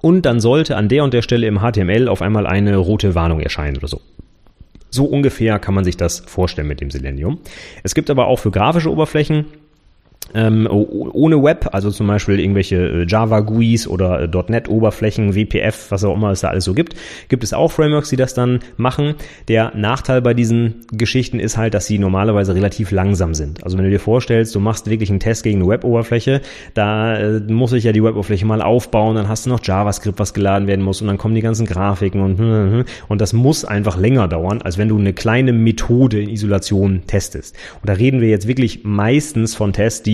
und 0.00 0.24
dann 0.24 0.40
sollte 0.40 0.76
an 0.76 0.88
der 0.88 1.04
und 1.04 1.14
der 1.14 1.22
Stelle 1.22 1.46
im 1.46 1.60
HTML 1.60 2.08
auf 2.08 2.22
einmal 2.22 2.46
eine 2.46 2.76
rote 2.76 3.14
Warnung 3.14 3.40
erscheinen 3.40 3.76
oder 3.76 3.88
so. 3.88 4.00
So 4.90 5.04
ungefähr 5.04 5.58
kann 5.58 5.74
man 5.74 5.84
sich 5.84 5.96
das 5.96 6.20
vorstellen 6.20 6.68
mit 6.68 6.80
dem 6.80 6.90
Selenium. 6.90 7.38
Es 7.82 7.94
gibt 7.94 8.10
aber 8.10 8.26
auch 8.26 8.38
für 8.38 8.50
grafische 8.50 8.90
Oberflächen 8.90 9.46
ähm, 10.34 10.68
ohne 10.70 11.42
Web, 11.42 11.68
also 11.72 11.90
zum 11.90 12.06
Beispiel 12.06 12.38
irgendwelche 12.38 12.76
äh, 12.76 13.06
Java 13.06 13.40
GUIs 13.40 13.88
oder 13.88 14.20
äh, 14.20 14.42
.NET 14.48 14.68
Oberflächen, 14.68 15.34
WPF, 15.34 15.90
was 15.90 16.04
auch 16.04 16.14
immer 16.14 16.30
es 16.30 16.40
da 16.40 16.48
alles 16.48 16.64
so 16.64 16.74
gibt, 16.74 16.94
gibt 17.28 17.42
es 17.42 17.52
auch 17.52 17.72
Frameworks, 17.72 18.10
die 18.10 18.16
das 18.16 18.34
dann 18.34 18.60
machen. 18.76 19.14
Der 19.48 19.72
Nachteil 19.74 20.22
bei 20.22 20.34
diesen 20.34 20.86
Geschichten 20.92 21.40
ist 21.40 21.56
halt, 21.56 21.74
dass 21.74 21.86
sie 21.86 21.98
normalerweise 21.98 22.54
relativ 22.54 22.90
langsam 22.92 23.34
sind. 23.34 23.64
Also 23.64 23.76
wenn 23.76 23.84
du 23.84 23.90
dir 23.90 23.98
vorstellst, 23.98 24.54
du 24.54 24.60
machst 24.60 24.88
wirklich 24.88 25.10
einen 25.10 25.20
Test 25.20 25.42
gegen 25.42 25.60
eine 25.60 25.68
Web-Oberfläche, 25.68 26.42
da 26.74 27.16
äh, 27.16 27.40
muss 27.40 27.72
ich 27.72 27.84
ja 27.84 27.92
die 27.92 28.02
Web-Oberfläche 28.02 28.46
mal 28.46 28.62
aufbauen, 28.62 29.16
dann 29.16 29.28
hast 29.28 29.46
du 29.46 29.50
noch 29.50 29.60
JavaScript, 29.62 30.18
was 30.18 30.32
geladen 30.32 30.68
werden 30.68 30.84
muss 30.84 31.00
und 31.00 31.08
dann 31.08 31.18
kommen 31.18 31.34
die 31.34 31.40
ganzen 31.40 31.66
Grafiken 31.66 32.20
und 32.20 32.40
und 33.08 33.20
das 33.20 33.32
muss 33.32 33.64
einfach 33.64 33.98
länger 33.98 34.28
dauern, 34.28 34.62
als 34.62 34.78
wenn 34.78 34.88
du 34.88 34.98
eine 34.98 35.12
kleine 35.12 35.52
Methode 35.52 36.20
in 36.20 36.30
Isolation 36.30 37.02
testest. 37.06 37.56
Und 37.82 37.88
da 37.88 37.94
reden 37.94 38.20
wir 38.20 38.28
jetzt 38.28 38.46
wirklich 38.46 38.84
meistens 38.84 39.54
von 39.54 39.72
Tests, 39.72 40.02
die 40.02 40.09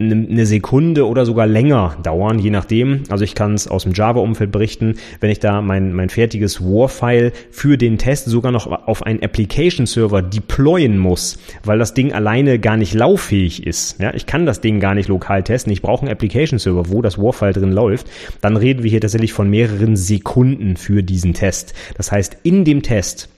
eine 0.00 0.46
Sekunde 0.46 1.08
oder 1.08 1.26
sogar 1.26 1.46
länger 1.48 1.96
dauern, 2.04 2.38
je 2.38 2.50
nachdem. 2.50 3.02
Also 3.08 3.24
ich 3.24 3.34
kann 3.34 3.54
es 3.54 3.66
aus 3.66 3.82
dem 3.82 3.94
Java-Umfeld 3.94 4.52
berichten, 4.52 4.94
wenn 5.20 5.30
ich 5.30 5.40
da 5.40 5.60
mein, 5.60 5.92
mein 5.92 6.08
fertiges 6.08 6.60
War-File 6.60 7.32
für 7.50 7.76
den 7.76 7.98
Test 7.98 8.26
sogar 8.26 8.52
noch 8.52 8.66
auf 8.66 9.02
einen 9.02 9.22
Application-Server 9.22 10.22
deployen 10.22 10.98
muss, 10.98 11.38
weil 11.64 11.80
das 11.80 11.94
Ding 11.94 12.12
alleine 12.12 12.60
gar 12.60 12.76
nicht 12.76 12.94
lauffähig 12.94 13.66
ist. 13.66 14.00
Ja, 14.00 14.14
ich 14.14 14.26
kann 14.26 14.46
das 14.46 14.60
Ding 14.60 14.78
gar 14.78 14.94
nicht 14.94 15.08
lokal 15.08 15.42
testen. 15.42 15.72
Ich 15.72 15.82
brauche 15.82 16.02
einen 16.02 16.12
Application-Server, 16.12 16.90
wo 16.90 17.02
das 17.02 17.18
War-File 17.18 17.52
drin 17.52 17.72
läuft. 17.72 18.08
Dann 18.40 18.56
reden 18.56 18.84
wir 18.84 18.90
hier 18.90 19.00
tatsächlich 19.00 19.32
von 19.32 19.50
mehreren 19.50 19.96
Sekunden 19.96 20.76
für 20.76 21.02
diesen 21.02 21.34
Test. 21.34 21.74
Das 21.96 22.12
heißt, 22.12 22.36
in 22.44 22.64
dem 22.64 22.82
Test 22.82 23.30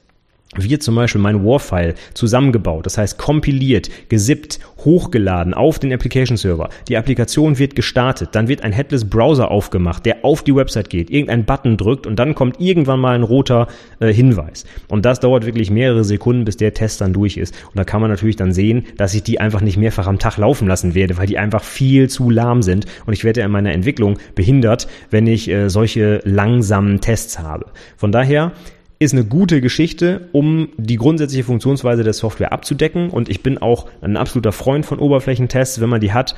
wird 0.57 0.83
zum 0.83 0.97
Beispiel 0.97 1.21
mein 1.21 1.45
War-File 1.45 1.95
zusammengebaut, 2.13 2.85
das 2.85 2.99
heißt 2.99 3.19
kompiliert, 3.19 3.89
gesippt, 4.09 4.59
hochgeladen 4.79 5.55
auf 5.55 5.79
den 5.79 5.93
Application-Server. 5.93 6.71
Die 6.89 6.97
Applikation 6.97 7.59
wird 7.59 7.77
gestartet, 7.77 8.31
dann 8.33 8.49
wird 8.49 8.65
ein 8.65 8.73
Headless 8.73 9.09
Browser 9.09 9.51
aufgemacht, 9.51 10.05
der 10.07 10.25
auf 10.25 10.43
die 10.43 10.55
Website 10.55 10.91
geht, 10.91 11.11
irgendein 11.11 11.45
Button 11.45 11.77
drückt 11.77 12.07
und 12.07 12.19
dann 12.19 12.35
kommt 12.35 12.61
irgendwann 12.61 12.99
mal 12.99 13.15
ein 13.15 13.23
roter 13.23 13.69
äh, 14.01 14.13
Hinweis. 14.13 14.65
Und 14.89 15.05
das 15.05 15.21
dauert 15.21 15.47
wirklich 15.47 15.71
mehrere 15.71 16.03
Sekunden, 16.03 16.45
bis 16.45 16.57
der 16.57 16.75
Test 16.75 17.01
dann 17.01 17.13
durch 17.13 17.37
ist. 17.37 17.55
Und 17.67 17.77
da 17.77 17.85
kann 17.85 18.01
man 18.01 18.11
natürlich 18.11 18.37
dann 18.37 18.53
sehen, 18.53 18.87
dass 18.97 19.15
ich 19.15 19.23
die 19.23 19.39
einfach 19.39 19.61
nicht 19.61 19.77
mehrfach 19.77 20.09
am 20.09 20.19
Tag 20.19 20.37
laufen 20.37 20.67
lassen 20.67 20.97
werde, 20.97 21.17
weil 21.17 21.27
die 21.27 21.39
einfach 21.39 21.63
viel 21.63 22.09
zu 22.09 22.29
lahm 22.29 22.63
sind 22.63 22.87
und 23.07 23.13
ich 23.13 23.23
werde 23.23 23.43
in 23.43 23.53
meiner 23.53 23.73
Entwicklung 23.73 24.19
behindert, 24.35 24.89
wenn 25.11 25.29
ich 25.29 25.49
äh, 25.49 25.71
solche 25.71 26.21
langsamen 26.25 27.01
Tests 27.01 27.39
habe. 27.39 27.67
Von 27.97 28.11
daher 28.11 28.53
ist 29.01 29.15
eine 29.15 29.25
gute 29.25 29.63
Geschichte, 29.63 30.29
um 30.33 30.69
die 30.77 30.97
grundsätzliche 30.97 31.43
Funktionsweise 31.43 32.05
der 32.05 32.13
Software 32.13 32.53
abzudecken. 32.53 33.09
Und 33.09 33.31
ich 33.31 33.43
bin 33.43 33.57
auch 33.57 33.89
ein 34.03 34.19
absoluter 34.19 34.53
Freund 34.53 34.85
von 34.85 34.99
Oberflächentests, 34.99 35.81
wenn 35.81 35.89
man 35.89 36.03
die 36.03 36.13
hat. 36.13 36.37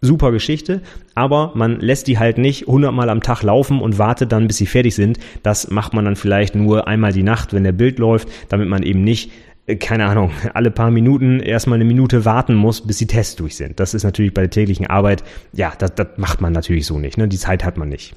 Super 0.00 0.30
Geschichte, 0.30 0.80
aber 1.16 1.50
man 1.56 1.80
lässt 1.80 2.06
die 2.06 2.20
halt 2.20 2.38
nicht 2.38 2.68
hundertmal 2.68 3.10
am 3.10 3.20
Tag 3.20 3.42
laufen 3.42 3.80
und 3.80 3.98
wartet 3.98 4.30
dann, 4.30 4.46
bis 4.46 4.56
sie 4.56 4.66
fertig 4.66 4.94
sind. 4.94 5.18
Das 5.42 5.70
macht 5.72 5.92
man 5.92 6.04
dann 6.04 6.14
vielleicht 6.14 6.54
nur 6.54 6.86
einmal 6.86 7.12
die 7.12 7.24
Nacht, 7.24 7.52
wenn 7.52 7.64
der 7.64 7.72
Bild 7.72 7.98
läuft, 7.98 8.28
damit 8.48 8.68
man 8.68 8.84
eben 8.84 9.02
nicht 9.02 9.32
äh, 9.66 9.74
keine 9.74 10.06
Ahnung, 10.06 10.30
alle 10.54 10.70
paar 10.70 10.92
Minuten 10.92 11.40
erstmal 11.40 11.78
eine 11.78 11.84
Minute 11.84 12.24
warten 12.24 12.54
muss, 12.54 12.86
bis 12.86 12.98
die 12.98 13.08
Tests 13.08 13.34
durch 13.34 13.56
sind. 13.56 13.80
Das 13.80 13.92
ist 13.92 14.04
natürlich 14.04 14.32
bei 14.32 14.42
der 14.42 14.50
täglichen 14.50 14.86
Arbeit, 14.86 15.24
ja, 15.52 15.72
das, 15.76 15.96
das 15.96 16.06
macht 16.16 16.40
man 16.40 16.52
natürlich 16.52 16.86
so 16.86 17.00
nicht. 17.00 17.18
Ne? 17.18 17.26
Die 17.26 17.36
Zeit 17.36 17.64
hat 17.64 17.76
man 17.76 17.88
nicht. 17.88 18.14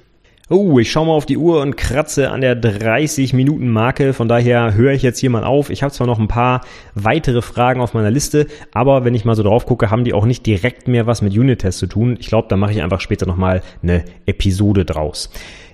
Oh, 0.54 0.80
ich 0.80 0.92
schaue 0.92 1.06
mal 1.06 1.14
auf 1.14 1.26
die 1.26 1.38
Uhr 1.38 1.62
und 1.62 1.78
kratze 1.78 2.30
an 2.30 2.42
der 2.42 2.62
30-Minuten-Marke. 2.62 4.12
Von 4.12 4.28
daher 4.28 4.74
höre 4.74 4.92
ich 4.92 5.02
jetzt 5.02 5.20
hier 5.20 5.30
mal 5.30 5.46
auf. 5.46 5.70
Ich 5.70 5.82
habe 5.82 5.94
zwar 5.94 6.08
noch 6.08 6.20
ein 6.20 6.28
paar 6.28 6.66
weitere 6.94 7.42
Fragen 7.42 7.80
auf 7.80 7.94
meiner 7.94 8.12
Liste, 8.12 8.48
aber 8.74 9.06
wenn 9.06 9.16
ich 9.16 9.24
mal 9.24 9.38
so 9.38 9.44
drauf 9.44 9.66
gucke, 9.66 9.90
haben 9.90 10.04
die 10.04 10.12
auch 10.12 10.26
nicht 10.26 10.46
direkt 10.46 10.90
mehr 10.90 11.08
was 11.08 11.22
mit 11.22 11.38
Unit-Tests 11.38 11.80
zu 11.80 11.88
tun. 11.88 12.18
Ich 12.20 12.28
glaube, 12.28 12.50
da 12.50 12.58
mache 12.58 12.74
ich 12.74 12.82
einfach 12.84 13.00
später 13.00 13.26
nochmal 13.26 13.62
eine 13.82 14.04
Episode 14.26 14.84
draus. 14.84 15.30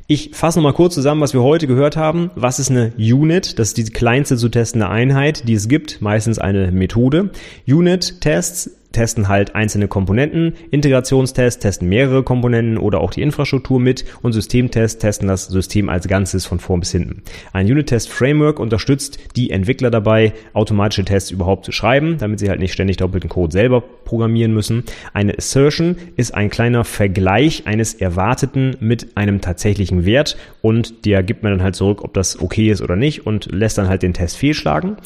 Ich 0.05 0.29
fasse 0.33 0.59
nochmal 0.59 0.73
kurz 0.73 0.93
zusammen, 0.93 1.21
was 1.21 1.33
wir 1.33 1.41
heute 1.41 1.65
gehört 1.65 1.97
haben. 1.97 2.29
Was 2.35 2.59
ist 2.59 2.69
eine 2.69 2.93
Unit? 2.97 3.57
Das 3.57 3.69
ist 3.69 3.77
die 3.77 3.83
kleinste 3.85 4.37
zu 4.37 4.47
testende 4.47 4.89
Einheit, 4.89 5.47
die 5.47 5.55
es 5.55 5.67
gibt, 5.67 6.03
meistens 6.03 6.37
eine 6.37 6.71
Methode. 6.71 7.31
Unit-Tests 7.67 8.76
testen 8.91 9.27
halt 9.27 9.55
einzelne 9.55 9.87
Komponenten, 9.87 10.53
Integrationstests 10.71 11.59
testen 11.61 11.89
mehrere 11.89 12.23
Komponenten 12.23 12.77
oder 12.77 12.99
auch 12.99 13.11
die 13.11 13.21
Infrastruktur 13.21 13.79
mit 13.79 14.05
und 14.21 14.33
Systemtests 14.33 14.99
testen 14.99 15.27
das 15.27 15.47
System 15.47 15.89
als 15.89 16.07
Ganzes 16.07 16.45
von 16.45 16.59
vorn 16.59 16.79
bis 16.79 16.91
hinten. 16.91 17.21
Ein 17.53 17.67
Unit-Test-Framework 17.67 18.59
unterstützt 18.59 19.19
die 19.35 19.51
Entwickler 19.51 19.91
dabei, 19.91 20.33
automatische 20.53 21.05
Tests 21.05 21.31
überhaupt 21.31 21.65
zu 21.65 21.71
schreiben, 21.71 22.17
damit 22.17 22.39
sie 22.39 22.49
halt 22.49 22.59
nicht 22.59 22.73
ständig 22.73 22.97
doppelten 22.97 23.29
Code 23.29 23.51
selber 23.51 23.81
programmieren 23.81 24.53
müssen. 24.53 24.83
Eine 25.13 25.37
Assertion 25.37 25.97
ist 26.15 26.33
ein 26.33 26.49
kleiner 26.49 26.83
Vergleich 26.83 27.67
eines 27.67 27.93
Erwarteten 27.93 28.77
mit 28.79 29.17
einem 29.17 29.41
tatsächlichen 29.41 30.05
Wert 30.05 30.37
und 30.61 31.05
der 31.05 31.23
gibt 31.23 31.43
mir 31.43 31.49
dann 31.49 31.63
halt 31.63 31.75
zurück, 31.75 32.03
ob 32.03 32.13
das 32.13 32.41
okay 32.41 32.69
ist 32.69 32.81
oder 32.81 32.95
nicht 32.95 33.27
und 33.27 33.51
lässt 33.51 33.77
dann 33.77 33.89
halt 33.89 34.03
den 34.03 34.13
Test 34.13 34.37
fehlschlagen. 34.37 34.97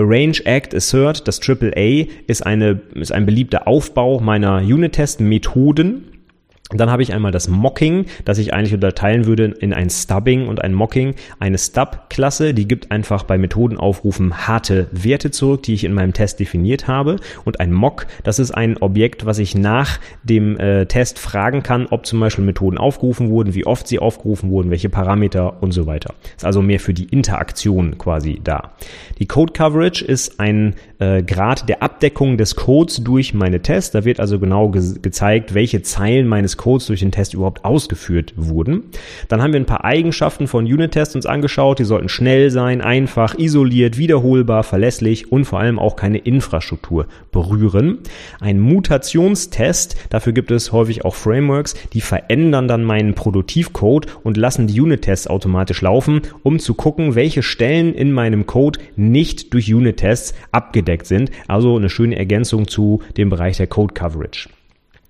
Arrange, 0.00 0.40
Act, 0.44 0.74
Assert, 0.74 1.28
das 1.28 1.40
AAA 1.46 2.06
ist 2.26 2.44
eine, 2.46 2.80
ist 2.94 3.12
ein 3.12 3.26
beliebter 3.26 3.68
Aufbau 3.68 4.18
meiner 4.20 4.58
Unit-Test-Methoden 4.58 6.09
dann 6.78 6.90
habe 6.90 7.02
ich 7.02 7.12
einmal 7.12 7.32
das 7.32 7.48
Mocking, 7.48 8.06
das 8.24 8.38
ich 8.38 8.54
eigentlich 8.54 8.74
unterteilen 8.74 9.26
würde 9.26 9.44
in 9.44 9.72
ein 9.72 9.90
Stubbing 9.90 10.46
und 10.46 10.62
ein 10.62 10.72
Mocking. 10.72 11.14
Eine 11.38 11.58
Stub-Klasse, 11.58 12.54
die 12.54 12.68
gibt 12.68 12.90
einfach 12.92 13.24
bei 13.24 13.38
Methodenaufrufen 13.38 14.46
harte 14.46 14.86
Werte 14.92 15.30
zurück, 15.30 15.62
die 15.64 15.74
ich 15.74 15.84
in 15.84 15.92
meinem 15.92 16.12
Test 16.12 16.40
definiert 16.40 16.86
habe. 16.86 17.16
Und 17.44 17.60
ein 17.60 17.72
Mock, 17.72 18.06
das 18.22 18.38
ist 18.38 18.52
ein 18.52 18.76
Objekt, 18.78 19.26
was 19.26 19.38
ich 19.38 19.54
nach 19.54 19.98
dem 20.22 20.58
äh, 20.58 20.86
Test 20.86 21.18
fragen 21.18 21.62
kann, 21.62 21.86
ob 21.90 22.06
zum 22.06 22.20
Beispiel 22.20 22.44
Methoden 22.44 22.78
aufgerufen 22.78 23.30
wurden, 23.30 23.54
wie 23.54 23.66
oft 23.66 23.88
sie 23.88 23.98
aufgerufen 23.98 24.50
wurden, 24.50 24.70
welche 24.70 24.88
Parameter 24.88 25.62
und 25.62 25.72
so 25.72 25.86
weiter. 25.86 26.14
Ist 26.36 26.44
also 26.44 26.62
mehr 26.62 26.80
für 26.80 26.94
die 26.94 27.04
Interaktion 27.04 27.98
quasi 27.98 28.40
da. 28.42 28.72
Die 29.18 29.26
Code 29.26 29.52
Coverage 29.52 30.04
ist 30.04 30.38
ein 30.38 30.74
äh, 30.98 31.22
Grad 31.22 31.68
der 31.68 31.82
Abdeckung 31.82 32.36
des 32.36 32.56
Codes 32.56 33.02
durch 33.02 33.34
meine 33.34 33.60
Tests. 33.60 33.90
Da 33.90 34.04
wird 34.04 34.20
also 34.20 34.38
genau 34.38 34.68
ge 34.68 34.80
gezeigt, 35.02 35.54
welche 35.54 35.82
Zeilen 35.82 36.26
meines 36.26 36.56
Codes 36.60 36.88
durch 36.88 37.00
den 37.00 37.10
Test 37.10 37.32
überhaupt 37.32 37.64
ausgeführt 37.64 38.34
wurden. 38.36 38.84
Dann 39.28 39.42
haben 39.42 39.54
wir 39.54 39.60
ein 39.60 39.64
paar 39.64 39.86
Eigenschaften 39.86 40.46
von 40.46 40.66
Unit-Tests 40.66 41.14
uns 41.14 41.24
angeschaut. 41.24 41.78
Die 41.78 41.84
sollten 41.84 42.10
schnell 42.10 42.50
sein, 42.50 42.82
einfach, 42.82 43.38
isoliert, 43.38 43.96
wiederholbar, 43.96 44.62
verlässlich 44.62 45.32
und 45.32 45.46
vor 45.46 45.58
allem 45.58 45.78
auch 45.78 45.96
keine 45.96 46.18
Infrastruktur 46.18 47.06
berühren. 47.32 48.00
Ein 48.40 48.60
Mutationstest, 48.60 49.96
dafür 50.10 50.34
gibt 50.34 50.50
es 50.50 50.70
häufig 50.70 51.02
auch 51.06 51.14
Frameworks, 51.14 51.72
die 51.94 52.02
verändern 52.02 52.68
dann 52.68 52.84
meinen 52.84 53.14
Produktivcode 53.14 54.06
und 54.22 54.36
lassen 54.36 54.66
die 54.66 54.78
Unit-Tests 54.78 55.28
automatisch 55.28 55.80
laufen, 55.80 56.20
um 56.42 56.58
zu 56.58 56.74
gucken, 56.74 57.14
welche 57.14 57.42
Stellen 57.42 57.94
in 57.94 58.12
meinem 58.12 58.44
Code 58.44 58.80
nicht 58.96 59.54
durch 59.54 59.72
Unit-Tests 59.72 60.34
abgedeckt 60.52 61.06
sind. 61.06 61.30
Also 61.48 61.74
eine 61.74 61.88
schöne 61.88 62.16
Ergänzung 62.16 62.68
zu 62.68 63.00
dem 63.16 63.30
Bereich 63.30 63.56
der 63.56 63.66
Code 63.66 63.94
Coverage. 63.94 64.50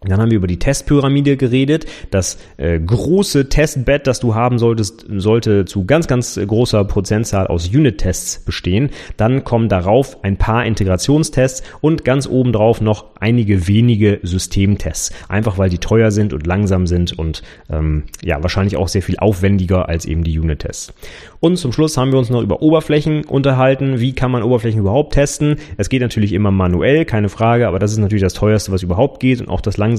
Dann 0.02 0.18
haben 0.18 0.30
wir 0.30 0.38
über 0.38 0.46
die 0.46 0.58
Testpyramide 0.58 1.36
geredet. 1.36 1.84
Das 2.10 2.38
äh, 2.56 2.80
große 2.80 3.50
Testbed, 3.50 4.06
das 4.06 4.18
du 4.18 4.34
haben 4.34 4.58
solltest, 4.58 5.04
sollte 5.14 5.66
zu 5.66 5.84
ganz, 5.84 6.06
ganz 6.06 6.40
großer 6.42 6.84
Prozentzahl 6.84 7.48
aus 7.48 7.68
Unit-Tests 7.68 8.38
bestehen. 8.38 8.88
Dann 9.18 9.44
kommen 9.44 9.68
darauf 9.68 10.24
ein 10.24 10.38
paar 10.38 10.64
Integrationstests 10.64 11.62
und 11.82 12.02
ganz 12.06 12.26
obendrauf 12.26 12.80
noch 12.80 13.14
einige 13.20 13.68
wenige 13.68 14.20
Systemtests. 14.22 15.12
Einfach 15.28 15.58
weil 15.58 15.68
die 15.68 15.76
teuer 15.76 16.10
sind 16.12 16.32
und 16.32 16.46
langsam 16.46 16.86
sind 16.86 17.18
und 17.18 17.42
ähm, 17.68 18.04
ja, 18.22 18.42
wahrscheinlich 18.42 18.78
auch 18.78 18.88
sehr 18.88 19.02
viel 19.02 19.18
aufwendiger 19.18 19.90
als 19.90 20.06
eben 20.06 20.24
die 20.24 20.38
Unit-Tests. 20.38 20.94
Und 21.40 21.58
zum 21.58 21.72
Schluss 21.72 21.98
haben 21.98 22.10
wir 22.10 22.18
uns 22.18 22.30
noch 22.30 22.40
über 22.40 22.62
Oberflächen 22.62 23.24
unterhalten. 23.24 24.00
Wie 24.00 24.14
kann 24.14 24.30
man 24.30 24.42
Oberflächen 24.42 24.80
überhaupt 24.80 25.12
testen? 25.12 25.56
Es 25.76 25.90
geht 25.90 26.00
natürlich 26.00 26.32
immer 26.32 26.50
manuell, 26.50 27.04
keine 27.04 27.28
Frage, 27.28 27.68
aber 27.68 27.78
das 27.78 27.92
ist 27.92 27.98
natürlich 27.98 28.22
das 28.22 28.34
teuerste, 28.34 28.72
was 28.72 28.82
überhaupt 28.82 29.20
geht 29.20 29.42
und 29.42 29.50
auch 29.50 29.60
das 29.60 29.76
langsamste. 29.76 29.89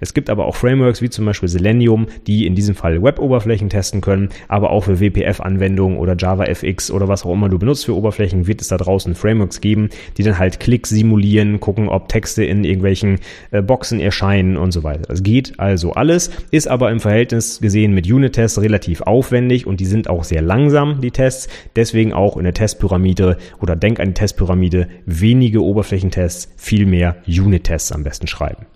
Es 0.00 0.14
gibt 0.14 0.30
aber 0.30 0.46
auch 0.46 0.56
Frameworks 0.56 1.02
wie 1.02 1.10
zum 1.10 1.24
Beispiel 1.24 1.48
Selenium, 1.48 2.06
die 2.26 2.46
in 2.46 2.54
diesem 2.54 2.74
Fall 2.74 3.02
Web-Oberflächen 3.02 3.70
testen 3.70 4.00
können, 4.00 4.28
aber 4.48 4.70
auch 4.70 4.84
für 4.84 5.00
WPF-Anwendungen 5.00 5.98
oder 5.98 6.14
JavaFX 6.18 6.90
oder 6.90 7.08
was 7.08 7.24
auch 7.24 7.32
immer 7.32 7.48
du 7.48 7.58
benutzt 7.58 7.86
für 7.86 7.96
Oberflächen, 7.96 8.46
wird 8.46 8.60
es 8.60 8.68
da 8.68 8.76
draußen 8.76 9.14
Frameworks 9.14 9.60
geben, 9.60 9.88
die 10.16 10.22
dann 10.22 10.38
halt 10.38 10.60
Klicks 10.60 10.90
simulieren, 10.90 11.60
gucken, 11.60 11.88
ob 11.88 12.08
Texte 12.08 12.44
in 12.44 12.64
irgendwelchen 12.64 13.20
äh, 13.50 13.62
Boxen 13.62 14.00
erscheinen 14.00 14.56
und 14.56 14.72
so 14.72 14.82
weiter. 14.82 15.02
Das 15.08 15.22
geht 15.22 15.58
also 15.58 15.92
alles, 15.92 16.30
ist 16.50 16.68
aber 16.68 16.90
im 16.90 17.00
Verhältnis 17.00 17.60
gesehen 17.60 17.94
mit 17.94 18.10
Unit-Tests 18.10 18.60
relativ 18.60 19.00
aufwendig 19.02 19.66
und 19.66 19.80
die 19.80 19.86
sind 19.86 20.08
auch 20.08 20.24
sehr 20.24 20.42
lang 20.42 20.58
langsam, 20.58 21.00
die 21.00 21.10
Tests. 21.10 21.48
Deswegen 21.76 22.12
auch 22.12 22.36
in 22.36 22.44
der 22.44 22.54
Testpyramide 22.54 23.38
oder 23.60 23.76
denk 23.76 24.00
an 24.00 24.08
die 24.08 24.14
Testpyramide 24.14 24.88
wenige 25.06 25.62
Oberflächentests, 25.62 26.48
viel 26.56 26.84
mehr 26.86 27.16
Unit-Tests 27.26 27.92
am 27.92 28.04
besten 28.04 28.26
schreiben. 28.26 28.66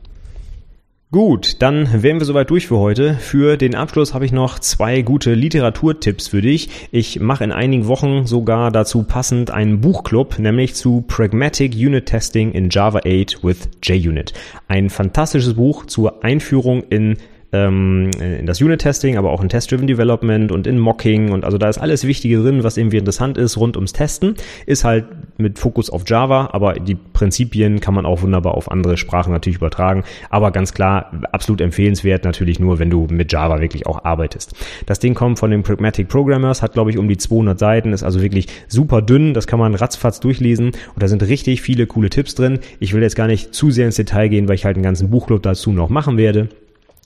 Gut, 1.12 1.56
dann 1.60 2.02
wären 2.02 2.20
wir 2.20 2.24
soweit 2.24 2.48
durch 2.48 2.68
für 2.68 2.78
heute. 2.78 3.16
Für 3.16 3.58
den 3.58 3.74
Abschluss 3.74 4.14
habe 4.14 4.24
ich 4.24 4.32
noch 4.32 4.58
zwei 4.60 5.02
gute 5.02 5.34
Literaturtipps 5.34 6.28
für 6.28 6.40
dich. 6.40 6.88
Ich 6.90 7.20
mache 7.20 7.44
in 7.44 7.52
einigen 7.52 7.86
Wochen 7.86 8.24
sogar 8.24 8.70
dazu 8.70 9.02
passend 9.02 9.50
einen 9.50 9.82
Buchclub, 9.82 10.38
nämlich 10.38 10.74
zu 10.74 11.04
Pragmatic 11.06 11.74
Unit 11.74 12.06
Testing 12.06 12.52
in 12.52 12.70
Java 12.70 13.00
8 13.00 13.44
with 13.44 13.68
JUnit. 13.82 14.32
Ein 14.68 14.88
fantastisches 14.88 15.52
Buch 15.52 15.84
zur 15.84 16.24
Einführung 16.24 16.82
in 16.84 17.18
ähm, 17.52 18.10
in 18.18 18.46
das 18.46 18.60
Unit-Testing, 18.60 19.16
aber 19.16 19.30
auch 19.30 19.42
in 19.42 19.48
Test-Driven 19.48 19.86
Development 19.86 20.50
und 20.50 20.66
in 20.66 20.78
Mocking 20.78 21.32
und 21.32 21.44
also 21.44 21.58
da 21.58 21.68
ist 21.68 21.78
alles 21.78 22.06
Wichtige 22.06 22.42
drin, 22.42 22.64
was 22.64 22.76
irgendwie 22.76 22.96
interessant 22.96 23.36
ist 23.36 23.58
rund 23.58 23.76
ums 23.76 23.92
Testen. 23.92 24.34
Ist 24.66 24.84
halt 24.84 25.04
mit 25.36 25.58
Fokus 25.58 25.90
auf 25.90 26.04
Java, 26.06 26.50
aber 26.52 26.74
die 26.74 26.94
Prinzipien 26.94 27.80
kann 27.80 27.94
man 27.94 28.06
auch 28.06 28.22
wunderbar 28.22 28.54
auf 28.54 28.70
andere 28.70 28.96
Sprachen 28.96 29.32
natürlich 29.32 29.58
übertragen. 29.58 30.04
Aber 30.30 30.50
ganz 30.50 30.72
klar, 30.72 31.12
absolut 31.32 31.60
empfehlenswert 31.60 32.24
natürlich 32.24 32.58
nur, 32.58 32.78
wenn 32.78 32.90
du 32.90 33.06
mit 33.10 33.32
Java 33.32 33.60
wirklich 33.60 33.86
auch 33.86 34.04
arbeitest. 34.04 34.54
Das 34.86 34.98
Ding 34.98 35.14
kommt 35.14 35.38
von 35.38 35.50
den 35.50 35.62
Pragmatic 35.62 36.08
Programmers, 36.08 36.62
hat 36.62 36.72
glaube 36.72 36.90
ich 36.90 36.98
um 36.98 37.08
die 37.08 37.18
200 37.18 37.58
Seiten, 37.58 37.92
ist 37.92 38.02
also 38.02 38.22
wirklich 38.22 38.46
super 38.68 39.02
dünn. 39.02 39.34
Das 39.34 39.46
kann 39.46 39.58
man 39.58 39.74
ratzfatz 39.74 40.20
durchlesen 40.20 40.66
und 40.66 41.02
da 41.02 41.08
sind 41.08 41.22
richtig 41.22 41.60
viele 41.60 41.86
coole 41.86 42.08
Tipps 42.08 42.34
drin. 42.34 42.60
Ich 42.80 42.94
will 42.94 43.02
jetzt 43.02 43.16
gar 43.16 43.26
nicht 43.26 43.54
zu 43.54 43.70
sehr 43.70 43.86
ins 43.86 43.96
Detail 43.96 44.28
gehen, 44.28 44.48
weil 44.48 44.54
ich 44.54 44.64
halt 44.64 44.76
einen 44.76 44.84
ganzen 44.84 45.10
Buchclub 45.10 45.42
dazu 45.42 45.72
noch 45.72 45.90
machen 45.90 46.16
werde. 46.16 46.48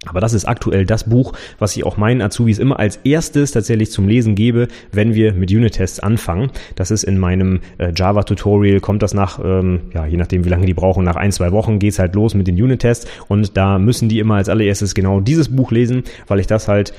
Aber 0.06 0.20
das 0.20 0.32
ist 0.32 0.46
aktuell 0.46 0.86
das 0.86 1.04
Buch, 1.04 1.32
was 1.58 1.76
ich 1.76 1.84
auch 1.84 1.96
meinen 1.96 2.22
Azubis 2.22 2.58
immer 2.58 2.78
als 2.78 2.96
erstes 3.04 3.52
tatsächlich 3.52 3.90
zum 3.90 4.08
Lesen 4.08 4.34
gebe, 4.34 4.68
wenn 4.92 5.14
wir 5.14 5.32
mit 5.32 5.50
Unit-Tests 5.50 6.00
anfangen. 6.00 6.50
Das 6.74 6.90
ist 6.90 7.04
in 7.04 7.18
meinem 7.18 7.60
äh, 7.78 7.92
Java-Tutorial, 7.94 8.80
kommt 8.80 9.02
das 9.02 9.14
nach, 9.14 9.38
ähm, 9.42 9.80
ja, 9.94 10.06
je 10.06 10.16
nachdem 10.16 10.44
wie 10.44 10.48
lange 10.48 10.66
die 10.66 10.74
brauchen, 10.74 11.04
nach 11.04 11.16
ein, 11.16 11.32
zwei 11.32 11.52
Wochen 11.52 11.78
geht's 11.78 11.98
halt 11.98 12.14
los 12.14 12.34
mit 12.34 12.46
den 12.46 12.60
Unit-Tests 12.60 13.06
und 13.28 13.56
da 13.56 13.78
müssen 13.78 14.08
die 14.08 14.18
immer 14.18 14.36
als 14.36 14.48
allererstes 14.48 14.94
genau 14.94 15.20
dieses 15.20 15.54
Buch 15.54 15.70
lesen, 15.70 16.04
weil 16.26 16.40
ich 16.40 16.46
das 16.46 16.68
halt 16.68 16.92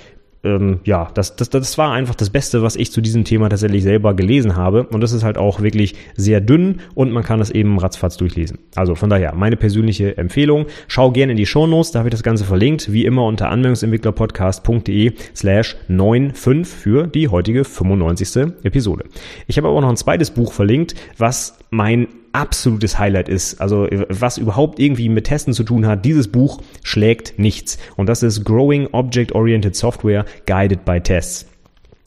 ähm, 0.47 0.79
ja, 0.83 1.10
das, 1.13 1.36
das, 1.36 1.49
das 1.49 1.77
war 1.77 1.91
einfach 1.91 2.15
das 2.15 2.29
Beste, 2.29 2.62
was 2.62 2.75
ich 2.75 2.91
zu 2.91 3.01
diesem 3.01 3.25
Thema 3.25 3.49
tatsächlich 3.49 3.83
selber 3.83 4.13
gelesen 4.13 4.55
habe. 4.55 4.83
Und 4.83 5.01
das 5.01 5.12
ist 5.12 5.23
halt 5.23 5.38
auch 5.38 5.62
wirklich 5.62 5.95
sehr 6.15 6.41
dünn 6.41 6.79
und 6.95 7.12
man 7.12 7.23
kann 7.23 7.41
es 7.41 7.51
eben 7.51 7.77
ratzfatz 7.79 8.17
durchlesen. 8.17 8.60
Also 8.75 8.95
von 8.95 9.10
daher, 9.10 9.36
meine 9.36 9.57
persönliche 9.57 10.17
Empfehlung. 10.17 10.67
Schau 10.88 11.12
gerne 11.12 11.33
in 11.33 11.38
die 11.38 11.45
Shownotes, 11.45 11.91
da 11.91 11.99
habe 11.99 12.10
ich 12.10 12.13
das 12.13 12.23
Ganze 12.23 12.45
verlinkt, 12.45 12.91
wie 12.91 13.05
immer 13.05 13.25
unter 13.25 13.49
anwendungsentwicklerpodcast.de 13.49 15.13
slash 15.36 15.75
95 15.88 16.67
für 16.67 17.07
die 17.07 17.27
heutige 17.27 17.63
95. 17.63 18.53
Episode. 18.63 19.05
Ich 19.47 19.57
habe 19.57 19.67
aber 19.67 19.77
auch 19.77 19.81
noch 19.81 19.89
ein 19.89 19.97
zweites 19.97 20.31
Buch 20.31 20.53
verlinkt, 20.53 20.95
was 21.17 21.57
mein 21.69 22.07
absolutes 22.33 22.99
Highlight 22.99 23.29
ist, 23.29 23.61
also 23.61 23.87
was 24.09 24.37
überhaupt 24.37 24.79
irgendwie 24.79 25.09
mit 25.09 25.25
Testen 25.25 25.53
zu 25.53 25.63
tun 25.63 25.85
hat, 25.85 26.05
dieses 26.05 26.27
Buch 26.27 26.61
schlägt 26.83 27.39
nichts. 27.39 27.77
Und 27.95 28.07
das 28.07 28.23
ist 28.23 28.43
Growing 28.43 28.87
Object-Oriented 28.91 29.75
Software 29.75 30.25
Guided 30.45 30.85
by 30.85 31.01
Tests. 31.01 31.45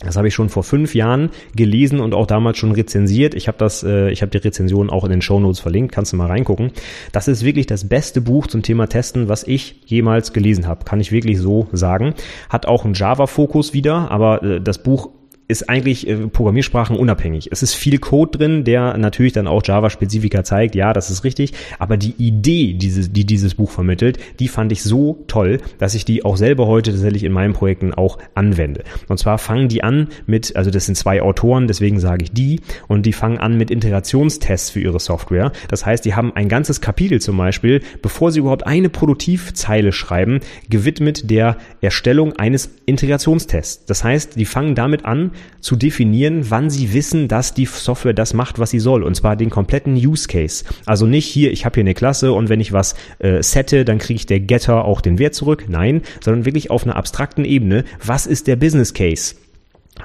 Das 0.01 0.17
habe 0.17 0.29
ich 0.29 0.35
schon 0.35 0.49
vor 0.49 0.63
fünf 0.63 0.95
Jahren 0.95 1.29
gelesen 1.55 2.01
und 2.01 2.15
auch 2.15 2.27
damals 2.27 2.57
schon 2.57 2.73
rezensiert. 2.73 3.35
Ich 3.35 3.49
habe 3.49 3.59
das, 3.59 3.83
äh, 3.83 4.11
ich 4.11 4.23
habe 4.23 4.31
die 4.31 4.39
Rezension 4.39 4.89
auch 4.89 5.05
in 5.05 5.11
den 5.11 5.21
Show 5.21 5.39
Notes 5.39 5.61
verlinkt. 5.61 5.93
Kannst 5.93 6.13
du 6.13 6.17
mal 6.17 6.27
reingucken. 6.27 6.73
Das 7.13 7.29
ist 7.29 7.45
wirklich 7.45 7.67
das 7.67 7.87
beste 7.87 8.23
Buch 8.23 8.47
zum 8.47 8.63
Thema 8.63 8.87
Testen, 8.87 9.29
was 9.29 9.45
ich 9.45 9.77
jemals 9.85 10.33
gelesen 10.33 10.67
habe. 10.67 10.87
Kann 10.87 11.01
ich 11.01 11.13
wirklich 11.13 11.39
so 11.39 11.69
sagen. 11.73 12.15
Hat 12.49 12.65
auch 12.65 12.87
einen 12.87 12.95
Java-Fokus 12.95 13.75
wieder, 13.75 14.11
aber 14.11 14.43
äh, 14.43 14.61
das 14.63 14.83
Buch 14.83 15.11
ist 15.51 15.69
eigentlich 15.69 16.09
äh, 16.09 16.29
Programmiersprachen 16.29 16.97
unabhängig. 16.97 17.49
Es 17.51 17.63
ist 17.63 17.75
viel 17.75 17.99
Code 17.99 18.39
drin, 18.39 18.65
der 18.65 18.97
natürlich 18.97 19.33
dann 19.33 19.47
auch 19.47 19.63
Java-Spezifika 19.65 20.45
zeigt. 20.45 20.75
Ja, 20.75 20.93
das 20.93 21.11
ist 21.11 21.25
richtig. 21.25 21.53
Aber 21.79 21.97
die 21.97 22.15
Idee, 22.19 22.75
dieses, 22.75 23.13
die 23.13 23.27
dieses 23.27 23.55
Buch 23.55 23.71
vermittelt, 23.71 24.19
die 24.39 24.49
fand 24.49 24.73
ich 24.73 24.83
so 24.83 25.25
toll, 25.27 25.59
dass 25.79 25.95
ich 25.95 26.05
die 26.05 26.25
auch 26.25 26.37
selber 26.37 26.67
heute 26.67 26.93
tatsächlich 26.93 27.25
in 27.25 27.33
meinen 27.33 27.53
Projekten 27.53 27.93
auch 27.93 28.19
anwende. 28.35 28.85
Und 29.09 29.19
zwar 29.19 29.39
fangen 29.39 29.69
die 29.69 29.83
an 29.83 30.09
mit, 30.27 30.57
also 30.57 30.71
das 30.71 30.87
sind 30.87 30.95
zwei 30.95 31.23
Autoren, 31.23 31.67
deswegen 31.67 32.01
sage 32.01 32.25
ich 32.25 32.33
die, 32.33 32.61
und 32.89 33.05
die 33.07 33.13
fangen 33.13 33.39
an 33.39 33.57
mit 33.57 33.71
Integrationstests 33.71 34.71
für 34.71 34.81
ihre 34.81 35.01
Software. 35.01 35.53
Das 35.69 35.85
heißt, 35.85 36.05
die 36.05 36.15
haben 36.15 36.35
ein 36.35 36.49
ganzes 36.49 36.81
Kapitel 36.81 37.21
zum 37.21 37.37
Beispiel, 37.37 37.83
bevor 38.03 38.31
sie 38.31 38.41
überhaupt 38.41 38.67
eine 38.67 38.89
Produktivzeile 38.89 39.93
schreiben, 39.93 40.41
gewidmet 40.69 41.31
der 41.31 41.57
Erstellung 41.81 42.35
eines 42.35 42.71
Integrationstests. 42.87 43.87
Das 43.87 44.05
heißt, 44.05 44.37
die 44.37 44.45
fangen 44.45 44.75
damit 44.75 45.05
an, 45.05 45.33
zu 45.61 45.77
definieren, 45.77 46.51
wann 46.51 46.71
sie 46.71 46.93
wissen, 46.93 47.29
dass 47.29 47.55
die 47.55 47.67
Software 47.67 48.15
das 48.15 48.35
macht, 48.35 48.59
was 48.59 48.71
sie 48.71 48.81
soll. 48.81 49.03
Und 49.03 49.15
zwar 49.15 49.37
den 49.37 49.51
kompletten 49.51 49.95
Use 49.95 50.29
Case. 50.29 50.65
Also 50.87 51.07
nicht 51.07 51.27
hier, 51.27 51.53
ich 51.53 51.65
habe 51.65 51.75
hier 51.75 51.83
eine 51.83 51.95
Klasse 51.95 52.33
und 52.33 52.49
wenn 52.49 52.61
ich 52.61 52.73
was 52.73 52.95
äh, 53.19 53.43
sette, 53.43 53.85
dann 53.85 53.99
kriege 53.99 54.17
ich 54.17 54.27
der 54.27 54.41
Getter 54.41 54.85
auch 54.85 55.01
den 55.01 55.19
Wert 55.19 55.35
zurück. 55.35 55.65
Nein, 55.69 56.03
sondern 56.21 56.45
wirklich 56.45 56.71
auf 56.71 56.85
einer 56.85 56.97
abstrakten 56.97 57.45
Ebene. 57.45 57.85
Was 58.05 58.27
ist 58.27 58.47
der 58.47 58.57
Business 58.57 58.95
Case? 58.95 59.35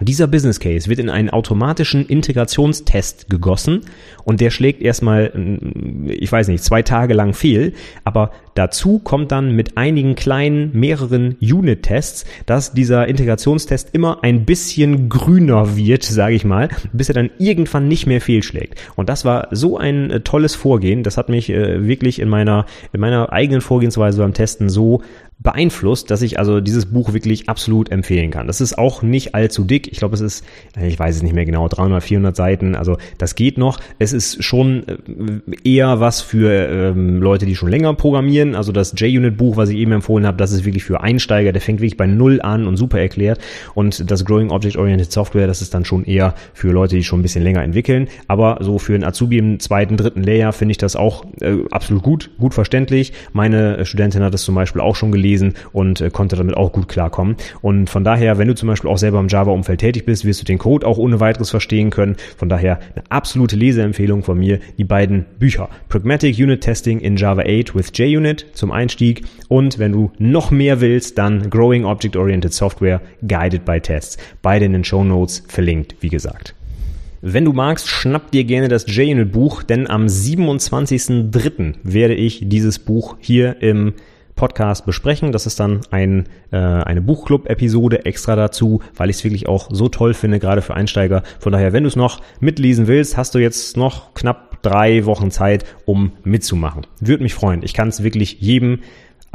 Dieser 0.01 0.27
Business 0.27 0.59
Case 0.59 0.89
wird 0.89 0.99
in 0.99 1.09
einen 1.09 1.29
automatischen 1.29 2.05
Integrationstest 2.05 3.29
gegossen 3.29 3.81
und 4.23 4.41
der 4.41 4.49
schlägt 4.49 4.81
erstmal, 4.81 5.31
ich 6.07 6.31
weiß 6.31 6.47
nicht, 6.47 6.63
zwei 6.63 6.81
Tage 6.81 7.13
lang 7.13 7.33
fehl, 7.33 7.73
aber 8.03 8.31
dazu 8.55 8.99
kommt 8.99 9.31
dann 9.31 9.55
mit 9.55 9.77
einigen 9.77 10.15
kleinen, 10.15 10.71
mehreren 10.73 11.37
Unit-Tests, 11.41 12.25
dass 12.45 12.73
dieser 12.73 13.07
Integrationstest 13.07 13.89
immer 13.93 14.23
ein 14.23 14.45
bisschen 14.45 15.09
grüner 15.09 15.75
wird, 15.75 16.03
sage 16.03 16.35
ich 16.35 16.45
mal, 16.45 16.69
bis 16.93 17.09
er 17.09 17.15
dann 17.15 17.29
irgendwann 17.37 17.87
nicht 17.87 18.07
mehr 18.07 18.21
fehlschlägt. 18.21 18.79
Und 18.95 19.09
das 19.09 19.25
war 19.25 19.47
so 19.51 19.77
ein 19.77 20.11
äh, 20.11 20.21
tolles 20.21 20.55
Vorgehen, 20.55 21.03
das 21.03 21.17
hat 21.17 21.29
mich 21.29 21.49
äh, 21.49 21.87
wirklich 21.87 22.19
in 22.19 22.29
meiner, 22.29 22.65
in 22.93 22.99
meiner 22.99 23.31
eigenen 23.31 23.61
Vorgehensweise 23.61 24.21
beim 24.21 24.33
Testen 24.33 24.69
so 24.69 25.01
beeinflusst, 25.45 26.11
dass 26.11 26.21
ich 26.21 26.39
also 26.39 26.59
dieses 26.59 26.87
Buch 26.87 27.13
wirklich 27.13 27.47
absolut 27.47 27.89
empfehlen 27.91 28.31
kann. 28.31 28.47
Das 28.47 28.59
ist 28.59 28.77
auch 28.77 29.01
nicht 29.03 29.35
allzu 29.35 29.63
dick. 29.63 29.87
Ich 29.87 29.99
glaube, 29.99 30.15
es 30.15 30.21
ist, 30.21 30.43
ich 30.81 30.99
weiß 30.99 31.15
es 31.15 31.23
nicht 31.23 31.35
mehr 31.35 31.45
genau, 31.45 31.69
300, 31.69 32.03
400 32.03 32.35
Seiten. 32.35 32.75
Also 32.75 32.97
das 33.17 33.35
geht 33.35 33.57
noch. 33.57 33.79
Es 33.99 34.11
ist 34.11 34.43
schon 34.43 34.83
äh, 34.87 34.95
eher 35.63 36.01
was 36.01 36.21
für 36.21 36.51
ähm, 36.51 37.21
Leute, 37.21 37.45
die 37.45 37.55
schon 37.55 37.69
länger 37.69 37.93
programmieren. 37.93 38.55
Also 38.55 38.71
das 38.71 38.93
JUnit-Buch, 38.97 39.55
was 39.55 39.69
ich 39.69 39.77
eben 39.77 39.93
empfohlen 39.93 40.25
habe, 40.25 40.37
das 40.37 40.51
ist 40.51 40.65
wirklich 40.65 40.83
für 40.83 41.01
Einsteiger. 41.01 41.53
Der 41.53 41.61
fängt 41.61 41.79
wirklich 41.79 41.97
bei 41.97 42.07
Null 42.07 42.41
an 42.41 42.67
und 42.67 42.75
super 42.75 42.99
erklärt. 42.99 43.39
Und 43.75 44.09
das 44.09 44.25
Growing 44.25 44.49
Object-Oriented 44.49 45.11
Software, 45.11 45.47
das 45.47 45.61
ist 45.61 45.73
dann 45.75 45.85
schon 45.85 46.03
eher 46.05 46.33
für 46.53 46.71
Leute, 46.71 46.95
die 46.95 47.03
schon 47.03 47.19
ein 47.19 47.23
bisschen 47.23 47.43
länger 47.43 47.61
entwickeln. 47.61 48.07
Aber 48.27 48.57
so 48.61 48.79
für 48.79 48.95
einen 48.95 49.03
Azubi 49.03 49.37
im 49.37 49.59
zweiten, 49.59 49.95
dritten 49.95 50.23
Layer 50.23 50.51
finde 50.53 50.71
ich 50.71 50.79
das 50.79 50.95
auch 50.95 51.23
äh, 51.39 51.57
absolut 51.69 52.01
gut, 52.01 52.31
gut 52.39 52.55
verständlich. 52.55 53.13
Meine 53.31 53.85
Studentin 53.85 54.23
hat 54.23 54.33
das 54.33 54.41
zum 54.41 54.55
Beispiel 54.55 54.81
auch 54.81 54.95
schon 54.95 55.11
gelesen 55.11 55.34
gelesen 55.35 55.53
und 55.73 56.01
äh, 56.01 56.09
konnte 56.09 56.35
damit 56.35 56.55
auch 56.55 56.71
gut 56.71 56.87
klarkommen. 56.87 57.35
Und 57.61 57.89
von 57.89 58.03
daher, 58.03 58.37
wenn 58.37 58.47
du 58.47 58.55
zum 58.55 58.67
Beispiel 58.67 58.89
auch 58.89 58.97
selber 58.97 59.19
im 59.19 59.27
Java-Umfeld 59.27 59.79
tätig 59.79 60.05
bist, 60.05 60.25
wirst 60.25 60.41
du 60.41 60.45
den 60.45 60.57
Code 60.57 60.85
auch 60.87 60.97
ohne 60.97 61.19
weiteres 61.19 61.49
verstehen 61.49 61.89
können. 61.89 62.15
Von 62.37 62.49
daher 62.49 62.79
eine 62.95 63.03
absolute 63.09 63.55
Leseempfehlung 63.55 64.23
von 64.23 64.37
mir, 64.37 64.59
die 64.77 64.83
beiden 64.83 65.25
Bücher. 65.39 65.69
Pragmatic 65.89 66.37
Unit 66.37 66.61
Testing 66.61 66.99
in 66.99 67.17
Java 67.17 67.41
8 67.41 67.75
with 67.75 67.91
JUnit 67.93 68.45
zum 68.53 68.71
Einstieg 68.71 69.23
und 69.49 69.79
wenn 69.79 69.91
du 69.91 70.11
noch 70.17 70.51
mehr 70.51 70.81
willst, 70.81 71.17
dann 71.17 71.49
Growing 71.49 71.85
Object-Oriented 71.85 72.53
Software 72.53 73.01
Guided 73.27 73.65
by 73.65 73.79
Tests. 73.79 74.17
Beide 74.41 74.65
in 74.65 74.73
den 74.73 74.83
Show 74.83 75.03
Notes 75.03 75.43
verlinkt, 75.47 75.95
wie 75.99 76.09
gesagt. 76.09 76.55
Wenn 77.21 77.45
du 77.45 77.53
magst, 77.53 77.87
schnapp 77.87 78.31
dir 78.31 78.43
gerne 78.43 78.67
das 78.67 78.85
JUnit 78.87 79.31
Buch, 79.31 79.63
denn 79.63 79.89
am 79.89 80.05
27.03. 80.05 81.75
werde 81.81 82.13
ich 82.13 82.41
dieses 82.43 82.77
Buch 82.77 83.17
hier 83.19 83.61
im 83.61 83.93
Podcast 84.35 84.85
besprechen. 84.85 85.31
Das 85.31 85.45
ist 85.45 85.59
dann 85.59 85.81
ein, 85.91 86.25
äh, 86.51 86.57
eine 86.57 87.01
Buchclub-Episode 87.01 88.05
extra 88.05 88.35
dazu, 88.35 88.81
weil 88.95 89.09
ich 89.09 89.17
es 89.17 89.23
wirklich 89.23 89.47
auch 89.47 89.69
so 89.71 89.89
toll 89.89 90.13
finde, 90.13 90.39
gerade 90.39 90.61
für 90.61 90.73
Einsteiger. 90.73 91.23
Von 91.39 91.51
daher, 91.51 91.73
wenn 91.73 91.83
du 91.83 91.87
es 91.87 91.95
noch 91.95 92.21
mitlesen 92.39 92.87
willst, 92.87 93.17
hast 93.17 93.35
du 93.35 93.39
jetzt 93.39 93.77
noch 93.77 94.13
knapp 94.13 94.61
drei 94.61 95.05
Wochen 95.05 95.31
Zeit, 95.31 95.63
um 95.85 96.13
mitzumachen. 96.23 96.87
Würde 96.99 97.23
mich 97.23 97.33
freuen. 97.33 97.61
Ich 97.63 97.73
kann 97.73 97.89
es 97.89 98.03
wirklich 98.03 98.41
jedem 98.41 98.79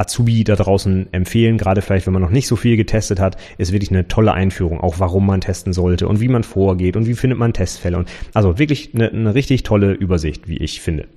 Azubi 0.01 0.43
da 0.43 0.55
draußen 0.55 1.13
empfehlen, 1.13 1.57
gerade 1.57 1.81
vielleicht, 1.81 2.07
wenn 2.07 2.13
man 2.13 2.23
noch 2.23 2.31
nicht 2.31 2.47
so 2.47 2.55
viel 2.55 2.75
getestet 2.75 3.19
hat, 3.19 3.37
ist 3.57 3.71
wirklich 3.71 3.91
eine 3.91 4.07
tolle 4.07 4.33
Einführung, 4.33 4.81
auch 4.81 4.99
warum 4.99 5.27
man 5.27 5.41
testen 5.41 5.73
sollte 5.73 6.07
und 6.07 6.19
wie 6.19 6.27
man 6.27 6.43
vorgeht 6.43 6.97
und 6.97 7.05
wie 7.05 7.13
findet 7.13 7.37
man 7.37 7.53
Testfälle 7.53 7.97
und 7.97 8.09
also 8.33 8.57
wirklich 8.57 8.95
eine, 8.95 9.09
eine 9.09 9.35
richtig 9.35 9.61
tolle 9.61 9.91
Übersicht, 9.91 10.47
wie 10.47 10.57
ich 10.57 10.81
finde. 10.81 11.07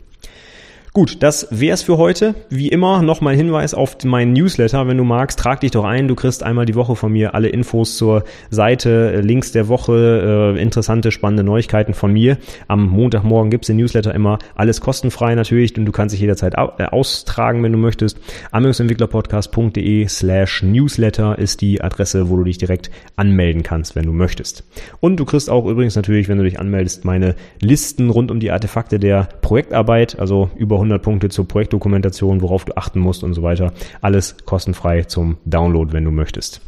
Gut, 0.96 1.24
das 1.24 1.48
wär's 1.50 1.82
für 1.82 1.98
heute. 1.98 2.36
Wie 2.50 2.68
immer 2.68 3.02
noch 3.02 3.20
mal 3.20 3.34
Hinweis 3.34 3.74
auf 3.74 3.96
meinen 4.04 4.32
Newsletter. 4.32 4.86
Wenn 4.86 4.96
du 4.96 5.02
magst, 5.02 5.40
trag 5.40 5.58
dich 5.58 5.72
doch 5.72 5.82
ein. 5.82 6.06
Du 6.06 6.14
kriegst 6.14 6.44
einmal 6.44 6.66
die 6.66 6.76
Woche 6.76 6.94
von 6.94 7.10
mir 7.10 7.34
alle 7.34 7.48
Infos 7.48 7.96
zur 7.96 8.22
Seite, 8.50 9.20
Links 9.20 9.50
der 9.50 9.66
Woche, 9.66 10.54
äh, 10.56 10.62
interessante, 10.62 11.10
spannende 11.10 11.42
Neuigkeiten 11.42 11.94
von 11.94 12.12
mir. 12.12 12.38
Am 12.68 12.86
Montagmorgen 12.86 13.50
gibt's 13.50 13.66
den 13.66 13.78
Newsletter 13.78 14.14
immer. 14.14 14.38
Alles 14.54 14.80
kostenfrei 14.80 15.34
natürlich 15.34 15.76
und 15.76 15.84
du 15.84 15.90
kannst 15.90 16.12
dich 16.12 16.20
jederzeit 16.20 16.54
äh, 16.54 16.84
austragen, 16.84 17.64
wenn 17.64 17.72
du 17.72 17.78
möchtest. 17.78 18.20
Anwendungsentwicklerpodcast.de 18.52 20.06
slash 20.06 20.62
Newsletter 20.62 21.36
ist 21.36 21.60
die 21.60 21.80
Adresse, 21.80 22.30
wo 22.30 22.36
du 22.36 22.44
dich 22.44 22.58
direkt 22.58 22.92
anmelden 23.16 23.64
kannst, 23.64 23.96
wenn 23.96 24.06
du 24.06 24.12
möchtest. 24.12 24.62
Und 25.00 25.16
du 25.16 25.24
kriegst 25.24 25.50
auch 25.50 25.66
übrigens 25.66 25.96
natürlich, 25.96 26.28
wenn 26.28 26.38
du 26.38 26.44
dich 26.44 26.60
anmeldest, 26.60 27.04
meine 27.04 27.34
Listen 27.58 28.10
rund 28.10 28.30
um 28.30 28.38
die 28.38 28.52
Artefakte 28.52 29.00
der 29.00 29.28
Projektarbeit, 29.40 30.20
also 30.20 30.50
über 30.56 30.83
100 30.84 31.02
Punkte 31.02 31.28
zur 31.28 31.48
Projektdokumentation, 31.48 32.42
worauf 32.42 32.64
du 32.64 32.76
achten 32.76 33.00
musst 33.00 33.24
und 33.24 33.34
so 33.34 33.42
weiter. 33.42 33.72
Alles 34.00 34.36
kostenfrei 34.44 35.04
zum 35.04 35.38
Download, 35.44 35.92
wenn 35.92 36.04
du 36.04 36.10
möchtest 36.10 36.60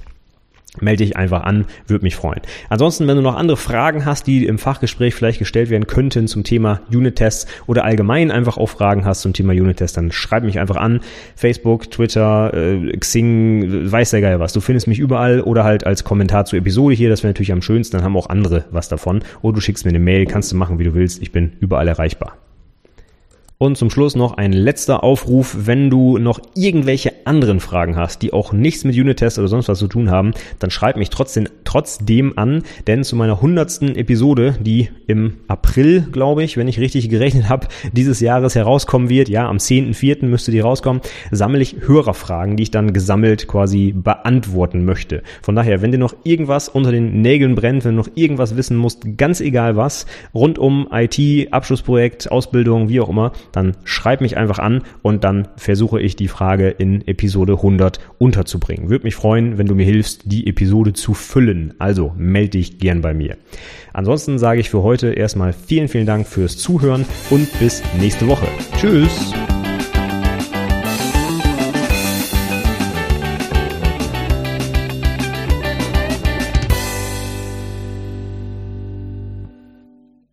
melde 0.81 1.05
dich 1.05 1.17
einfach 1.17 1.43
an, 1.43 1.67
würde 1.87 2.05
mich 2.05 2.17
freuen. 2.17 2.41
Ansonsten, 2.69 3.07
wenn 3.07 3.17
du 3.17 3.23
noch 3.23 3.37
andere 3.37 3.57
Fragen 3.57 4.05
hast, 4.05 4.27
die 4.27 4.47
im 4.47 4.59
Fachgespräch 4.59 5.14
vielleicht 5.14 5.39
gestellt 5.39 5.71
werden 5.71 5.87
könnten 5.87 6.29
zum 6.29 6.45
Thema 6.45 6.81
Unit-Tests 6.93 7.47
oder 7.67 7.85
allgemein 7.85 8.31
einfach 8.31 8.57
auch 8.57 8.69
Fragen 8.69 9.05
hast 9.05 9.23
zum 9.23 9.33
Thema 9.33 9.53
Unit-Tests, 9.53 9.95
dann 9.95 10.12
schreib 10.12 10.45
mich 10.45 10.59
einfach 10.59 10.77
an. 10.77 11.01
Facebook, 11.35 11.91
Twitter, 11.91 12.53
äh, 12.55 12.97
Xing, 12.97 13.91
weiß 13.91 14.11
der 14.11 14.21
Geil 14.21 14.41
was. 14.41 14.53
Du 14.53 14.61
findest 14.61 14.87
mich 14.89 14.99
überall 14.99 15.41
oder 15.41 15.64
halt 15.64 15.87
als 15.87 16.05
Kommentar 16.05 16.45
zur 16.45 16.59
Episode 16.59 16.95
hier. 16.95 17.09
Das 17.09 17.23
wäre 17.23 17.31
natürlich 17.31 17.53
am 17.53 17.62
schönsten, 17.62 17.97
dann 17.97 18.05
haben 18.05 18.17
auch 18.17 18.29
andere 18.29 18.64
was 18.71 18.89
davon. 18.89 19.23
Oder 19.43 19.57
du 19.57 19.61
schickst 19.61 19.85
mir 19.85 19.91
eine 19.91 19.99
Mail, 19.99 20.27
kannst 20.27 20.53
du 20.53 20.57
machen, 20.57 20.79
wie 20.79 20.85
du 20.85 20.95
willst. 20.95 21.23
Ich 21.23 21.33
bin 21.33 21.53
überall 21.61 21.89
erreichbar. 21.89 22.37
Und 23.59 23.78
zum 23.78 23.88
Schluss 23.88 24.16
noch 24.16 24.36
ein 24.36 24.52
letzter 24.52 25.02
Aufruf, 25.02 25.57
wenn 25.61 25.88
du 25.88 26.18
noch 26.18 26.40
irgendwelche 26.54 27.12
anderen 27.24 27.59
Fragen 27.59 27.96
hast, 27.96 28.20
die 28.20 28.34
auch 28.34 28.52
nichts 28.52 28.84
mit 28.84 28.94
Unit-Tests 28.94 29.38
oder 29.38 29.48
sonst 29.48 29.68
was 29.68 29.78
zu 29.78 29.88
tun 29.88 30.11
haben, 30.11 30.32
dann 30.59 30.70
schreib 30.70 30.98
mich 30.98 31.09
trotzdem, 31.09 31.48
trotzdem 31.64 32.34
an, 32.36 32.64
denn 32.86 33.02
zu 33.02 33.16
meiner 33.16 33.40
hundertsten 33.40 33.96
Episode, 33.96 34.57
die 34.61 34.90
im 35.07 35.38
April, 35.48 36.07
glaube 36.12 36.44
ich, 36.44 36.59
wenn 36.59 36.68
ich 36.68 36.78
richtig 36.78 37.09
gerechnet 37.09 37.48
habe, 37.48 37.68
dieses 37.92 38.20
Jahres 38.20 38.54
herauskommen 38.54 39.09
wird, 39.09 39.30
ja, 39.30 39.48
am 39.48 39.57
10.4. 39.57 40.26
müsste 40.26 40.50
die 40.50 40.61
rauskommen, 40.61 41.00
sammle 41.30 41.62
ich 41.62 41.76
Hörerfragen, 41.80 42.59
die 42.59 42.64
ich 42.64 42.70
dann 42.70 42.92
gesammelt 42.92 43.48
quasi 43.48 43.94
beantworten 43.96 44.84
möchte. 44.84 45.22
Von 45.40 45.57
daher, 45.57 45.80
wenn 45.80 45.92
dir 45.92 45.98
noch 45.98 46.14
irgendwas 46.24 46.68
unter 46.68 46.92
den 46.92 47.22
Nägeln 47.22 47.54
brennt, 47.54 47.86
wenn 47.86 47.96
du 47.96 48.02
noch 48.02 48.11
irgendwas 48.16 48.54
wissen 48.54 48.76
musst, 48.76 49.16
ganz 49.16 49.40
egal 49.40 49.76
was, 49.76 50.04
rund 50.34 50.59
um 50.59 50.88
IT, 50.92 51.50
Abschlussprojekt, 51.54 52.30
Ausbildung, 52.30 52.90
wie 52.90 53.00
auch 53.00 53.09
immer, 53.09 53.32
dann 53.53 53.76
schreib 53.84 54.20
mich 54.20 54.36
einfach 54.36 54.59
an 54.59 54.82
und 55.03 55.24
dann 55.24 55.49
versuche 55.57 56.01
ich 56.01 56.16
die 56.16 56.28
Frage 56.28 56.68
in 56.68 57.07
Episode 57.07 57.55
100 57.55 57.99
unterzubringen. 58.18 58.88
Würde 58.90 59.05
mich 59.05 59.14
freuen, 59.14 59.59
wenn 59.59 59.66
du 59.66 59.74
mir 59.74 59.86
hilfst, 59.86 60.22
die 60.24 60.47
Episode 60.47 60.92
zu 60.92 61.14
füllen. 61.14 61.74
Also 61.78 62.12
melde 62.16 62.51
dich 62.51 62.78
gern 62.78 63.01
bei 63.01 63.14
mir. 63.14 63.36
Ansonsten 63.92 64.38
sage 64.38 64.61
ich 64.61 64.70
für 64.70 64.82
heute 64.82 65.09
erstmal 65.09 65.53
vielen, 65.53 65.88
vielen 65.88 66.07
Dank 66.07 66.26
fürs 66.26 66.57
Zuhören 66.59 67.05
und 67.30 67.49
bis 67.59 67.82
nächste 67.99 68.26
Woche. 68.26 68.47
Tschüss! 68.76 69.32